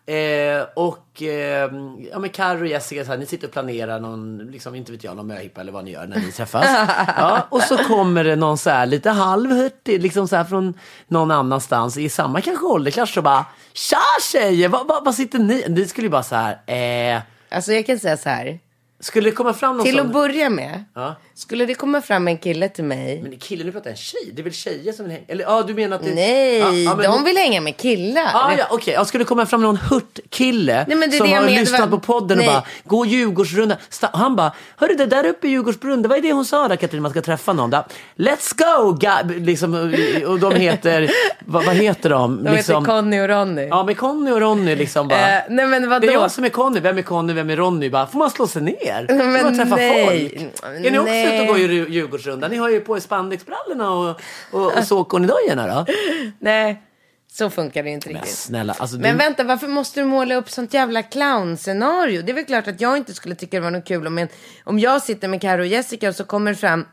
eh, 0.06 0.68
och 0.76 1.22
eh, 1.22 1.72
ja, 2.12 2.20
men 2.20 2.30
Carro 2.30 2.60
och 2.60 2.68
Jessica, 2.68 3.06
så 3.06 3.12
här, 3.12 3.18
ni 3.18 3.26
sitter 3.26 3.48
och 3.48 3.54
planerar 3.54 4.00
någon, 4.00 4.38
liksom, 4.38 4.76
inte 4.76 4.92
vet 4.92 5.04
jag, 5.04 5.16
någon 5.16 5.28
möhippa 5.28 5.62
eller 5.62 5.72
vad 5.72 5.86
ni 5.86 5.92
gör 5.92 6.08
när 6.08 6.20
ni 6.20 6.32
träffas. 6.32 6.66
ja, 7.18 7.48
och 7.50 7.62
så 7.62 7.78
kommer 7.78 8.24
det 8.24 8.36
någon 8.36 8.58
så 8.58 8.70
här 8.70 8.86
lite 8.86 9.10
halvhurtig, 9.10 10.02
liksom 10.02 10.28
så 10.28 10.36
här 10.36 10.44
från 10.44 10.74
någon 11.08 11.32
annanstans 11.32 11.98
i 11.98 12.10
samma 12.10 12.42
kanske 12.42 12.66
åldersklass 12.66 13.18
och 13.18 13.24
bara, 13.24 13.46
tja 13.74 13.98
tjejer, 14.32 14.70
vad 15.04 15.16
sitter 15.16 15.40
ni? 15.40 15.66
Ni 15.68 15.86
skulle 15.86 16.06
ju 16.06 16.12
bara 16.12 16.24
så 16.24 16.36
här, 16.36 17.16
eh, 17.16 17.22
Alltså 17.54 17.74
jag 17.74 17.86
kan 17.86 18.00
säga 18.00 18.18
så 18.18 18.30
här. 18.30 18.60
Skulle 19.04 19.30
det 19.30 19.36
komma 19.36 19.54
fram 19.54 19.78
någon 19.78 19.86
Till 19.86 19.98
sån... 19.98 20.06
att 20.06 20.14
börja 20.14 20.50
med. 20.50 20.84
Ja. 20.94 21.16
Skulle 21.36 21.66
det 21.66 21.74
komma 21.74 22.02
fram 22.02 22.28
en 22.28 22.38
kille 22.38 22.70
till 22.70 22.84
mig. 22.84 23.22
Men 23.22 23.38
killen, 23.38 23.66
nu 23.66 23.72
pratar 23.72 23.90
jag 23.90 23.92
en 23.92 23.98
tjej. 23.98 24.32
Det 24.34 24.42
är 24.42 24.44
väl 24.44 24.54
tjejer 24.54 24.94
som 24.94 25.06
vill 25.06 25.12
hänga? 25.12 25.26
Eller 25.28 25.44
ja, 25.44 25.64
du 25.64 25.74
menar 25.74 25.96
att 25.96 26.04
det... 26.04 26.16
Nej, 26.16 26.58
ja, 26.58 26.72
ja, 26.72 26.96
men 26.96 27.12
de 27.12 27.24
vill 27.24 27.38
hänga 27.38 27.62
med 27.62 27.78
killar. 27.78 28.30
Ja, 28.34 28.52
ja 28.58 28.68
okej. 28.70 28.94
Ja, 28.94 29.06
skulle 29.06 29.24
det 29.24 29.28
komma 29.28 29.46
fram 29.46 29.62
någon 29.62 29.78
hurt 29.78 30.20
kille 30.30 30.86
Nej, 30.88 30.98
men 30.98 31.10
det 31.10 31.16
är 31.16 31.18
som 31.18 31.28
det 31.28 31.34
jag 31.34 31.42
har 31.42 31.46
menar. 31.46 31.60
lyssnat 31.60 31.90
på 31.90 32.00
podden 32.00 32.40
och 32.40 32.46
Nej. 32.46 32.54
bara, 32.54 32.64
gå 32.84 33.06
Djurgårdsrundan. 33.06 33.78
Han 34.02 34.36
bara, 34.36 34.52
hörru 34.78 34.96
det 34.96 35.06
där 35.06 35.26
uppe 35.26 35.48
i 35.48 35.50
Djurgårdsbrunn, 35.50 36.02
det 36.02 36.08
var 36.08 36.16
ju 36.16 36.22
det 36.22 36.34
hon 36.34 36.46
sa 36.46 36.68
där 36.68 36.76
Katrin, 36.76 37.02
man 37.02 37.12
ska 37.12 37.22
träffa 37.22 37.54
någon. 37.54 37.70
Där. 37.70 37.84
Let's 38.16 38.58
go! 38.58 38.98
Ga-, 39.00 39.40
liksom, 39.40 39.74
och 40.28 40.40
de 40.40 40.56
heter, 40.56 41.12
vad, 41.40 41.66
vad 41.66 41.76
heter 41.76 42.10
de? 42.10 42.44
De 42.44 42.52
liksom, 42.52 42.76
heter 42.76 42.96
Conny 42.96 43.22
och 43.22 43.28
Ronny. 43.28 43.68
Ja, 43.68 43.84
men 43.84 43.96
Conny 43.96 44.32
och 44.32 44.40
Ronny 44.40 44.76
liksom 44.76 45.08
bara. 45.08 45.38
Eh, 45.38 45.44
nej 45.50 45.66
men 45.66 45.90
vadå? 45.90 46.00
det 46.00 46.14
är 46.14 46.14
jag 46.14 46.32
som 46.32 46.44
är 46.44 46.50
Conny, 46.50 46.80
vem 46.80 46.98
är 46.98 47.02
Conny, 47.02 47.34
vem 47.34 47.50
är 47.50 47.56
Ronny? 47.56 47.90
Bara, 47.90 48.08
får 48.08 48.20
man 48.20 48.30
slå 48.30 48.48
sig 48.48 48.62
ner? 48.62 48.93
Får 49.08 49.14
Men 49.16 49.44
man 49.44 49.58
träffa 49.58 49.76
nej. 49.76 50.30
folk? 50.30 50.54
Är 50.86 50.92
ni 50.92 51.00
också 51.00 51.12
Nej. 51.12 51.34
ute 51.36 51.42
och 51.42 51.48
går 51.48 51.58
Djurgårdsrundan? 51.90 52.52
Ni 52.52 52.58
har 52.58 52.70
ju 52.70 52.80
på 52.80 52.96
er 52.98 53.00
spandexbrallorna 53.02 53.92
och, 53.92 54.22
och, 54.52 54.78
och 54.78 54.84
såkornidojorna 54.84 55.68
då. 55.68 55.86
Nej, 56.40 56.82
så 57.32 57.50
funkar 57.50 57.84
det 57.84 57.90
inte 57.90 58.08
Men 58.10 58.16
riktigt. 58.18 58.38
snälla, 58.38 58.76
alltså 58.80 58.98
Men 58.98 59.12
du... 59.12 59.18
vänta, 59.24 59.44
varför 59.44 59.68
måste 59.68 60.00
du 60.00 60.06
måla 60.06 60.36
upp 60.36 60.50
sånt 60.50 60.74
jävla 60.74 61.04
clownscenario? 61.04 62.22
Det 62.22 62.32
är 62.32 62.34
väl 62.34 62.46
klart 62.46 62.68
att 62.68 62.82
jag 62.82 62.98
inte 62.98 63.14
skulle 63.14 63.36
tycka 63.36 63.58
det 63.58 63.64
var 63.64 63.72
något 63.72 63.88
kul 63.88 64.08
om, 64.08 64.18
en, 64.18 64.28
om 64.64 64.80
jag 64.80 65.02
sitter 65.02 65.28
med 65.28 65.42
Karo 65.42 65.60
och 65.62 65.68
Jessica 65.68 66.10
och 66.10 66.16
så 66.16 66.24
kommer 66.24 66.54
fram 66.54 66.86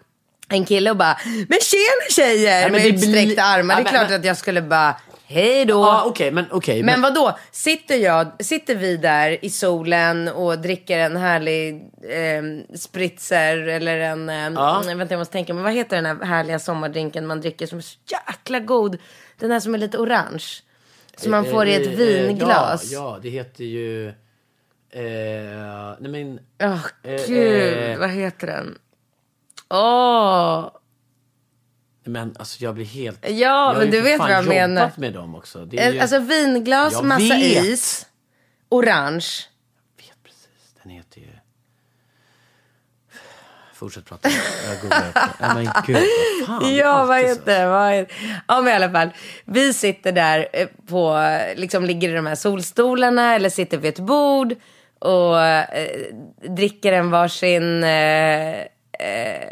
en 0.49 0.65
kille 0.65 0.91
och 0.91 0.97
bara 0.97 1.17
Men 1.49 1.59
tjena 1.61 2.11
tjejer! 2.11 2.63
men 2.71 2.73
med 2.73 2.87
utsträckta 2.87 3.21
blir- 3.27 3.41
armar. 3.41 3.75
Det 3.75 3.81
är 3.81 3.85
Ja, 3.85 3.85
men- 3.85 3.93
klart 3.93 4.11
men- 4.11 4.21
att 4.21 4.25
jag 4.27 4.37
skulle 4.37 4.63
bara 4.63 4.95
Hej 5.33 5.65
då! 5.65 5.75
Ja, 5.81 6.05
okej, 6.07 6.31
men 6.31 6.45
okej. 6.51 6.83
Men 6.83 7.03
vad 7.03 7.15
då? 7.15 7.39
Sitter, 7.51 7.97
jag, 7.97 8.45
sitter 8.45 8.75
vi 8.75 8.97
där 8.97 9.45
i 9.45 9.51
solen 9.51 10.29
och 10.29 10.59
dricker 10.59 10.99
en 10.99 11.17
härlig 11.17 11.75
eh, 12.03 12.77
spritzer 12.79 13.57
eller 13.59 13.99
en... 13.99 14.29
Eh, 14.29 14.37
Ja. 14.55 14.83
Vänta, 14.87 15.15
jag 15.15 15.19
måste 15.19 15.33
tänka. 15.33 15.55
Men 15.55 15.63
vad 15.63 15.73
heter 15.73 15.97
den 16.03 16.07
här 16.07 16.25
härliga 16.27 16.59
sommardrinken 16.59 17.27
man 17.27 17.41
dricker 17.41 17.67
som 17.67 17.79
är 17.79 17.83
så 17.83 17.99
jäkla 18.29 18.59
god? 18.61 18.99
Den 19.39 19.51
här 19.51 19.61
som 19.61 19.75
är 19.75 19.79
lite 19.79 19.99
orange. 19.99 20.45
Som 21.17 21.31
man 21.31 21.45
får 21.45 21.67
i 21.67 21.75
ett 21.75 21.87
Eh, 22.01 22.07
eh, 22.09 22.27
vinglas. 22.27 22.91
Ja, 22.93 22.99
ja, 23.15 23.19
det 23.23 23.29
heter 23.29 23.65
ju... 23.65 24.09
Eh, 24.09 25.95
nej 26.01 26.11
men... 26.11 26.41
Åh, 26.63 26.87
Eh, 27.03 27.27
gud. 27.27 27.91
eh. 27.91 27.99
Vad 27.99 28.11
heter 28.11 28.47
den? 28.47 28.79
Åh! 29.69 30.71
Men 32.05 32.35
alltså 32.39 32.65
jag 32.65 32.75
blir 32.75 32.85
helt... 32.85 33.19
Ja, 33.23 33.31
jag 33.33 33.77
men 33.77 33.87
ju 33.87 33.91
du 33.93 34.01
vet 34.01 34.19
vad 34.19 34.31
jag 34.31 34.47
menar. 34.47 34.91
med 34.97 35.13
dem 35.13 35.35
också. 35.35 35.65
Det 35.65 35.79
är 35.79 35.91
ju... 35.93 35.97
Eh, 35.97 36.03
Alltså 36.03 36.19
vinglas, 36.19 36.93
Jag 36.93 37.05
massa 37.05 37.35
vet. 37.35 37.65
is. 37.65 38.07
Orange. 38.69 39.27
Jag 39.97 40.05
vet 40.07 40.23
precis. 40.25 40.75
Den 40.83 40.93
heter 40.93 41.21
ju... 41.21 41.27
Fortsätt 43.75 44.05
prata. 44.05 44.29
Jag 44.69 44.81
googlar 44.81 45.09
upp 45.09 45.15
det. 45.15 45.31
Ja, 45.41 45.55
men 45.55 45.69
gud, 45.87 45.97
vad 46.49 46.61
fan. 46.61 46.75
Ja, 46.77 47.05
vad 47.05 47.19
heter 47.19 47.67
det? 47.67 48.07
Ja, 48.49 48.61
men 48.61 48.69
i 48.73 48.77
alla 48.77 48.91
fall. 48.91 49.11
Vi 49.45 49.75
sitter 49.75 50.13
där 50.13 50.49
eh, 50.53 50.69
på, 50.89 51.31
liksom 51.57 51.85
ligger 51.85 52.09
i 52.09 52.13
de 52.13 52.27
här 52.27 52.35
solstolarna 52.35 53.35
eller 53.35 53.51
sitter 53.51 53.79
vid 53.79 53.89
ett 53.89 53.99
bord 53.99 54.55
och 54.99 55.41
eh, 55.43 55.67
dricker 56.49 56.93
en 56.93 57.11
varsin... 57.11 57.85
Eh, 57.85 58.59
eh... 58.99 59.51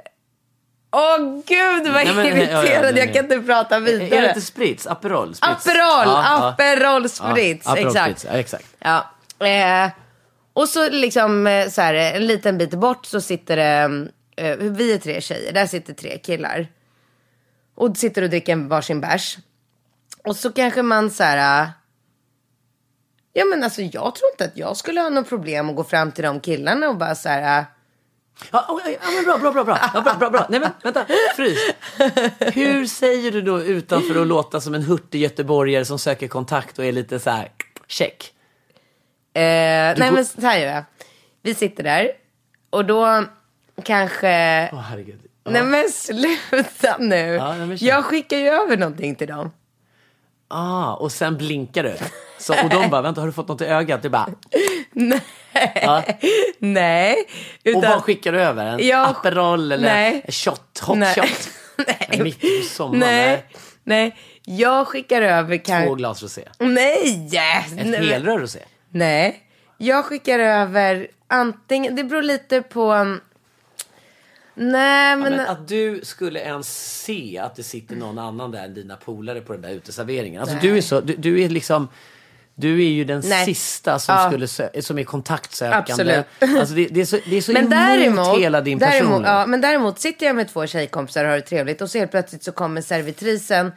Åh 0.90 1.18
gud 1.46 1.84
vad 1.92 2.04
Nej, 2.04 2.14
men, 2.14 2.26
irriterad, 2.26 2.82
den 2.82 2.96
jag 2.96 3.08
är- 3.08 3.12
kan 3.12 3.24
inte 3.24 3.40
prata 3.40 3.76
Är 3.76 3.80
det 3.80 3.96
vidare. 3.98 4.28
inte 4.28 4.40
sprits? 4.40 4.86
Aperol? 4.86 5.34
Sprits. 5.34 5.66
Aperol, 5.66 6.06
Ja. 6.06 6.48
Aperol 6.48 7.08
Spritz, 7.08 7.66
Ja, 7.66 7.72
Aperol 7.72 7.86
exakt. 7.88 8.18
Spritz, 8.20 8.24
Ja, 8.34 8.38
exakt. 8.40 8.66
Ja. 8.78 9.46
Eh, 9.46 9.90
och 10.52 10.68
så 10.68 10.88
liksom 10.90 11.46
eh, 11.46 11.68
så 11.68 11.80
här, 11.82 11.94
en 11.94 12.26
liten 12.26 12.58
bit 12.58 12.70
bort 12.74 13.06
så 13.06 13.20
sitter 13.20 13.56
det, 13.56 14.08
eh, 14.36 14.56
vi 14.56 14.92
är 14.92 14.98
tre 14.98 15.20
tjejer, 15.20 15.52
där 15.52 15.66
sitter 15.66 15.94
tre 15.94 16.18
killar. 16.18 16.66
Och 17.74 17.96
sitter 17.96 18.22
och 18.22 18.30
dricker 18.30 18.56
varsin 18.56 19.00
bärs. 19.00 19.38
Och 20.24 20.36
så 20.36 20.52
kanske 20.52 20.82
man 20.82 21.10
så 21.10 21.22
här, 21.24 21.62
eh, 21.62 21.68
ja 23.32 23.44
men 23.44 23.64
alltså 23.64 23.82
jag 23.82 24.14
tror 24.14 24.30
inte 24.32 24.44
att 24.44 24.56
jag 24.56 24.76
skulle 24.76 25.00
ha 25.00 25.08
något 25.08 25.28
problem 25.28 25.70
att 25.70 25.76
gå 25.76 25.84
fram 25.84 26.12
till 26.12 26.24
de 26.24 26.40
killarna 26.40 26.88
och 26.88 26.96
bara 26.96 27.14
så 27.14 27.28
här, 27.28 27.58
eh, 27.60 27.64
Ja, 28.52 28.66
oh, 28.68 28.80
ja, 28.92 28.98
men 29.16 29.24
bra, 29.24 29.38
bra, 29.38 29.52
bra, 29.52 29.64
bra. 29.64 29.90
Ja, 29.94 30.00
bra, 30.00 30.14
bra, 30.14 30.30
bra. 30.30 30.46
Nej, 30.48 30.60
men 30.60 30.70
vänta, 30.82 31.06
frys. 31.36 31.58
Hur 32.54 32.86
säger 32.86 33.32
du 33.32 33.42
då 33.42 33.60
utanför 33.62 34.20
att 34.20 34.26
låta 34.26 34.60
som 34.60 34.74
en 34.74 34.82
hurtig 34.82 35.20
göteborgare 35.22 35.84
som 35.84 35.98
söker 35.98 36.28
kontakt 36.28 36.78
och 36.78 36.84
är 36.84 36.92
lite 36.92 37.18
så 37.20 37.30
här, 37.30 37.48
check? 37.86 38.32
Eh, 39.34 39.40
nej 39.40 39.94
går- 39.96 40.10
men 40.10 40.26
så 40.26 40.40
här 40.40 40.58
gör 40.58 40.72
jag. 40.72 40.84
Vi 41.42 41.54
sitter 41.54 41.82
där 41.84 42.10
och 42.70 42.84
då 42.84 43.24
kanske... 43.84 44.68
Åh, 44.72 44.80
herregud. 44.80 45.20
Ja. 45.44 45.50
Nej 45.50 45.62
men 45.62 45.88
sluta 45.90 46.96
nu. 46.98 47.16
Ja, 47.16 47.54
nej, 47.56 47.66
men 47.66 47.76
jag 47.80 48.04
skickar 48.04 48.36
ju 48.36 48.48
över 48.48 48.76
någonting 48.76 49.14
till 49.14 49.28
dem. 49.28 49.50
Ah, 50.48 50.94
och 50.94 51.12
sen 51.12 51.36
blinkar 51.36 51.82
du. 51.82 51.94
Så, 52.38 52.52
och 52.64 52.70
de 52.70 52.90
bara, 52.90 53.02
vänta, 53.02 53.20
har 53.20 53.26
du 53.26 53.32
fått 53.32 53.48
något 53.48 53.60
i 53.60 53.64
ögat? 53.64 54.02
Du 54.02 54.08
bara, 54.08 54.28
Nej. 54.92 55.20
Ja. 55.82 56.02
Nej. 56.58 57.16
och 57.60 57.66
Utan... 57.66 57.80
vad 57.82 58.02
skickar 58.02 58.32
du 58.32 58.40
över? 58.40 58.66
En 58.66 58.86
Ja, 58.86 59.06
Aperol 59.06 59.72
eller 59.72 59.88
nej. 59.88 60.24
shot? 60.28 60.80
Hot 60.82 60.98
Nej. 60.98 61.14
shot? 61.14 61.48
Nej. 61.86 62.22
Mitt 62.22 62.44
i 62.44 62.62
sommaren. 62.62 63.00
Nej. 63.00 63.44
Nej. 63.84 64.16
Jag 64.44 64.86
skickar 64.86 65.22
över 65.22 65.56
Två 65.58 65.64
kanske... 65.64 65.94
glas 65.94 66.22
rosé. 66.22 66.48
Nej. 66.58 67.28
Ett 67.76 67.86
Nej. 67.86 68.06
helrör 68.06 68.38
rosé. 68.38 68.60
Nej. 68.90 69.42
Jag 69.78 70.04
skickar 70.04 70.38
över 70.38 71.08
antingen... 71.26 71.96
Det 71.96 72.04
beror 72.04 72.22
lite 72.22 72.62
på... 72.62 72.92
um, 72.92 73.20
Nej 74.54 75.16
men... 75.16 75.32
Men 75.32 75.40
att 75.46 75.68
du 75.68 76.00
skulle 76.02 76.40
ens 76.40 77.02
se 77.02 77.38
att 77.38 77.56
det 77.56 77.62
sitter 77.62 77.96
någon 77.96 78.18
annan 78.18 78.50
där 78.50 78.64
än 78.64 78.74
dina 78.74 78.96
polare 78.96 79.40
på 79.40 79.52
den 79.52 79.62
där 79.62 79.70
uteserveringen. 79.70 80.40
Alltså 80.42 80.56
du 80.60 80.76
är 80.76 80.80
så, 80.80 81.00
du, 81.00 81.16
du 81.16 81.42
är 81.42 81.48
liksom, 81.48 81.88
du 82.60 82.84
är 82.84 82.88
ju 82.90 83.04
den 83.04 83.22
Nej. 83.24 83.44
sista 83.44 83.98
som, 83.98 84.14
Ja. 84.14 84.26
skulle 84.48 84.82
som 84.82 84.98
är 84.98 85.04
kontaktsökande. 85.04 85.92
Absolut. 85.92 86.58
Alltså 86.60 86.74
det, 86.74 86.86
det 86.86 87.00
är 87.00 87.04
så, 87.04 87.18
det 87.26 87.36
är 87.36 87.40
så 87.40 87.52
Men 87.52 87.62
emot 87.62 87.70
däremot, 87.70 88.38
hela 88.38 88.60
din 88.60 88.78
däremot, 88.78 89.10
person. 89.10 89.24
ja, 89.24 89.46
men 89.46 89.60
däremot 89.60 90.00
sitter 90.00 90.26
jag 90.26 90.36
med 90.36 90.48
två 90.48 90.66
tjejkompisar 90.66 91.24
och 91.24 91.30
har 91.30 91.36
det 91.36 91.42
trevligt 91.42 91.80
och 91.80 91.90
så 91.90 91.98
helt 91.98 92.10
plötsligt 92.10 92.44
så 92.44 92.52
kommer 92.52 92.80
servitrisen 92.80 93.72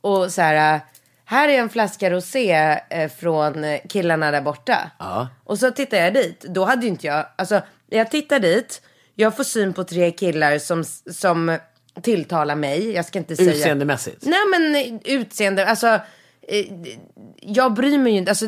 och 0.00 0.32
så 0.32 0.40
här, 0.42 0.80
här 1.24 1.48
är 1.48 1.58
en 1.58 1.68
flaska 1.68 2.10
rosé 2.10 2.78
eh, 2.90 3.10
från 3.20 3.64
eh, 3.64 3.80
killarna 3.88 4.30
där 4.30 4.40
borta. 4.40 4.90
Ja. 4.98 5.28
Och 5.44 5.58
så 5.58 5.70
tittar 5.70 5.96
jag 5.96 6.14
dit. 6.14 6.40
Då 6.48 6.64
hade 6.64 6.82
ju 6.82 6.88
inte 6.88 7.06
jag, 7.06 7.26
alltså 7.36 7.60
jag 7.90 8.10
tittar 8.10 8.38
dit, 8.38 8.82
jag 9.14 9.36
får 9.36 9.44
syn 9.44 9.72
på 9.72 9.84
tre 9.84 10.10
killar 10.10 10.58
som, 10.58 10.84
som 11.10 11.58
tilltalar 12.02 12.54
mig. 12.54 12.90
Jag 12.90 13.04
ska 13.04 13.18
inte 13.18 13.36
säga. 13.36 13.52
Utseendemässigt. 13.52 14.24
Nej 14.26 14.40
men 14.50 15.00
utseende, 15.04 15.66
alltså. 15.66 15.98
Eh, 16.48 16.66
Jag 17.40 17.74
bryr 17.74 17.98
mig 17.98 18.12
ju 18.12 18.18
inte, 18.18 18.30
alltså 18.30 18.46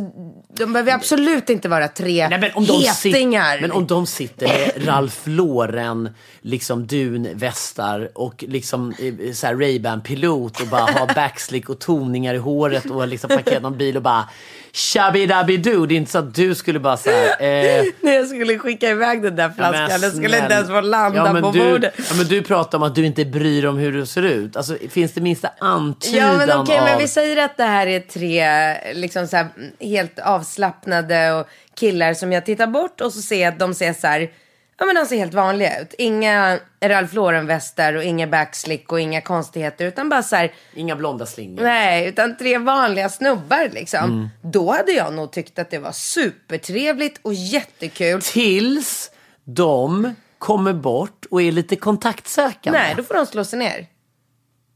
de 0.56 0.72
behöver 0.72 0.92
absolut 0.92 1.50
inte 1.50 1.68
vara 1.68 1.88
tre 1.88 2.28
Nej, 2.28 2.38
men, 2.40 2.50
om 2.54 2.66
de 2.66 2.72
hetingar. 2.72 3.52
sit, 3.52 3.60
men 3.60 3.72
om 3.72 3.86
de 3.86 4.06
sitter 4.06 4.46
med 4.46 4.72
Ralph 4.88 5.28
Lauren, 5.28 6.08
liksom 6.40 6.86
dunvästar 6.86 8.10
och 8.14 8.44
liksom 8.48 8.94
eh, 8.98 9.32
så 9.32 9.46
här 9.46 9.54
Ray-Ban 9.54 10.00
pilot 10.00 10.60
och 10.60 10.66
bara 10.66 10.92
har 10.92 11.14
backslick 11.14 11.68
och 11.68 11.78
toningar 11.78 12.34
i 12.34 12.38
håret 12.38 12.90
och 12.90 13.08
liksom 13.08 13.28
parkerat 13.28 13.62
någon 13.62 13.78
bil 13.78 13.96
och 13.96 14.02
bara 14.02 14.28
Shabby-dabby-doo. 14.76 15.86
Det 15.86 15.94
är 15.94 15.96
inte 15.96 16.10
så 16.10 16.18
att 16.18 16.34
du 16.34 16.54
skulle 16.54 16.78
bara 16.78 16.96
så 16.96 17.10
här, 17.10 17.26
eh, 17.28 17.84
När 18.00 18.12
jag 18.12 18.26
skulle 18.26 18.58
skicka 18.58 18.90
iväg 18.90 19.22
den 19.22 19.36
där 19.36 19.50
flaskan, 19.50 20.00
den 20.00 20.10
skulle 20.10 20.38
inte 20.38 20.54
ens 20.54 20.68
få 20.68 20.80
landa 20.80 21.32
ja, 21.34 21.40
på 21.40 21.50
du, 21.50 21.70
bordet. 21.70 21.94
Ja, 21.96 22.14
men 22.16 22.26
du 22.26 22.42
pratar 22.42 22.78
om 22.78 22.84
att 22.84 22.94
du 22.94 23.06
inte 23.06 23.24
bryr 23.24 23.62
dig 23.62 23.68
om 23.68 23.78
hur 23.78 23.92
du 23.92 24.06
ser 24.06 24.22
ut. 24.22 24.56
Alltså, 24.56 24.76
finns 24.90 25.12
det 25.12 25.20
minsta 25.20 25.50
antydan 25.58 26.26
Ja 26.26 26.46
men 26.46 26.60
okej, 26.60 26.78
av... 26.78 26.84
men 26.84 26.98
vi 26.98 27.08
säger 27.08 27.44
att 27.44 27.56
det 27.56 27.64
här 27.64 27.85
är 27.88 28.00
tre 28.00 28.94
liksom 28.94 29.26
så 29.28 29.36
här, 29.36 29.48
helt 29.80 30.18
avslappnade 30.18 31.32
och 31.32 31.46
killar 31.74 32.14
som 32.14 32.32
jag 32.32 32.46
tittar 32.46 32.66
bort 32.66 33.00
och 33.00 33.12
så 33.12 33.22
ser 33.22 33.42
jag 33.42 33.52
att 33.52 33.58
de 33.58 33.74
ser 33.74 33.92
så 33.92 34.06
här, 34.06 34.30
ja 34.78 34.86
men 34.86 34.94
de 34.94 35.06
ser 35.06 35.16
helt 35.16 35.34
vanliga 35.34 35.80
ut. 35.80 35.94
Inga 35.98 36.58
Ralph 36.84 37.14
Lauren-västar 37.14 37.94
och 37.94 38.02
inga 38.04 38.26
backslick 38.26 38.92
och 38.92 39.00
inga 39.00 39.20
konstigheter 39.20 39.84
utan 39.84 40.08
bara 40.08 40.22
så 40.22 40.36
här, 40.36 40.52
Inga 40.74 40.96
blonda 40.96 41.26
slingor. 41.26 41.62
nej, 41.62 42.08
utan 42.08 42.36
tre 42.36 42.58
vanliga 42.58 43.08
snubbar 43.08 43.70
liksom. 43.72 44.04
Mm. 44.04 44.28
Då 44.42 44.72
hade 44.72 44.92
jag 44.92 45.12
nog 45.12 45.32
tyckt 45.32 45.58
att 45.58 45.70
det 45.70 45.78
var 45.78 45.92
supertrevligt 45.92 47.20
och 47.22 47.34
jättekul. 47.34 48.22
Tills 48.22 49.10
de 49.44 50.14
kommer 50.38 50.72
bort 50.72 51.26
och 51.30 51.42
är 51.42 51.52
lite 51.52 51.76
kontaktsökande. 51.76 52.78
Nej, 52.78 52.94
då 52.96 53.02
får 53.02 53.14
de 53.14 53.26
slå 53.26 53.44
sig 53.44 53.58
ner. 53.58 53.86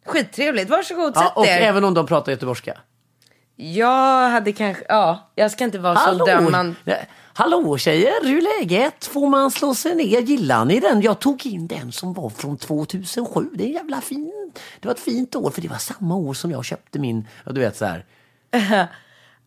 Skittrevligt. 0.06 0.70
Varsågod, 0.70 1.12
ja, 1.14 1.22
sätt 1.22 1.32
och 1.36 1.46
er. 1.46 1.60
även 1.60 1.84
om 1.84 1.94
de 1.94 2.06
pratar 2.06 2.32
göteborgska. 2.32 2.78
Jag 3.60 4.28
hade 4.28 4.52
kanske, 4.52 4.84
ja, 4.88 5.30
jag 5.34 5.50
ska 5.50 5.64
inte 5.64 5.78
vara 5.78 5.94
Hallå, 5.94 6.18
så 6.18 6.24
dömande. 6.26 7.06
Hallå 7.32 7.78
tjejer, 7.78 8.24
hur 8.24 8.38
är 8.38 8.60
läget? 8.60 9.04
Får 9.04 9.28
man 9.28 9.50
slå 9.50 9.74
sig 9.74 9.94
ner? 9.94 10.20
Gillar 10.20 10.64
ni 10.64 10.80
den? 10.80 11.00
Jag 11.00 11.18
tog 11.18 11.46
in 11.46 11.66
den 11.66 11.92
som 11.92 12.12
var 12.12 12.30
från 12.30 12.56
2007. 12.56 13.50
Det 13.54 13.64
är 13.64 13.68
jävla 13.68 14.00
fint. 14.00 14.60
Det 14.80 14.88
var 14.88 14.94
ett 14.94 15.00
fint 15.00 15.34
år 15.36 15.50
för 15.50 15.60
det 15.62 15.68
var 15.68 15.76
samma 15.76 16.16
år 16.16 16.34
som 16.34 16.50
jag 16.50 16.64
köpte 16.64 16.98
min, 16.98 17.28
ja 17.44 17.52
du 17.52 17.60
vet 17.60 17.76
så 17.76 17.84
här. 17.84 18.04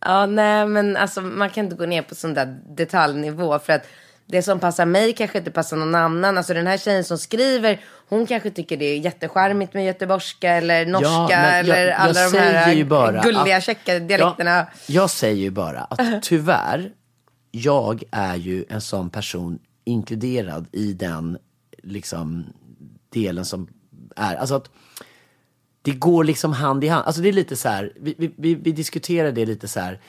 Ja, 0.05 0.26
nej, 0.26 0.66
men 0.66 0.97
alltså 0.97 1.22
man 1.22 1.49
kan 1.49 1.66
inte 1.66 1.76
gå 1.76 1.86
ner 1.86 2.01
på 2.01 2.16
sån 2.16 2.34
där 2.34 2.59
detaljnivå 2.70 3.59
för 3.59 3.74
att 3.74 3.86
det 4.26 4.42
som 4.44 4.60
passar 4.60 4.86
mig 4.86 5.14
kanske 5.14 5.38
inte 5.38 5.52
passar 5.52 5.78
någon 5.78 5.96
annan. 5.96 6.38
Alltså 6.38 6.54
den 6.54 6.68
här 6.68 6.78
tjejen 6.78 7.04
som 7.04 7.18
skriver, 7.18 7.82
hon 8.10 8.26
kanske 8.26 8.50
tycker 8.52 8.78
det 8.78 8.86
är 8.86 8.98
jättecharmigt 9.00 9.74
med 9.74 9.86
göteborgska 9.86 10.50
eller 10.52 10.86
norska 10.86 11.08
Ja, 11.10 11.32
jag- 11.32 11.60
eller 11.60 11.88
jag 11.88 11.96
alla 11.96 12.14
de 12.24 12.30
säger 12.30 12.54
här 12.54 12.74
ju 12.74 12.86
bara 12.86 13.22
gulliga 13.22 13.58
att- 13.58 13.64
käcka 13.64 14.00
dialekterna. 14.00 14.56
Ja, 14.56 14.66
jag 14.88 15.10
säger 15.10 15.42
ju 15.42 15.50
bara 15.52 15.80
att 15.80 16.00
tyvärr, 16.24 16.92
jag 17.52 18.04
är 18.12 18.36
ju 18.36 18.66
en 18.70 18.82
sån 18.82 19.10
person 19.10 19.60
inkluderad 19.86 20.68
i 20.72 20.94
den 20.94 21.38
liksom 21.84 22.46
delen 23.14 23.46
som 23.46 23.68
är, 24.16 24.36
alltså 24.36 24.56
att 24.56 24.70
det 25.82 25.92
går 25.92 26.24
liksom 26.24 26.54
hand 26.54 26.84
i 26.84 26.88
hand. 26.88 27.06
Alltså 27.06 27.22
det 27.22 27.30
är 27.30 27.34
lite 27.34 27.56
så 27.56 27.70
här, 27.70 27.94
vi, 28.02 28.34
vi, 28.38 28.56
vi 28.56 28.72
diskuterar 28.72 29.32
det 29.32 29.46
lite 29.46 29.68
så 29.68 29.80
här. 29.80 30.00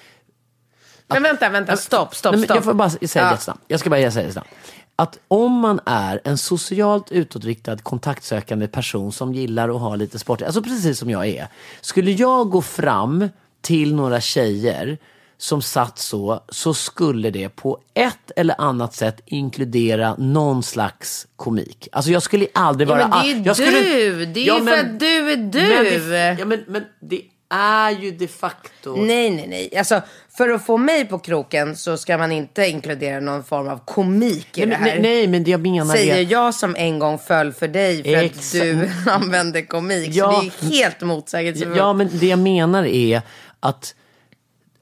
Men 1.08 1.22
vänta, 1.22 1.48
vänta, 1.48 1.76
stopp, 1.76 2.14
stopp, 2.14 2.32
men 2.34 2.42
stopp. 2.44 2.54
Jag 2.56 2.64
får 2.64 2.74
bara 2.74 2.90
säga 2.90 3.08
Ja. 3.14 3.30
det 3.30 3.38
snabbt. 3.38 3.60
Jag 3.68 3.80
ska 3.80 3.90
bara 3.90 4.10
säga 4.10 4.26
det 4.26 4.32
snabbt. 4.32 4.50
Att 4.96 5.18
om 5.28 5.52
man 5.52 5.80
är 5.86 6.20
en 6.24 6.38
socialt 6.38 7.12
utåtriktad 7.12 7.76
kontaktsökande 7.78 8.68
person 8.68 9.12
som 9.12 9.34
gillar 9.34 9.68
att 9.68 9.80
ha 9.80 9.96
lite 9.96 10.18
sport, 10.18 10.42
alltså 10.42 10.62
precis 10.62 10.98
som 10.98 11.10
jag 11.10 11.26
är. 11.26 11.48
Skulle 11.80 12.10
jag 12.10 12.50
gå 12.50 12.62
fram 12.62 13.28
till 13.60 13.94
några 13.94 14.20
tjejer 14.20 14.98
som 15.38 15.62
satt 15.62 15.98
så, 15.98 16.40
så 16.48 16.74
skulle 16.74 17.30
det 17.30 17.48
på 17.48 17.78
ett 17.94 18.30
eller 18.36 18.54
annat 18.60 18.94
sätt 18.94 19.20
inkludera 19.26 20.14
någon 20.18 20.62
slags 20.62 21.26
komik. 21.36 21.88
Alltså 21.92 22.10
jag 22.10 22.22
skulle 22.22 22.46
aldrig 22.54 22.88
Ja, 22.88 22.94
vara... 22.94 23.08
men 23.08 23.22
det 23.22 23.30
är 23.30 23.44
ju 23.48 23.54
skulle- 23.54 23.70
du. 23.80 24.26
Det 24.26 24.48
är 24.48 24.58
ju 24.58 24.66
för 24.66 24.78
att 24.78 25.00
du 25.00 25.32
är 25.32 25.36
du. 25.36 25.60
Men 25.60 26.10
det, 26.10 26.36
ja, 26.40 26.44
men, 26.46 26.64
men 26.68 26.84
det 27.00 27.20
är 27.48 27.90
ju 27.90 28.10
de 28.10 28.28
facto... 28.28 28.96
Nej, 28.96 29.30
nej, 29.30 29.46
nej. 29.48 29.76
Alltså, 29.78 30.02
för 30.36 30.48
att 30.48 30.66
få 30.66 30.76
mig 30.76 31.04
på 31.04 31.18
kroken 31.18 31.76
så 31.76 31.96
ska 31.96 32.18
man 32.18 32.32
inte 32.32 32.66
inkludera 32.66 33.20
någon 33.20 33.44
form 33.44 33.68
av 33.68 33.78
komik 33.84 34.58
i 34.58 34.60
Nej, 34.60 34.68
det 34.68 34.76
här. 34.76 34.84
nej, 34.84 35.00
nej, 35.02 35.26
men 35.26 35.44
det 35.44 35.50
jag 35.50 35.60
menar 35.60 35.94
Säger 35.94 36.16
är... 36.16 36.32
jag 36.32 36.54
som 36.54 36.76
en 36.76 36.98
gång 36.98 37.18
föll 37.18 37.52
för 37.52 37.68
dig 37.68 38.02
för 38.02 38.10
Exakt. 38.10 38.54
att 38.54 38.62
du 38.62 38.90
använde 39.10 39.62
komik. 39.62 40.08
Ja. 40.12 40.32
Så 40.32 40.40
det 40.40 40.46
är 40.66 40.70
helt 40.70 41.00
motsägelsefullt. 41.00 41.76
Ja, 41.76 41.92
men 41.92 42.10
det 42.12 42.26
jag 42.26 42.38
menar 42.38 42.84
är 42.84 43.22
att 43.60 43.94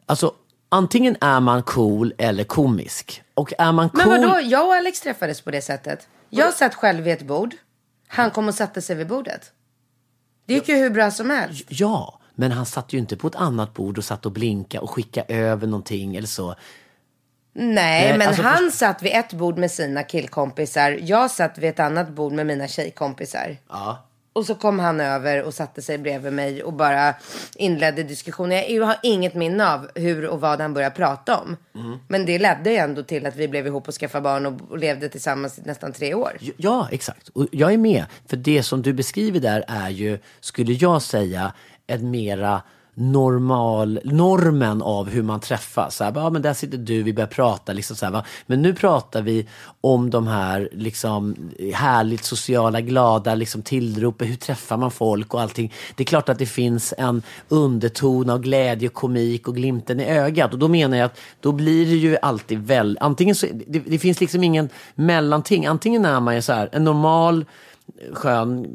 alltså, 0.06 0.34
antingen 0.68 1.16
är 1.20 1.40
man 1.40 1.62
cool 1.62 2.14
eller 2.18 2.44
komisk. 2.44 3.22
Och 3.34 3.52
är 3.58 3.72
man 3.72 3.90
cool... 3.90 4.08
Men 4.08 4.22
vadå, 4.22 4.40
jag 4.40 4.66
och 4.66 4.74
Alex 4.74 5.00
träffades 5.00 5.40
på 5.40 5.50
det 5.50 5.62
sättet. 5.62 6.08
Jag 6.30 6.54
satt 6.54 6.74
själv 6.74 7.04
vid 7.04 7.12
ett 7.12 7.22
bord. 7.22 7.54
Han 8.08 8.30
kom 8.30 8.48
och 8.48 8.54
satte 8.54 8.82
sig 8.82 8.96
vid 8.96 9.06
bordet. 9.06 9.52
Det 10.46 10.54
gick 10.54 10.68
ju 10.68 10.76
hur 10.76 10.90
bra 10.90 11.10
som 11.10 11.30
helst. 11.30 11.64
Ja, 11.68 12.18
men 12.34 12.52
han 12.52 12.66
satt 12.66 12.92
ju 12.92 12.98
inte 12.98 13.16
på 13.16 13.26
ett 13.26 13.34
annat 13.36 13.74
bord 13.74 13.98
och 13.98 14.04
satt 14.04 14.26
och 14.26 14.32
blinka 14.32 14.80
och 14.80 14.90
skicka 14.90 15.24
över 15.28 15.66
någonting 15.66 16.16
eller 16.16 16.28
så. 16.28 16.54
Nej, 17.54 17.74
Nej, 17.74 18.18
men 18.18 18.28
alltså, 18.28 18.42
han 18.42 18.56
för- 18.56 18.70
satt 18.76 19.02
vid 19.02 19.12
ett 19.12 19.32
bord 19.32 19.58
med 19.58 19.70
sina 19.70 20.02
killkompisar. 20.02 20.98
Jag 21.02 21.30
satt 21.30 21.58
vid 21.58 21.70
ett 21.70 21.80
annat 21.80 22.08
bord 22.10 22.32
med 22.32 22.46
mina 22.46 22.68
tjejkompisar. 22.68 23.56
Ja. 23.68 24.06
Och 24.34 24.46
så 24.46 24.54
kom 24.54 24.78
han 24.78 25.00
över 25.00 25.42
och 25.42 25.54
satte 25.54 25.82
sig 25.82 25.98
bredvid 25.98 26.32
mig 26.32 26.62
och 26.62 26.72
bara 26.72 27.14
inledde 27.56 28.02
diskussionen. 28.02 28.64
Jag 28.74 28.86
har 28.86 28.96
inget 29.02 29.34
minne 29.34 29.72
av 29.72 29.88
hur 29.94 30.26
och 30.26 30.40
vad 30.40 30.60
han 30.60 30.74
började 30.74 30.94
prata 30.94 31.38
om. 31.38 31.56
Mm. 31.74 31.98
Men 32.08 32.26
det 32.26 32.38
ledde 32.38 32.70
ju 32.70 32.76
ändå 32.76 33.02
till 33.02 33.26
att 33.26 33.36
vi 33.36 33.48
blev 33.48 33.66
ihop 33.66 33.88
och 33.88 33.94
skaffade 33.94 34.22
barn 34.22 34.46
och, 34.46 34.70
och 34.70 34.78
levde 34.78 35.08
tillsammans 35.08 35.58
i 35.58 35.62
nästan 35.64 35.92
tre 35.92 36.14
år. 36.14 36.38
Ja, 36.56 36.88
exakt. 36.90 37.28
Och 37.28 37.46
jag 37.52 37.72
är 37.72 37.78
med. 37.78 38.04
För 38.26 38.36
det 38.36 38.62
som 38.62 38.82
du 38.82 38.92
beskriver 38.92 39.40
där 39.40 39.64
är 39.68 39.90
ju, 39.90 40.18
skulle 40.40 40.72
jag 40.72 41.02
säga, 41.02 41.52
ett 41.86 42.02
mera 42.02 42.62
normal, 42.94 44.00
normen 44.04 44.82
av 44.82 45.08
hur 45.08 45.22
man 45.22 45.40
träffas. 45.40 45.96
Så 45.96 46.04
här, 46.04 46.12
ja, 46.14 46.30
men 46.30 46.42
där 46.42 46.54
sitter 46.54 46.78
du, 46.78 47.02
vi 47.02 47.12
börjar 47.12 47.28
prata. 47.28 47.72
Liksom 47.72 47.96
så 47.96 48.06
här, 48.06 48.12
va? 48.12 48.24
Men 48.46 48.62
nu 48.62 48.74
pratar 48.74 49.22
vi 49.22 49.48
om 49.80 50.10
de 50.10 50.26
här 50.26 50.68
liksom, 50.72 51.50
härligt 51.74 52.24
sociala, 52.24 52.80
glada 52.80 53.34
liksom, 53.34 53.62
tillropen. 53.62 54.28
Hur 54.28 54.36
träffar 54.36 54.76
man 54.76 54.90
folk 54.90 55.34
och 55.34 55.40
allting. 55.40 55.72
Det 55.96 56.02
är 56.02 56.06
klart 56.06 56.28
att 56.28 56.38
det 56.38 56.46
finns 56.46 56.94
en 56.98 57.22
underton 57.48 58.30
av 58.30 58.40
glädje, 58.40 58.88
komik 58.88 59.48
och 59.48 59.56
glimten 59.56 60.00
i 60.00 60.04
ögat. 60.04 60.52
Och 60.52 60.58
då 60.58 60.68
menar 60.68 60.96
jag 60.96 61.06
att 61.06 61.18
då 61.40 61.52
blir 61.52 61.86
det 61.86 61.96
ju 61.96 62.16
alltid 62.22 62.58
väl... 62.58 62.98
Antingen 63.00 63.34
så, 63.34 63.46
det, 63.66 63.78
det 63.78 63.98
finns 63.98 64.20
liksom 64.20 64.44
ingen 64.44 64.68
mellanting. 64.94 65.66
Antingen 65.66 66.04
är 66.04 66.20
man 66.20 66.34
ju 66.34 66.42
så 66.42 66.52
här, 66.52 66.68
en 66.72 66.84
normal 66.84 67.44
skön, 68.12 68.66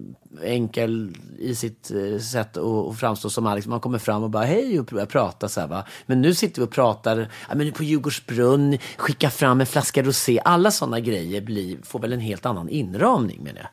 enkel 0.44 1.16
i 1.40 1.56
sitt 1.56 1.92
eh, 1.92 2.20
sätt 2.20 2.58
att 2.58 3.00
framstå 3.00 3.30
som 3.30 3.48
Alex. 3.48 3.68
Man 3.68 3.80
kommer 3.80 4.00
fram 4.00 4.24
och 4.24 4.30
bara 4.30 4.46
hej 4.46 4.80
och 4.80 4.86
börjar 4.86 5.06
prata 5.06 5.50
så 5.50 5.60
här 5.60 5.68
va. 5.68 5.86
Men 6.06 6.22
nu 6.22 6.34
sitter 6.34 6.62
vi 6.62 6.66
och 6.68 6.72
pratar, 6.72 7.32
ja, 7.50 7.56
men 7.56 7.72
på 7.72 7.84
Djurgårdsbrunn, 7.84 8.78
skicka 8.98 9.30
fram 9.30 9.62
en 9.62 9.68
flaska 9.68 10.04
rosé. 10.04 10.42
Alla 10.46 10.72
sådana 10.72 11.00
grejer 11.00 11.42
blir, 11.42 11.78
får 11.84 12.00
väl 12.00 12.14
en 12.14 12.20
helt 12.20 12.46
annan 12.46 12.70
inramning 12.70 13.44
med 13.44 13.56
det. 13.56 13.68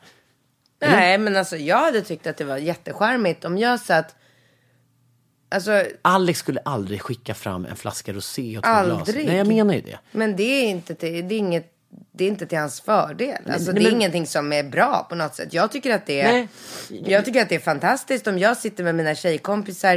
Nej, 0.81 1.17
men 1.17 1.35
alltså 1.35 1.57
jag 1.57 1.77
hade 1.77 2.01
tyckt 2.01 2.27
att 2.27 2.37
det 2.37 2.45
var 2.45 2.57
jättecharmigt 2.57 3.45
om 3.45 3.57
jag 3.57 3.79
satt... 3.79 4.15
Alltså, 5.49 5.83
Alex 6.01 6.39
skulle 6.39 6.59
aldrig 6.59 7.01
skicka 7.01 7.33
fram 7.33 7.65
en 7.65 7.75
flaska 7.75 8.13
rosé 8.13 8.57
och 8.57 8.63
två 8.63 8.69
glas. 8.69 8.99
Aldrig. 8.99 9.25
Nej, 9.25 9.37
jag 9.37 9.47
menar 9.47 9.73
ju 9.73 9.81
det. 9.81 9.99
men 10.11 10.35
det 10.35 10.43
är 10.43 10.69
inte 10.69 10.93
det 10.93 11.07
är 11.07 11.31
inget, 11.31 11.74
det 12.11 12.23
är 12.23 12.27
inte 12.27 12.45
till 12.45 12.57
hans 12.57 12.81
fördel. 12.81 13.37
Alltså, 13.49 13.71
nej, 13.71 13.81
det 13.83 13.87
är 13.87 13.91
men- 13.91 14.01
ingenting 14.01 14.27
som 14.27 14.53
är 14.53 14.63
bra 14.63 15.05
på 15.09 15.15
något 15.15 15.35
sätt. 15.35 15.53
Jag 15.53 15.71
tycker 15.71 15.95
att 15.95 16.05
det 16.05 16.21
är, 16.21 16.31
Nej. 16.31 16.47
jag 17.05 17.25
tycker 17.25 17.41
att 17.41 17.49
det 17.49 17.55
är 17.55 17.59
fantastiskt 17.59 18.27
om 18.27 18.39
jag 18.39 18.57
sitter 18.57 18.83
med 18.83 18.95
mina 18.95 19.15
tjejkompisar 19.15 19.95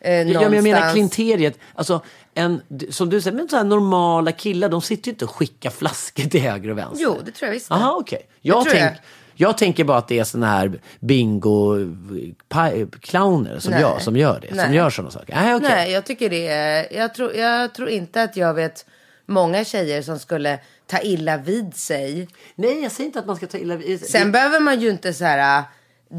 eh, 0.00 0.12
Ja, 0.12 0.24
någonstans. 0.24 0.54
jag 0.54 0.62
menar 0.64 0.92
klinteriet, 0.92 1.58
alltså 1.74 2.02
en, 2.34 2.60
som 2.90 3.10
du 3.10 3.20
säger, 3.20 3.36
men 3.36 3.48
så 3.48 3.56
här 3.56 3.64
normala 3.64 4.32
killar, 4.32 4.68
de 4.68 4.82
sitter 4.82 5.06
ju 5.08 5.12
inte 5.12 5.24
och 5.24 5.30
skickar 5.30 5.70
flaskor 5.70 6.22
till 6.24 6.40
höger 6.40 6.70
och 6.70 6.78
vänster. 6.78 7.04
Jo, 7.04 7.16
det 7.24 7.30
tror 7.32 7.46
jag 7.46 7.52
visst. 7.54 7.66
Jaha, 7.70 7.94
okej. 7.96 8.22
Jag, 8.40 8.64
tror 8.64 8.76
jag. 8.76 8.88
tänk, 8.88 9.00
jag. 9.34 9.58
tänker 9.58 9.84
bara 9.84 9.98
att 9.98 10.08
det 10.08 10.18
är 10.18 10.24
såna 10.24 10.46
här 10.46 10.80
bingo-clowner 11.00 13.58
som, 13.58 13.70
Nej. 13.70 13.80
jag, 13.80 14.02
som 14.02 14.16
gör 14.16 14.40
det. 14.40 14.48
Som 14.48 14.56
Nej. 14.56 14.74
gör 14.76 14.90
sådana 14.90 15.10
saker. 15.10 15.34
Nej, 15.34 15.54
okej. 15.54 15.68
Nej, 15.68 15.92
jag 15.92 16.04
tycker 16.04 16.30
det 16.30 16.48
är, 16.48 16.96
jag 16.96 17.14
tror, 17.14 17.34
jag 17.34 17.74
tror 17.74 17.88
inte 17.88 18.22
att 18.22 18.36
jag 18.36 18.54
vet 18.54 18.86
många 19.26 19.64
tjejer 19.64 20.02
som 20.02 20.18
skulle 20.18 20.58
ta 20.96 21.00
illa 21.00 21.36
vid 21.36 21.74
sig. 21.76 22.28
Nej, 22.54 22.82
jag 22.82 22.92
säger 22.92 23.06
inte 23.06 23.18
att 23.18 23.26
man 23.26 23.36
ska 23.36 23.46
ta 23.46 23.58
illa 23.58 23.76
vid 23.76 24.00
Sen 24.06 24.26
det, 24.26 24.30
behöver 24.32 24.60
man 24.60 24.80
ju 24.80 24.90
inte 24.90 25.12
så 25.14 25.24
här 25.24 25.58
äh, 25.58 25.64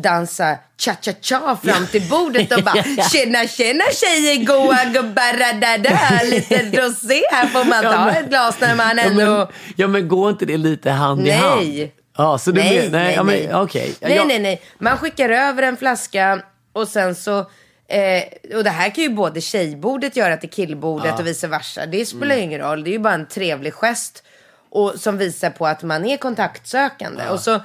dansa 0.01 0.57
cha-cha-cha 0.77 1.57
fram 1.63 1.87
till 1.87 2.09
bordet 2.09 2.57
och 2.57 2.63
bara 2.63 2.83
tjena 3.11 3.47
tjena 3.47 3.83
tjejer 3.93 4.45
goa 4.45 4.85
gubbar 4.93 6.25
lite 6.31 6.81
rosé 6.81 7.21
här 7.31 7.47
får 7.47 7.65
man 7.65 7.83
ta 7.83 7.91
Ja, 7.91 8.05
men- 8.05 8.23
ett 8.23 8.29
glas 8.29 8.55
när 8.59 8.75
man 8.75 8.97
ja, 8.97 9.03
ändå 9.03 9.25
men, 9.37 9.47
ja, 9.75 9.87
men 9.87 10.07
går 10.07 10.29
inte 10.29 10.45
det 10.45 10.57
lite 10.57 10.91
hand 10.91 11.27
i 11.27 11.31
hand? 11.31 11.61
Nej. 11.61 11.93
Ja, 12.17 12.37
så 12.37 12.51
du 12.51 12.61
nej, 12.61 12.81
men, 12.81 12.91
nej, 12.91 13.03
nej, 13.05 13.13
ja, 13.15 13.23
men, 13.23 13.35
nej. 13.35 13.55
okej. 13.55 13.93
Ja, 13.99 14.07
nej, 14.07 14.17
jag- 14.17 14.27
nej, 14.27 14.39
nej. 14.39 14.61
Man 14.79 14.97
skickar 14.97 15.29
över 15.29 15.63
en 15.63 15.77
flaska 15.77 16.41
och 16.73 16.87
sen 16.87 17.15
så 17.15 17.45
Eh, 17.87 18.55
och 18.57 18.63
det 18.63 18.69
här 18.69 18.89
kan 18.95 19.03
ju 19.03 19.09
både 19.09 19.41
tjejbordet 19.41 20.15
göra 20.15 20.37
till 20.37 20.49
killbordet 20.49 21.19
och 21.19 21.27
vice 21.27 21.47
versa. 21.47 21.85
Det 21.85 22.05
spelar 22.05 22.25
Mm. 22.25 22.37
ju 22.37 22.43
ingen 22.43 22.59
roll. 22.61 22.83
Det 22.83 22.89
är 22.89 22.91
ju 22.91 22.99
bara 22.99 23.13
en 23.13 23.27
trevlig 23.27 23.73
gest. 23.73 24.23
Och 24.73 24.93
som 24.95 25.17
visar 25.17 25.49
på 25.49 25.67
att 25.67 25.83
man 25.83 26.05
är 26.05 26.17
kontaktsökande. 26.17 27.29
Och 27.29 27.39
så 27.39 27.61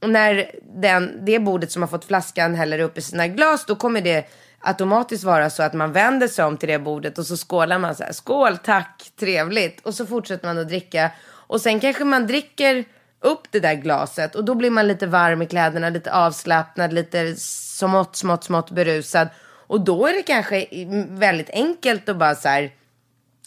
när 0.00 0.50
den, 0.62 1.24
det 1.24 1.38
bordet 1.38 1.72
som 1.72 1.82
har 1.82 1.88
fått 1.88 2.04
flaskan 2.04 2.54
häller 2.54 2.78
upp 2.78 2.98
i 2.98 3.02
sina 3.02 3.28
glas. 3.28 3.66
Då 3.66 3.76
kommer 3.76 4.00
det 4.00 4.28
automatiskt 4.60 5.24
vara 5.24 5.50
så 5.50 5.62
att 5.62 5.72
man 5.72 5.92
vänder 5.92 6.28
sig 6.28 6.44
om 6.44 6.56
till 6.56 6.68
det 6.68 6.78
bordet. 6.78 7.18
Och 7.18 7.26
så 7.26 7.36
skålar 7.36 7.78
man 7.78 7.94
så 7.94 8.04
här. 8.04 8.12
Skål, 8.12 8.58
tack, 8.58 9.10
trevligt. 9.20 9.80
Och 9.80 9.94
så 9.94 10.06
fortsätter 10.06 10.46
man 10.46 10.58
att 10.58 10.68
dricka. 10.68 11.10
Och 11.26 11.60
sen 11.60 11.80
kanske 11.80 12.04
man 12.04 12.26
dricker 12.26 12.84
upp 13.20 13.42
det 13.50 13.60
där 13.60 13.74
glaset 13.74 14.34
och 14.34 14.44
då 14.44 14.54
blir 14.54 14.70
man 14.70 14.88
lite 14.88 15.06
varm 15.06 15.42
i 15.42 15.46
kläderna, 15.46 15.88
lite 15.88 16.12
avslappnad, 16.12 16.92
lite 16.92 17.34
smått, 17.36 18.16
smått, 18.16 18.44
smått 18.44 18.70
berusad. 18.70 19.28
Och 19.66 19.80
då 19.80 20.06
är 20.06 20.12
det 20.12 20.22
kanske 20.22 20.66
väldigt 21.08 21.50
enkelt 21.50 22.08
att 22.08 22.16
bara 22.16 22.34
så 22.34 22.48
här 22.48 22.70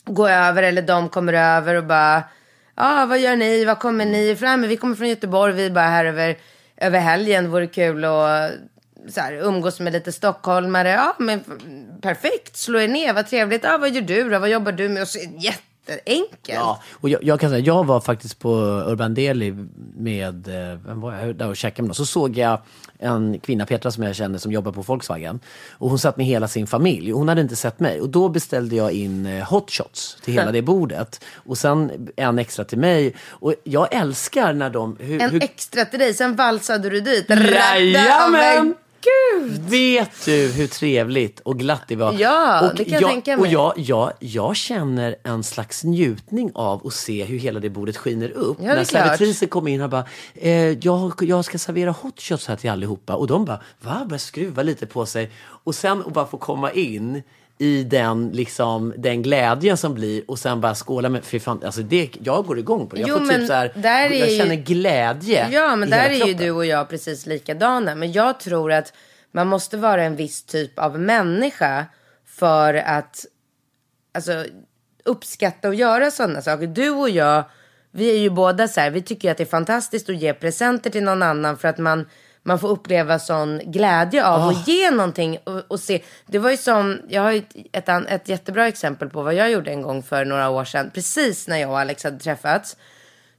gå 0.05 0.27
över 0.27 0.63
eller 0.63 0.81
de 0.81 1.09
kommer 1.09 1.33
över 1.33 1.75
och 1.75 1.83
bara 1.83 2.23
ah, 2.77 3.05
vad 3.05 3.19
gör 3.19 3.35
ni, 3.35 3.65
Vad 3.65 3.79
kommer 3.79 4.05
ni 4.05 4.29
ifrån? 4.29 4.59
Men 4.59 4.69
vi 4.69 4.77
kommer 4.77 4.95
från 4.95 5.09
Göteborg, 5.09 5.53
vi 5.53 5.65
är 5.65 5.69
bara 5.69 5.85
här 5.85 6.05
över, 6.05 6.37
över 6.77 6.99
helgen, 6.99 7.51
vore 7.51 7.67
kul 7.67 8.05
att 8.05 8.51
så 9.09 9.21
här, 9.21 9.33
umgås 9.33 9.79
med 9.79 9.93
lite 9.93 10.11
stockholmare. 10.11 10.89
Ja, 10.89 11.15
men 11.19 11.43
perfekt, 12.01 12.57
slå 12.57 12.79
er 12.79 12.87
ner, 12.87 13.13
vad 13.13 13.27
trevligt. 13.27 13.63
Ja, 13.63 13.77
vad 13.77 13.89
gör 13.89 14.01
du 14.01 14.29
då, 14.29 14.39
vad 14.39 14.49
jobbar 14.49 14.71
du 14.71 14.89
med? 14.89 15.01
Och 15.01 15.07
så, 15.07 15.19
jätteenkelt. 15.87 16.31
Ja, 16.45 16.81
och 16.93 17.09
jag, 17.09 17.23
jag 17.23 17.39
kan 17.39 17.49
säga, 17.49 17.59
jag 17.59 17.85
var 17.85 17.99
faktiskt 17.99 18.39
på 18.39 18.49
Urban 18.87 19.13
Deli 19.13 19.55
med, 19.97 20.47
eh, 20.47 20.79
vem 20.85 21.01
var 21.01 21.13
jag, 21.13 21.35
där 21.35 21.49
och 21.49 21.57
käkade 21.57 21.81
med 21.81 21.87
någon. 21.87 21.95
Så 21.95 22.05
såg 22.05 22.37
jag 22.37 22.61
en 22.99 23.39
kvinna, 23.39 23.65
Petra 23.65 23.91
som 23.91 24.03
jag 24.03 24.15
känner, 24.15 24.37
som 24.37 24.51
jobbar 24.51 24.71
på 24.71 24.81
Volkswagen. 24.81 25.39
Och 25.71 25.89
hon 25.89 25.99
satt 25.99 26.17
med 26.17 26.25
hela 26.25 26.47
sin 26.47 26.67
familj. 26.67 27.11
Hon 27.11 27.27
hade 27.27 27.41
inte 27.41 27.55
sett 27.55 27.79
mig. 27.79 28.01
Och 28.01 28.09
då 28.09 28.29
beställde 28.29 28.75
jag 28.75 28.91
in 28.91 29.25
eh, 29.25 29.49
hot 29.49 29.71
shots 29.71 30.17
till 30.23 30.33
hela 30.33 30.51
det 30.51 30.61
bordet. 30.61 31.23
Och 31.35 31.57
sen 31.57 32.09
en 32.15 32.39
extra 32.39 32.65
till 32.65 32.77
mig. 32.77 33.15
Och 33.29 33.53
jag 33.63 33.93
älskar 33.93 34.53
när 34.53 34.69
de... 34.69 34.97
Hur, 34.99 35.21
En 35.21 35.29
hur, 35.29 35.43
extra 35.43 35.85
till 35.85 35.99
dig, 35.99 36.13
sen 36.13 36.35
valsade 36.35 36.89
du 36.89 37.01
dit. 37.01 37.29
Jajamän! 37.29 38.75
Gud! 39.07 39.61
Vet 39.69 40.25
du 40.25 40.31
hur 40.51 40.67
trevligt 40.67 41.39
och 41.39 41.59
glatt 41.59 41.83
det 41.87 41.95
var? 41.95 42.13
Ja, 42.19 42.69
och 42.69 42.75
det 42.75 42.83
kan 42.83 42.93
jag 42.93 43.01
jag 43.01 43.09
tänka 43.09 43.35
Och 43.35 43.41
mig. 43.41 43.51
jag, 43.51 43.73
jag, 43.77 44.11
jag 44.19 44.55
känner 44.55 45.15
en 45.23 45.43
slags 45.43 45.83
njutning 45.83 46.51
av 46.55 46.87
att 46.87 46.93
se 46.93 47.23
hur 47.23 47.37
hela 47.39 47.59
det 47.59 47.69
bordet 47.69 47.97
skiner 47.97 48.29
upp. 48.31 48.57
Ja, 48.61 48.73
När 48.75 48.83
servitrisen 48.83 49.47
kommer 49.47 49.71
in 49.71 49.81
och 49.81 49.89
bara, 49.89 50.05
eh, 50.35 50.53
jag, 50.71 51.13
jag 51.21 51.45
ska 51.45 51.57
servera 51.57 51.91
hot 51.91 52.21
shots 52.21 52.47
här 52.47 52.55
till 52.55 52.69
allihopa. 52.69 53.15
Och 53.15 53.27
de 53.27 53.45
bara, 53.45 53.61
va? 53.81 54.05
Börjar 54.05 54.19
skruva 54.19 54.63
lite 54.63 54.85
på 54.85 55.05
sig. 55.05 55.31
Och 55.63 55.75
sen 55.75 55.99
att 55.99 56.13
bara 56.13 56.27
få 56.27 56.37
komma 56.37 56.71
in 56.71 57.23
i 57.59 57.83
den, 57.83 58.29
liksom, 58.29 58.93
den 58.97 59.21
glädjen 59.21 59.77
som 59.77 59.93
blir 59.93 60.23
och 60.31 60.39
sen 60.39 60.61
bara 60.61 60.75
skåla 60.75 61.09
med, 61.09 61.23
fy 61.25 61.39
fan, 61.39 61.63
alltså 61.63 61.81
det, 61.81 62.09
jag 62.23 62.45
går 62.45 62.59
igång 62.59 62.87
på 62.87 62.95
det. 62.95 63.01
Jag 63.01 63.09
Jo, 63.09 63.17
får 63.19 63.33
typ 63.33 63.47
så 63.47 63.53
här, 63.53 63.71
jag 63.83 64.29
ju- 64.31 64.37
känner 64.37 64.55
glädje 64.55 65.47
Ja, 65.51 65.75
men 65.75 65.89
där 65.89 66.09
är 66.09 66.27
ju 66.27 66.33
du 66.33 66.51
och 66.51 66.65
jag 66.65 66.89
precis 66.89 67.25
likadana. 67.25 67.95
Men 67.95 68.11
jag 68.11 68.39
tror 68.39 68.71
att 68.71 68.93
man 69.31 69.47
måste 69.47 69.77
vara 69.77 70.03
en 70.03 70.15
viss 70.15 70.43
typ 70.43 70.79
av 70.79 70.99
människa 70.99 71.85
för 72.25 72.73
att 72.73 73.25
alltså, 74.13 74.45
uppskatta 75.05 75.67
och 75.67 75.75
göra 75.75 76.11
sådana 76.11 76.41
saker. 76.41 76.67
Du 76.67 76.89
och 76.89 77.09
jag, 77.09 77.43
vi 77.91 78.09
är 78.11 78.17
ju 78.19 78.29
båda 78.29 78.67
så 78.67 78.81
här, 78.81 78.91
vi 78.91 79.01
tycker 79.01 79.31
att 79.31 79.37
det 79.37 79.43
är 79.43 79.45
fantastiskt 79.45 80.09
att 80.09 80.17
ge 80.21 80.33
presenter 80.33 80.89
till 80.89 81.03
någon 81.03 81.23
annan 81.23 81.57
för 81.57 81.67
att 81.67 81.77
man, 81.77 82.05
man 82.47 82.59
får 82.59 82.67
uppleva 82.69 83.19
sån 83.19 83.61
glädje 83.65 84.25
av 84.25 84.41
Ah. 84.41 84.49
att 84.51 84.67
ge 84.67 84.91
någonting 84.91 85.37
och, 85.43 85.61
och 85.71 85.79
se. 85.79 86.01
Det 86.25 86.39
var 86.39 86.51
ju 86.51 86.57
som, 86.57 87.01
jag 87.09 87.21
har 87.21 87.31
ju 87.31 87.37
ett, 87.71 87.89
ett, 87.89 88.05
ett 88.07 88.29
jättebra 88.29 88.67
exempel 88.67 89.09
på 89.09 89.21
vad 89.23 89.33
jag 89.33 89.51
gjorde 89.51 89.71
en 89.71 89.81
gång 89.81 90.03
för 90.03 90.25
några 90.25 90.49
år 90.49 90.65
sedan. 90.65 90.91
Precis 90.93 91.47
när 91.47 91.57
jag 91.57 91.69
och 91.69 91.79
Alex 91.79 92.03
hade 92.03 92.19
träffats 92.19 92.77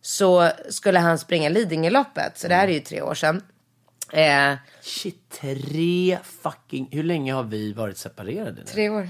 så 0.00 0.50
skulle 0.68 0.98
han 0.98 1.18
springa 1.18 1.48
Lidingöloppet. 1.48 2.38
Så 2.38 2.48
det 2.48 2.54
här 2.54 2.68
är 2.68 2.72
ju 2.72 2.80
tre 2.80 3.02
år 3.02 3.14
sedan. 3.14 3.42
Eh, 4.12 4.54
Shit, 4.80 5.30
tre 5.40 6.18
fucking... 6.42 6.88
Hur 6.90 7.02
länge 7.02 7.32
har 7.32 7.42
vi 7.44 7.72
varit 7.72 7.96
separerade 7.98 8.52
nu? 8.52 8.64
tre 8.64 8.88
år. 8.88 9.08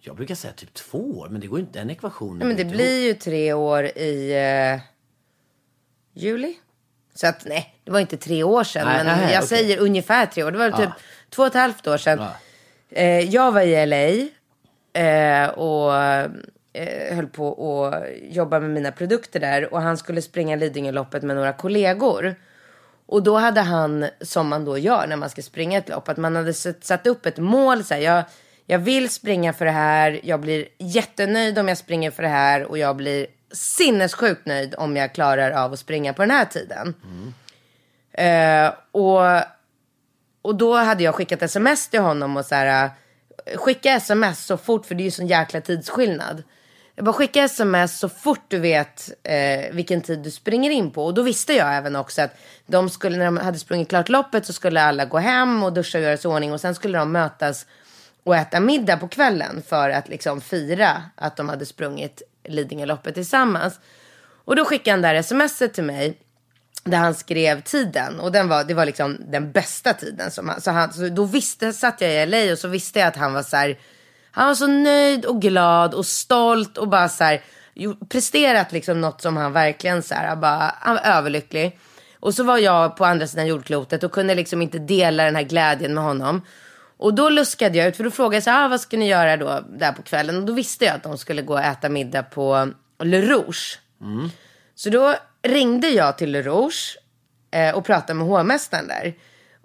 Jag 0.00 0.16
brukar 0.16 0.34
säga 0.34 0.52
typ 0.52 0.74
två 0.74 0.98
år, 1.18 1.28
men 1.28 1.40
det 1.40 1.46
går 1.46 1.60
inte, 1.60 1.78
den 1.78 1.90
ekvationen 1.90 2.38
Nej, 2.38 2.48
men 2.48 2.56
det 2.56 2.64
blir 2.64 3.06
ju 3.06 3.14
tre 3.14 3.52
år 3.52 3.84
i 3.84 4.32
eh, 4.32 4.80
juli. 6.22 6.54
Så 7.16 7.26
att 7.26 7.44
nej, 7.44 7.74
det 7.84 7.90
var 7.90 8.00
inte 8.00 8.16
tre 8.16 8.42
år 8.42 8.64
sedan. 8.64 8.86
Nej, 8.86 9.04
men 9.04 9.18
nej, 9.18 9.32
jag 9.32 9.44
okej. 9.44 9.48
säger 9.48 9.78
ungefär 9.78 10.26
tre 10.26 10.44
år. 10.44 10.50
Det 10.50 10.58
var 10.58 10.70
typ 10.70 10.90
två 11.30 11.42
och 11.42 11.46
ett 11.46 11.54
halvt 11.54 11.86
år 11.86 11.96
sedan. 11.96 12.18
Ja. 12.18 12.36
Eh, 12.90 13.20
jag 13.20 13.52
var 13.52 13.60
i 13.60 13.86
LA 13.86 14.28
eh, 15.02 15.48
och 15.48 15.94
eh, 16.72 17.16
höll 17.16 17.26
på 17.26 17.86
att 17.86 18.02
jobba 18.22 18.60
med 18.60 18.70
mina 18.70 18.92
produkter 18.92 19.40
där. 19.40 19.74
Och 19.74 19.82
han 19.82 19.96
skulle 19.96 20.22
springa 20.22 20.56
Lidingöloppet 20.56 21.22
med 21.22 21.36
några 21.36 21.52
kollegor. 21.52 22.34
Och 23.06 23.22
då 23.22 23.36
hade 23.36 23.60
han, 23.60 24.06
som 24.20 24.48
man 24.48 24.64
då 24.64 24.78
gör 24.78 25.06
när 25.06 25.16
man 25.16 25.30
ska 25.30 25.42
springa 25.42 25.78
ett 25.78 25.88
lopp, 25.88 26.08
att 26.08 26.16
man 26.16 26.36
hade 26.36 26.54
satt 26.54 27.06
upp 27.06 27.26
ett 27.26 27.38
mål. 27.38 27.84
Så 27.84 27.94
här, 27.94 28.00
jag, 28.00 28.24
jag 28.66 28.78
vill 28.78 29.10
springa 29.10 29.52
för 29.52 29.64
det 29.64 29.70
här, 29.70 30.20
jag 30.22 30.40
blir 30.40 30.66
jättenöjd 30.78 31.58
om 31.58 31.68
jag 31.68 31.78
springer 31.78 32.10
för 32.10 32.22
det 32.22 32.28
här 32.28 32.64
och 32.64 32.78
jag 32.78 32.96
blir 32.96 33.26
sinnessjukt 33.52 34.46
nöjd 34.46 34.74
om 34.78 34.96
jag 34.96 35.14
klarar 35.14 35.50
av 35.50 35.72
att 35.72 35.78
springa 35.78 36.12
på 36.12 36.22
den 36.22 36.30
här 36.30 36.44
tiden. 36.44 36.94
Eh, 38.12 38.72
och, 38.90 39.20
och 40.42 40.54
då 40.54 40.74
hade 40.74 41.02
jag 41.02 41.14
skickat 41.14 41.42
sms 41.42 41.88
till 41.88 42.00
honom 42.00 42.36
och 42.36 42.44
så 42.44 42.54
här, 42.54 42.90
eh, 43.46 43.58
skicka 43.58 43.90
sms 43.90 44.46
så 44.46 44.56
fort 44.56 44.86
för 44.86 44.94
det 44.94 45.02
är 45.02 45.04
ju 45.04 45.10
sån 45.10 45.26
jäkla 45.26 45.60
tidsskillnad. 45.60 46.42
Jag 46.94 47.04
bara 47.04 47.12
skicka 47.12 47.42
sms 47.42 47.98
så 47.98 48.08
fort 48.08 48.44
du 48.48 48.58
vet 48.58 49.10
eh, 49.22 49.72
vilken 49.72 50.00
tid 50.00 50.18
du 50.18 50.30
springer 50.30 50.70
in 50.70 50.90
på. 50.90 51.04
Och 51.04 51.14
då 51.14 51.22
visste 51.22 51.52
jag 51.52 51.76
även 51.76 51.96
också 51.96 52.22
att 52.22 52.38
de 52.66 52.90
skulle, 52.90 53.16
när 53.16 53.24
de 53.24 53.36
hade 53.36 53.58
sprungit 53.58 53.88
klart 53.88 54.08
loppet 54.08 54.46
så 54.46 54.52
skulle 54.52 54.82
alla 54.82 55.04
gå 55.04 55.18
hem 55.18 55.62
och 55.62 55.72
duscha 55.72 55.98
och 55.98 56.04
göra 56.04 56.16
sig 56.16 56.30
i 56.30 56.34
ordning. 56.34 56.52
Och 56.52 56.60
sen 56.60 56.74
skulle 56.74 56.98
de 56.98 57.12
mötas 57.12 57.66
och 58.24 58.36
äta 58.36 58.60
middag 58.60 58.96
på 58.96 59.08
kvällen 59.08 59.62
för 59.68 59.90
att 59.90 60.08
liksom 60.08 60.40
fira 60.40 61.02
att 61.14 61.36
de 61.36 61.48
hade 61.48 61.66
sprungit 61.66 62.22
Lidingöloppet 62.48 63.14
tillsammans. 63.14 63.80
Och 64.44 64.56
då 64.56 64.64
skickade 64.64 64.90
han 64.90 65.02
det 65.02 65.08
här 65.08 65.22
smset 65.22 65.74
till 65.74 65.84
mig 65.84 66.18
där 66.84 66.98
han 66.98 67.14
skrev 67.14 67.60
tiden 67.60 68.20
och 68.20 68.32
den 68.32 68.48
var, 68.48 68.64
det 68.64 68.74
var 68.74 68.86
liksom 68.86 69.16
den 69.28 69.52
bästa 69.52 69.92
tiden. 69.92 70.30
Som 70.30 70.48
han, 70.48 70.60
så, 70.60 70.70
han, 70.70 70.92
så 70.92 71.08
då 71.08 71.24
visste, 71.24 71.72
satt 71.72 72.00
jag 72.00 72.12
i 72.12 72.26
LA 72.26 72.52
och 72.52 72.58
så 72.58 72.68
visste 72.68 72.98
jag 72.98 73.08
att 73.08 73.16
han 73.16 73.32
var 73.32 73.42
så 73.42 73.56
här, 73.56 73.78
han 74.30 74.46
var 74.46 74.54
så 74.54 74.66
nöjd 74.66 75.24
och 75.24 75.42
glad 75.42 75.94
och 75.94 76.06
stolt 76.06 76.78
och 76.78 76.88
bara 76.88 77.08
så 77.08 77.24
här, 77.24 77.42
presterat 78.08 78.72
liksom 78.72 79.00
något 79.00 79.22
som 79.22 79.36
han 79.36 79.52
verkligen 79.52 80.02
så 80.02 80.14
här, 80.14 80.36
bara, 80.36 80.74
han 80.80 80.94
var 80.94 81.02
överlycklig. 81.02 81.78
Och 82.20 82.34
så 82.34 82.44
var 82.44 82.58
jag 82.58 82.96
på 82.96 83.04
andra 83.04 83.26
sidan 83.26 83.46
jordklotet 83.46 84.04
och 84.04 84.12
kunde 84.12 84.34
liksom 84.34 84.62
inte 84.62 84.78
dela 84.78 85.24
den 85.24 85.36
här 85.36 85.42
glädjen 85.42 85.94
med 85.94 86.04
honom. 86.04 86.42
Och 86.96 87.14
då 87.14 87.28
luskade 87.28 87.78
jag 87.78 87.88
ut, 87.88 87.96
för 87.96 88.04
då 88.04 88.10
frågade 88.10 88.36
jag 88.36 88.42
så 88.42 88.50
här, 88.50 88.64
ah, 88.64 88.68
vad 88.68 88.80
ska 88.80 88.96
ni 88.96 89.08
göra 89.08 89.36
då 89.36 89.64
där 89.78 89.92
på 89.92 90.02
kvällen? 90.02 90.36
Och 90.36 90.44
då 90.44 90.52
visste 90.52 90.84
jag 90.84 90.94
att 90.94 91.02
de 91.02 91.18
skulle 91.18 91.42
gå 91.42 91.52
och 91.52 91.60
äta 91.60 91.88
middag 91.88 92.22
på 92.22 92.68
Le 93.02 93.20
Rouge. 93.20 93.80
Så 94.74 94.90
då 94.90 95.14
ringde 95.42 95.88
jag 95.88 96.18
till 96.18 96.30
Le 96.30 96.42
Rouge 96.42 96.98
eh, 97.50 97.74
och 97.74 97.84
pratade 97.84 98.14
med 98.14 98.26
hovmästaren 98.26 98.88
där. 98.88 99.14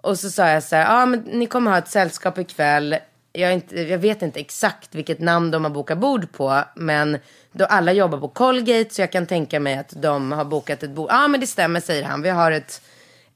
Och 0.00 0.18
så 0.18 0.30
sa 0.30 0.48
jag 0.48 0.62
så 0.62 0.76
här, 0.76 0.82
ja 0.82 1.02
ah, 1.02 1.06
men 1.06 1.20
ni 1.20 1.46
kommer 1.46 1.70
ha 1.70 1.78
ett 1.78 1.88
sällskap 1.88 2.38
ikväll. 2.38 2.96
Jag, 3.32 3.52
inte, 3.52 3.80
jag 3.80 3.98
vet 3.98 4.22
inte 4.22 4.40
exakt 4.40 4.94
vilket 4.94 5.20
namn 5.20 5.50
de 5.50 5.64
har 5.64 5.70
bokat 5.70 5.98
bord 5.98 6.32
på. 6.32 6.64
Men 6.76 7.18
då 7.52 7.64
alla 7.64 7.92
jobbar 7.92 8.18
på 8.18 8.28
Colgate 8.28 8.94
så 8.94 9.02
jag 9.02 9.12
kan 9.12 9.26
tänka 9.26 9.60
mig 9.60 9.78
att 9.78 10.02
de 10.02 10.32
har 10.32 10.44
bokat 10.44 10.82
ett 10.82 10.90
bord. 10.90 11.10
Ja 11.10 11.24
ah, 11.24 11.28
men 11.28 11.40
det 11.40 11.46
stämmer 11.46 11.80
säger 11.80 12.04
han. 12.04 12.22
Vi 12.22 12.28
har 12.28 12.52
ett, 12.52 12.82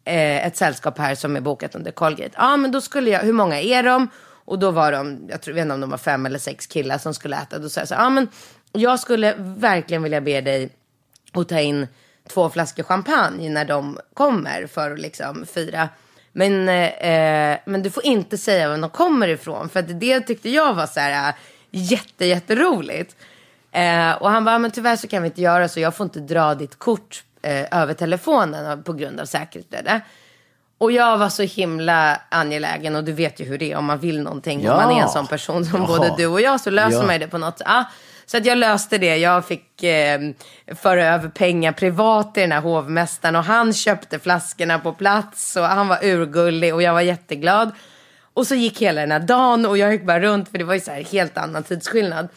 eh, 0.06 0.46
ett 0.46 0.56
sällskap 0.56 0.98
här 0.98 1.14
som 1.14 1.36
är 1.36 1.40
bokat 1.40 1.74
under 1.74 1.90
Colgate. 1.90 2.34
Ja 2.34 2.52
ah, 2.52 2.56
men 2.56 2.70
då 2.70 2.80
skulle 2.80 3.10
jag, 3.10 3.20
hur 3.20 3.32
många 3.32 3.60
är 3.60 3.82
de? 3.82 4.08
Och 4.44 4.58
då 4.58 4.70
var 4.70 4.92
de, 4.92 5.26
jag 5.28 5.40
tror, 5.40 5.54
vet 5.54 5.62
inte 5.62 5.74
om 5.74 5.80
de 5.80 5.90
var 5.90 5.98
fem 5.98 6.26
eller 6.26 6.38
sex 6.38 6.66
killar 6.66 6.98
som 6.98 7.14
skulle 7.14 7.36
äta. 7.36 7.58
Då 7.58 7.68
sa 7.68 7.80
jag 7.80 7.88
så 7.88 7.94
ja 7.94 8.06
ah, 8.06 8.10
men 8.10 8.28
jag 8.72 9.00
skulle 9.00 9.34
verkligen 9.38 10.02
vilja 10.02 10.20
be 10.20 10.40
dig 10.40 10.68
att 11.32 11.48
ta 11.48 11.60
in 11.60 11.86
två 12.28 12.50
flaskor 12.50 12.82
champagne 12.82 13.50
när 13.50 13.64
de 13.64 13.98
kommer 14.14 14.66
för 14.66 14.90
att 14.90 15.00
liksom 15.00 15.46
fira. 15.46 15.88
Men, 16.32 16.68
eh, 16.68 17.58
men 17.64 17.82
du 17.82 17.90
får 17.90 18.06
inte 18.06 18.38
säga 18.38 18.68
var 18.68 18.78
de 18.78 18.90
kommer 18.90 19.28
ifrån. 19.28 19.68
För 19.68 19.82
det 19.82 20.20
tyckte 20.20 20.50
jag 20.50 20.74
var 20.74 20.86
så 20.86 21.00
här 21.00 21.28
eh, 21.28 21.34
jätte, 21.70 22.26
jätteroligt. 22.26 23.16
Eh, 23.72 24.12
och 24.12 24.30
han 24.30 24.44
bara, 24.44 24.58
men 24.58 24.70
tyvärr 24.70 24.96
så 24.96 25.08
kan 25.08 25.22
vi 25.22 25.28
inte 25.28 25.42
göra 25.42 25.68
så. 25.68 25.80
Jag 25.80 25.94
får 25.96 26.04
inte 26.04 26.20
dra 26.20 26.54
ditt 26.54 26.78
kort 26.78 27.24
eh, 27.46 27.80
över 27.82 27.94
telefonen 27.94 28.82
på 28.82 28.92
grund 28.92 29.20
av 29.20 29.24
säkerhet. 29.24 30.02
Och 30.78 30.92
jag 30.92 31.18
var 31.18 31.28
så 31.28 31.42
himla 31.42 32.20
angelägen 32.28 32.96
och 32.96 33.04
du 33.04 33.12
vet 33.12 33.40
ju 33.40 33.44
hur 33.44 33.58
det 33.58 33.72
är 33.72 33.76
om 33.76 33.84
man 33.84 33.98
vill 33.98 34.22
någonting. 34.22 34.62
Ja. 34.64 34.72
Om 34.72 34.82
man 34.82 34.98
är 34.98 35.02
en 35.02 35.08
sån 35.08 35.26
person 35.26 35.64
som 35.64 35.80
Ja. 35.80 35.86
både 35.86 36.14
du 36.16 36.26
och 36.26 36.40
jag 36.40 36.60
så 36.60 36.70
löser 36.70 36.98
Ja. 37.00 37.06
man 37.06 37.20
det 37.20 37.28
på 37.28 37.38
något 37.38 37.58
sätt. 37.58 37.66
Ah, 37.70 37.84
så 38.26 38.36
att 38.36 38.46
jag 38.46 38.58
löste 38.58 38.98
det. 38.98 39.16
Jag 39.16 39.44
fick 39.44 39.82
eh, 39.82 40.20
föra 40.76 41.04
över 41.14 41.28
pengar 41.28 41.72
privat 41.72 42.34
till 42.34 42.40
den 42.40 42.52
här 42.52 42.60
hovmästaren 42.60 43.36
och 43.36 43.44
han 43.44 43.72
köpte 43.72 44.18
flaskorna 44.18 44.78
på 44.78 44.92
plats 44.92 45.56
och 45.56 45.62
han 45.64 45.88
var 45.88 45.98
urgullig 46.04 46.74
och 46.74 46.82
jag 46.82 46.92
var 46.92 47.00
jätteglad. 47.00 47.70
Och 48.34 48.46
så 48.46 48.54
gick 48.54 48.82
hela 48.82 49.00
den 49.00 49.12
här 49.12 49.20
dagen 49.20 49.66
och 49.66 49.78
jag 49.78 49.92
gick 49.92 50.04
bara 50.06 50.20
runt 50.20 50.48
för 50.48 50.58
det 50.58 50.64
var 50.64 50.74
ju 50.74 50.80
så 50.80 50.90
här 50.90 51.04
helt 51.04 51.38
annan 51.38 51.62
tidsskillnad. 51.62 52.28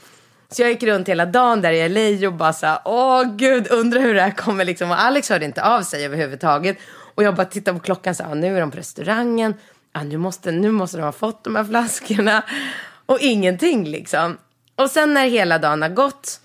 Så 0.52 0.62
jag 0.62 0.70
gick 0.70 0.84
runt 0.84 1.10
hela 1.10 1.26
dagen 1.26 1.62
där 1.62 1.72
i 1.72 1.90
LA 1.90 2.28
och 2.28 2.34
bara 2.34 2.54
så 2.54 2.66
här, 2.66 2.80
åh 2.86 3.24
gud, 3.36 3.72
undrar 3.72 4.02
hur 4.02 4.14
det 4.14 4.22
här 4.22 4.32
kommer 4.32 4.66
liksom. 4.66 4.92
Och 4.92 5.02
Alex 5.02 5.30
hörde 5.30 5.46
inte 5.46 5.64
av 5.64 5.82
sig 5.82 6.06
överhuvudtaget. 6.06 6.78
Och 7.16 7.24
jag 7.24 7.36
bara 7.36 7.46
tittade 7.46 7.80
på 7.80 7.86
klockan 7.86 8.16
så 8.16 8.24
här, 8.24 8.32
ah, 8.32 8.34
nu 8.34 8.58
är 8.58 8.62
de 8.62 8.72
på 8.72 8.78
restaurangen. 8.78 9.54
Ja, 9.94 10.04
nu, 10.04 10.18
måste, 10.18 10.52
nu 10.52 10.72
måste 10.72 10.98
de 10.98 11.04
ha 11.04 11.12
fått 11.12 11.44
de 11.44 11.56
här 11.56 11.64
flaskorna. 11.64 12.44
Och 13.06 13.20
ingenting 13.20 13.86
liksom. 13.86 14.38
Och 14.76 14.90
sen 14.90 15.14
när 15.14 15.28
hela 15.28 15.58
dagen 15.58 15.82
har 15.82 15.90
gått 15.90 16.40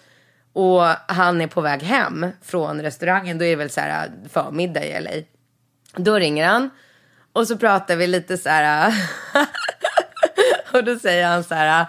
och 0.52 0.82
han 1.08 1.40
är 1.40 1.46
på 1.46 1.60
väg 1.60 1.82
hem 1.82 2.26
från 2.42 2.82
restaurangen, 2.82 3.38
då 3.38 3.44
är 3.44 3.50
det 3.50 3.56
väl 3.56 3.70
så 3.70 3.80
här 3.80 4.06
äh, 4.06 4.28
förmiddag 4.30 4.84
i 4.84 5.00
LA. 5.00 5.10
Då 5.96 6.14
ringer 6.14 6.48
han 6.48 6.70
och 7.32 7.48
så 7.48 7.56
pratar 7.58 7.96
vi 7.96 8.06
lite 8.06 8.38
så 8.38 8.48
här. 8.48 8.88
Äh, 8.88 8.94
och 10.72 10.84
då 10.84 10.98
säger 10.98 11.26
han 11.26 11.44
så 11.44 11.54
här. 11.54 11.80
Äh, 11.80 11.86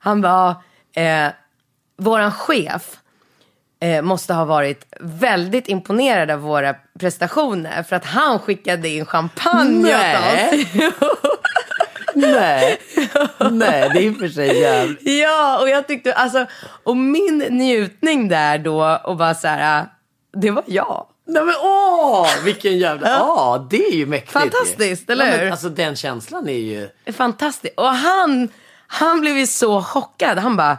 han 0.00 0.20
bara, 0.20 0.32
ah, 0.32 0.62
eh, 0.96 1.28
våran 1.96 2.32
chef 2.32 2.96
eh, 3.80 4.02
måste 4.02 4.34
ha 4.34 4.44
varit 4.44 4.86
väldigt 5.00 5.68
imponerad 5.68 6.30
av 6.30 6.40
våra 6.40 6.74
prestationer 6.98 7.82
för 7.82 7.96
att 7.96 8.04
han 8.04 8.38
skickade 8.38 8.88
in 8.88 9.06
champagne 9.06 9.78
åt 9.78 9.82
Nej. 9.82 10.54
oss. 10.54 10.92
Nej. 12.14 12.78
Nej, 13.50 13.90
det 13.94 14.06
är 14.06 14.12
för 14.12 14.28
sig 14.28 14.60
jävligt. 14.60 14.98
Ja, 15.02 15.58
och 15.60 15.68
jag 15.68 15.88
tyckte, 15.88 16.14
alltså, 16.14 16.46
och 16.84 16.96
min 16.96 17.38
njutning 17.38 18.28
där 18.28 18.58
då 18.58 19.00
och 19.04 19.16
bara 19.16 19.34
så 19.34 19.48
här, 19.48 19.80
äh, 19.80 19.86
det 20.40 20.50
var 20.50 20.64
jag. 20.66 21.06
Nej 21.28 21.44
men 21.44 21.54
åh, 21.62 22.28
vilken 22.44 22.78
jävla... 22.78 23.08
Ja, 23.18 23.66
det 23.70 23.86
är 23.86 23.92
ju 23.92 24.06
mäktigt. 24.06 24.36
ju. 24.36 24.40
Fantastiskt, 24.40 25.10
eller 25.10 25.24
ja, 25.24 25.30
men, 25.30 25.40
hur? 25.40 25.50
Alltså 25.50 25.68
den 25.68 25.96
känslan 25.96 26.48
är 26.48 26.58
ju... 26.58 26.88
Fantastiskt. 27.12 27.74
Och 27.76 27.86
han, 27.86 28.48
han 28.86 29.20
blev 29.20 29.38
ju 29.38 29.46
så 29.46 29.82
chockad. 29.82 30.38
Han 30.38 30.56
bara, 30.56 30.78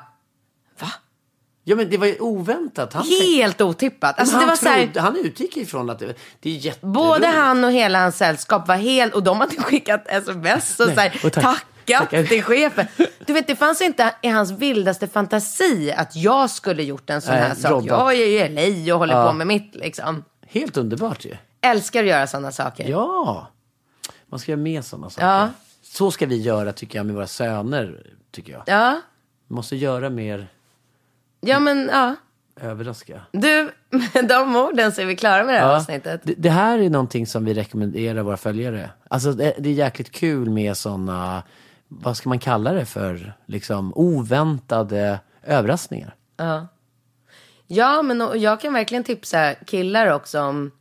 Ja 1.70 1.76
men 1.76 1.90
det 1.90 1.98
var 1.98 2.08
ju 2.08 2.20
oväntat. 2.20 2.94
Han, 2.94 3.06
helt 3.34 3.62
otippat. 3.62 4.20
Alltså, 4.20 4.36
Men 4.36 4.40
det 4.40 4.46
han, 4.46 4.50
var 4.50 4.56
så 4.56 5.00
här, 5.00 5.00
han 5.02 5.16
utgick 5.26 5.58
ifrån 5.58 5.90
att 5.90 6.00
det, 6.00 6.14
det 6.40 6.50
är 6.50 6.54
jätteroligt. 6.54 6.82
både 7.10 7.28
han 7.28 7.64
och 7.64 7.72
hela 7.72 8.00
hans 8.02 8.18
sällskap 8.18 8.68
var 8.68 8.76
helt, 8.76 9.14
och 9.14 9.24
de 9.24 9.40
hade 9.40 9.56
skickat 9.56 10.08
sms 10.08 10.80
och, 10.80 10.86
så 10.86 11.00
här, 11.00 11.22
och 11.24 11.34
tack. 11.34 11.44
tackat 11.44 11.64
Tackar. 12.00 12.24
till 12.24 12.44
chefen. 12.44 12.86
Du 13.26 13.34
vet, 13.34 13.48
det 13.48 13.56
fanns 13.56 13.82
inte 13.82 14.14
i 14.22 14.28
hans 14.28 14.52
vildaste 14.52 15.08
fantasi 15.08 15.92
att 15.98 16.16
jag 16.16 16.50
skulle 16.50 16.84
gjort 16.84 17.10
en 17.10 17.22
sån 17.22 17.34
Nej, 17.36 17.44
här 17.44 17.56
sak. 17.56 17.72
jobbat. 17.72 17.86
Jag 17.88 18.14
är 18.14 18.26
ju 18.28 18.40
i 18.40 18.50
LA 18.86 18.94
och 18.94 19.00
håller 19.00 19.14
Ja. 19.16 19.28
på 19.28 19.34
med 19.34 19.48
mitt 19.48 19.76
liksom. 19.76 20.24
Helt 20.48 20.78
underbart 20.78 21.26
ju. 21.26 21.36
Älskar 21.62 22.00
att 22.04 22.10
göra 22.10 22.28
sådana 22.28 22.52
saker. 22.52 22.90
Ja, 22.90 23.48
man 24.30 24.40
ska 24.40 24.52
göra 24.52 24.62
mer 24.62 24.82
sådana 24.82 25.10
saker. 25.10 25.28
Ja. 25.28 25.50
Så 25.84 26.12
ska 26.12 26.26
vi 26.26 26.42
göra 26.42 26.74
tycker 26.74 27.00
jag 27.00 27.06
med 27.06 27.16
våra 27.16 27.28
söner. 27.28 28.06
Tycker 28.32 28.54
jag. 28.54 28.64
Ja, 28.66 29.02
Vi 29.50 29.56
måste 29.56 29.76
göra 29.76 30.10
mer 30.10 30.48
ja 31.40 31.60
men 31.60 31.90
ja. 31.92 32.16
överraska. 32.62 33.22
Du, 33.32 33.72
med 33.90 34.28
de 34.28 34.56
orden 34.56 34.92
så 34.92 35.02
är 35.02 35.06
vi 35.06 35.16
klara 35.16 35.44
med 35.44 35.56
det 35.56 35.60
här 35.60 35.76
avsnittet. 35.76 36.22
Det, 36.24 36.34
det 36.38 36.50
här 36.50 36.80
är 36.80 36.90
någonting 36.90 37.28
som 37.28 37.46
vi 37.46 37.54
rekommenderar 37.54 38.24
våra 38.24 38.38
följare. 38.38 38.90
Alltså 39.08 39.32
det, 39.32 39.56
det 39.58 39.70
är 39.70 39.74
jäkligt 39.74 40.12
kul 40.12 40.50
med 40.50 40.78
sådana, 40.78 41.44
vad 41.88 42.18
ska 42.18 42.30
man 42.30 42.40
kalla 42.40 42.74
det 42.74 42.86
för, 42.86 43.34
liksom 43.46 43.94
oväntade 43.96 45.20
överraskningar. 45.44 46.16
Ja, 47.68 48.02
men 48.02 48.22
och 48.22 48.38
jag 48.38 48.62
kan 48.62 48.74
verkligen 48.74 49.04
tipsa 49.04 49.54
killar 49.54 50.08
också 50.08 50.42
om... 50.42 50.72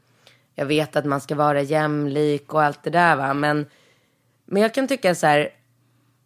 Jag 0.59 0.67
vet 0.67 0.97
att 0.97 1.05
man 1.05 1.21
ska 1.21 1.35
vara 1.35 1.63
jämlik 1.63 2.55
och 2.55 2.63
allt 2.63 2.83
det 2.83 2.91
där, 2.91 3.17
va. 3.17 3.35
Men, 3.35 3.67
men 4.45 4.63
jag 4.63 4.75
kan 4.75 4.89
tycka 4.89 5.15
så 5.15 5.27
här... 5.27 5.49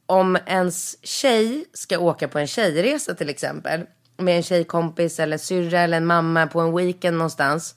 Om 0.06 0.38
ens 0.46 1.06
tjej 1.06 1.64
ska 1.72 1.98
åka 1.98 2.28
på 2.28 2.38
en 2.38 2.46
tjejresa 2.46 3.14
till 3.14 3.28
exempel 3.28 3.80
med 4.20 4.36
en 4.36 4.42
tjejkompis 4.42 5.20
eller 5.20 5.38
syrra 5.38 5.80
eller 5.80 5.96
en 5.96 6.06
mamma 6.06 6.46
på 6.46 6.60
en 6.60 6.76
weekend 6.76 7.16
någonstans 7.16 7.74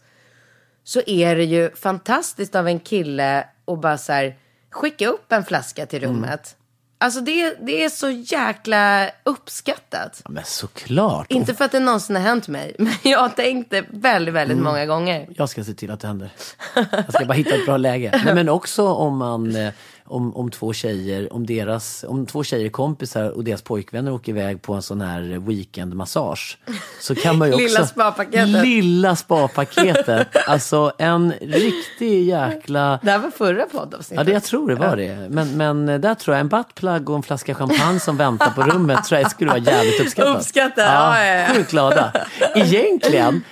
så 0.84 1.02
är 1.08 1.36
det 1.36 1.44
ju 1.44 1.72
fantastiskt 1.76 2.56
av 2.56 2.68
en 2.68 2.80
kille 2.80 3.46
att 3.68 3.82
bara 3.82 3.98
så 3.98 4.14
här, 4.14 4.36
skicka 4.72 5.08
upp 5.08 5.32
en 5.32 5.46
flaska 5.46 5.86
till 5.86 6.00
rummet. 6.00 6.56
Alltså 6.98 7.22
det, 7.22 7.56
det 7.62 7.84
är 7.84 7.90
så 7.90 8.10
jäkla 8.10 9.10
uppskattat. 9.24 10.22
Ja, 10.26 10.32
men 10.32 10.44
såklart. 10.46 11.32
Inte 11.32 11.54
för 11.56 11.66
att 11.66 11.72
det 11.72 11.80
någonsin 11.80 12.16
har 12.16 12.24
hänt 12.24 12.48
mig, 12.48 12.76
men 12.80 12.94
jag 13.04 13.20
har 13.20 13.30
tänkt 13.30 13.72
det 13.72 13.86
väldigt, 13.90 14.34
väldigt 14.34 14.54
Mm. 14.58 14.64
många 14.66 14.86
gånger. 14.86 15.28
Jag 15.36 15.50
ska 15.50 15.64
se 15.64 15.74
till 15.74 15.92
att 15.92 16.00
det 16.00 16.08
händer. 16.08 16.30
Jag 16.92 17.14
ska 17.14 17.26
bara 17.26 17.34
hitta 17.34 17.56
ett 17.56 17.66
bra 17.66 17.78
läge. 17.78 18.22
Nej, 18.26 18.36
men 18.36 18.50
också 18.50 18.88
om 18.88 19.18
man, 19.18 19.56
eh, 19.56 19.74
om, 20.14 20.36
om 20.36 20.52
två 20.52 20.74
tjejer, 20.74 21.34
om 21.34 21.46
deras, 21.46 22.06
om 22.08 22.26
två 22.26 22.44
tjejer 22.44 22.70
kompisar 22.70 23.30
och 23.30 23.44
deras 23.44 23.62
pojkvänner 23.62 24.14
åker 24.14 24.32
iväg 24.32 24.62
på 24.62 24.74
en 24.74 24.82
sån 24.82 25.02
här 25.02 25.22
weekendmassage. 25.48 26.58
Så 27.00 27.16
kan 27.16 27.38
man 27.38 27.48
ju 27.48 27.54
också... 27.54 27.66
Lilla 27.66 27.88
spapaketet. 27.88 28.48
Lilla 28.48 29.16
spapaketet. 29.16 30.28
Alltså 30.48 30.92
en 30.98 31.34
riktig 31.42 32.24
jäkla... 32.24 33.00
Det 33.04 33.12
här 33.12 33.20
var 33.20 33.32
förra 33.32 33.66
poddavsnittet. 33.66 34.18
Ja, 34.18 34.24
det, 34.24 34.32
jag 34.32 34.44
tror 34.44 34.68
det 34.68 34.76
var 34.76 34.98
det. 34.98 35.28
Men, 35.30 35.58
men 35.58 36.02
där 36.02 36.16
tror 36.16 36.36
jag 36.36 36.42
en 36.42 36.48
buttplug 36.48 37.10
och 37.10 37.16
en 37.16 37.24
flaska 37.24 37.56
champagne 37.56 38.00
som 38.00 38.18
väntar 38.18 38.52
på 38.52 38.62
rummet 38.62 39.04
tror 39.04 39.22
jag 39.22 39.32
skulle 39.32 39.50
vara 39.50 39.60
jävligt 39.60 40.02
uppskattat. 40.02 40.36
Uppskattat, 40.40 40.78
ja, 40.78 41.26
ja, 41.26 41.36
ja. 41.36 41.48
Sjukt 41.54 41.72
glada. 41.72 42.12
Egentligen, 42.56 43.44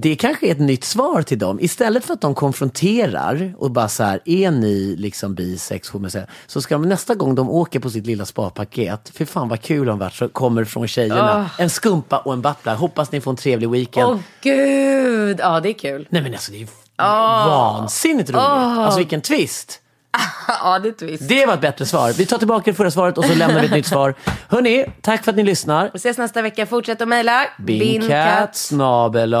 det 0.00 0.16
kanske 0.16 0.46
är 0.46 0.52
ett 0.52 0.60
nytt 0.60 0.84
svar 0.84 1.22
till 1.22 1.38
dem. 1.38 1.60
Istället 1.60 2.04
för 2.04 2.14
att 2.14 2.20
de 2.20 2.34
konfronterar 2.34 3.54
och 3.58 3.70
bara 3.70 3.88
så 3.88 4.02
här, 4.02 4.20
är 4.24 4.50
ni 4.50 4.96
liksom 4.98 5.34
bisex, 5.34 5.88
homosexuella? 5.88 6.32
Så 6.46 6.60
ska 6.60 6.74
de 6.74 6.88
nästa 6.88 7.14
gång 7.14 7.34
de 7.34 7.50
åker 7.50 7.80
på 7.80 7.90
sitt 7.90 8.06
lilla 8.06 8.24
spapaket, 8.24 9.10
för 9.14 9.24
fan 9.24 9.48
vad 9.48 9.60
kul 9.60 9.86
de 9.86 9.98
varit, 9.98 10.14
så 10.14 10.28
kommer 10.28 10.64
från 10.64 10.88
tjejerna. 10.88 11.50
En 11.58 11.70
skumpa 11.70 12.18
och 12.18 12.32
en 12.32 12.42
buttplug. 12.42 12.74
Hoppas 12.74 13.12
ni 13.12 13.20
får 13.20 13.30
en 13.30 13.36
trevlig 13.36 13.70
weekend. 13.70 14.06
Åh 14.06 14.18
gud, 14.40 15.40
ja 15.40 15.60
det 15.60 15.68
är 15.68 15.78
kul. 15.78 16.06
Nej 16.10 16.22
men 16.22 16.32
alltså 16.32 16.52
det 16.52 16.58
är 16.58 16.60
ju 16.60 16.66
vansinnigt 16.98 18.30
roligt. 18.30 18.42
Alltså 18.42 18.98
vilken 18.98 19.20
twist. 19.20 19.80
Ja 20.62 20.78
det 20.78 20.88
är 20.88 20.92
twist. 20.92 21.28
Det 21.28 21.46
var 21.46 21.54
ett 21.54 21.60
bättre 21.60 21.86
svar. 21.86 22.12
Vi 22.12 22.26
tar 22.26 22.38
tillbaka 22.38 22.70
det 22.70 22.74
förra 22.76 22.90
svaret 22.90 23.18
och 23.18 23.24
så 23.24 23.34
lämnar 23.34 23.60
vi 23.60 23.66
ett 23.66 23.72
nytt 23.72 23.86
svar. 23.86 24.14
Hörni, 24.48 24.86
tack 25.00 25.24
för 25.24 25.30
att 25.32 25.36
ni 25.36 25.42
lyssnar. 25.44 25.90
Vi 25.92 25.96
ses 25.96 26.18
nästa 26.18 26.42
vecka. 26.42 26.66
Fortsätt 26.66 27.00
att 27.00 27.08
mejla. 27.08 27.46
Bingcat 27.58 28.56
snabel 28.56 29.36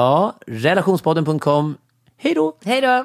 relationspodden.com. 0.46 1.76
Hej 2.20 2.34
då! 2.34 2.56
Hej 2.64 2.80
då. 2.80 3.04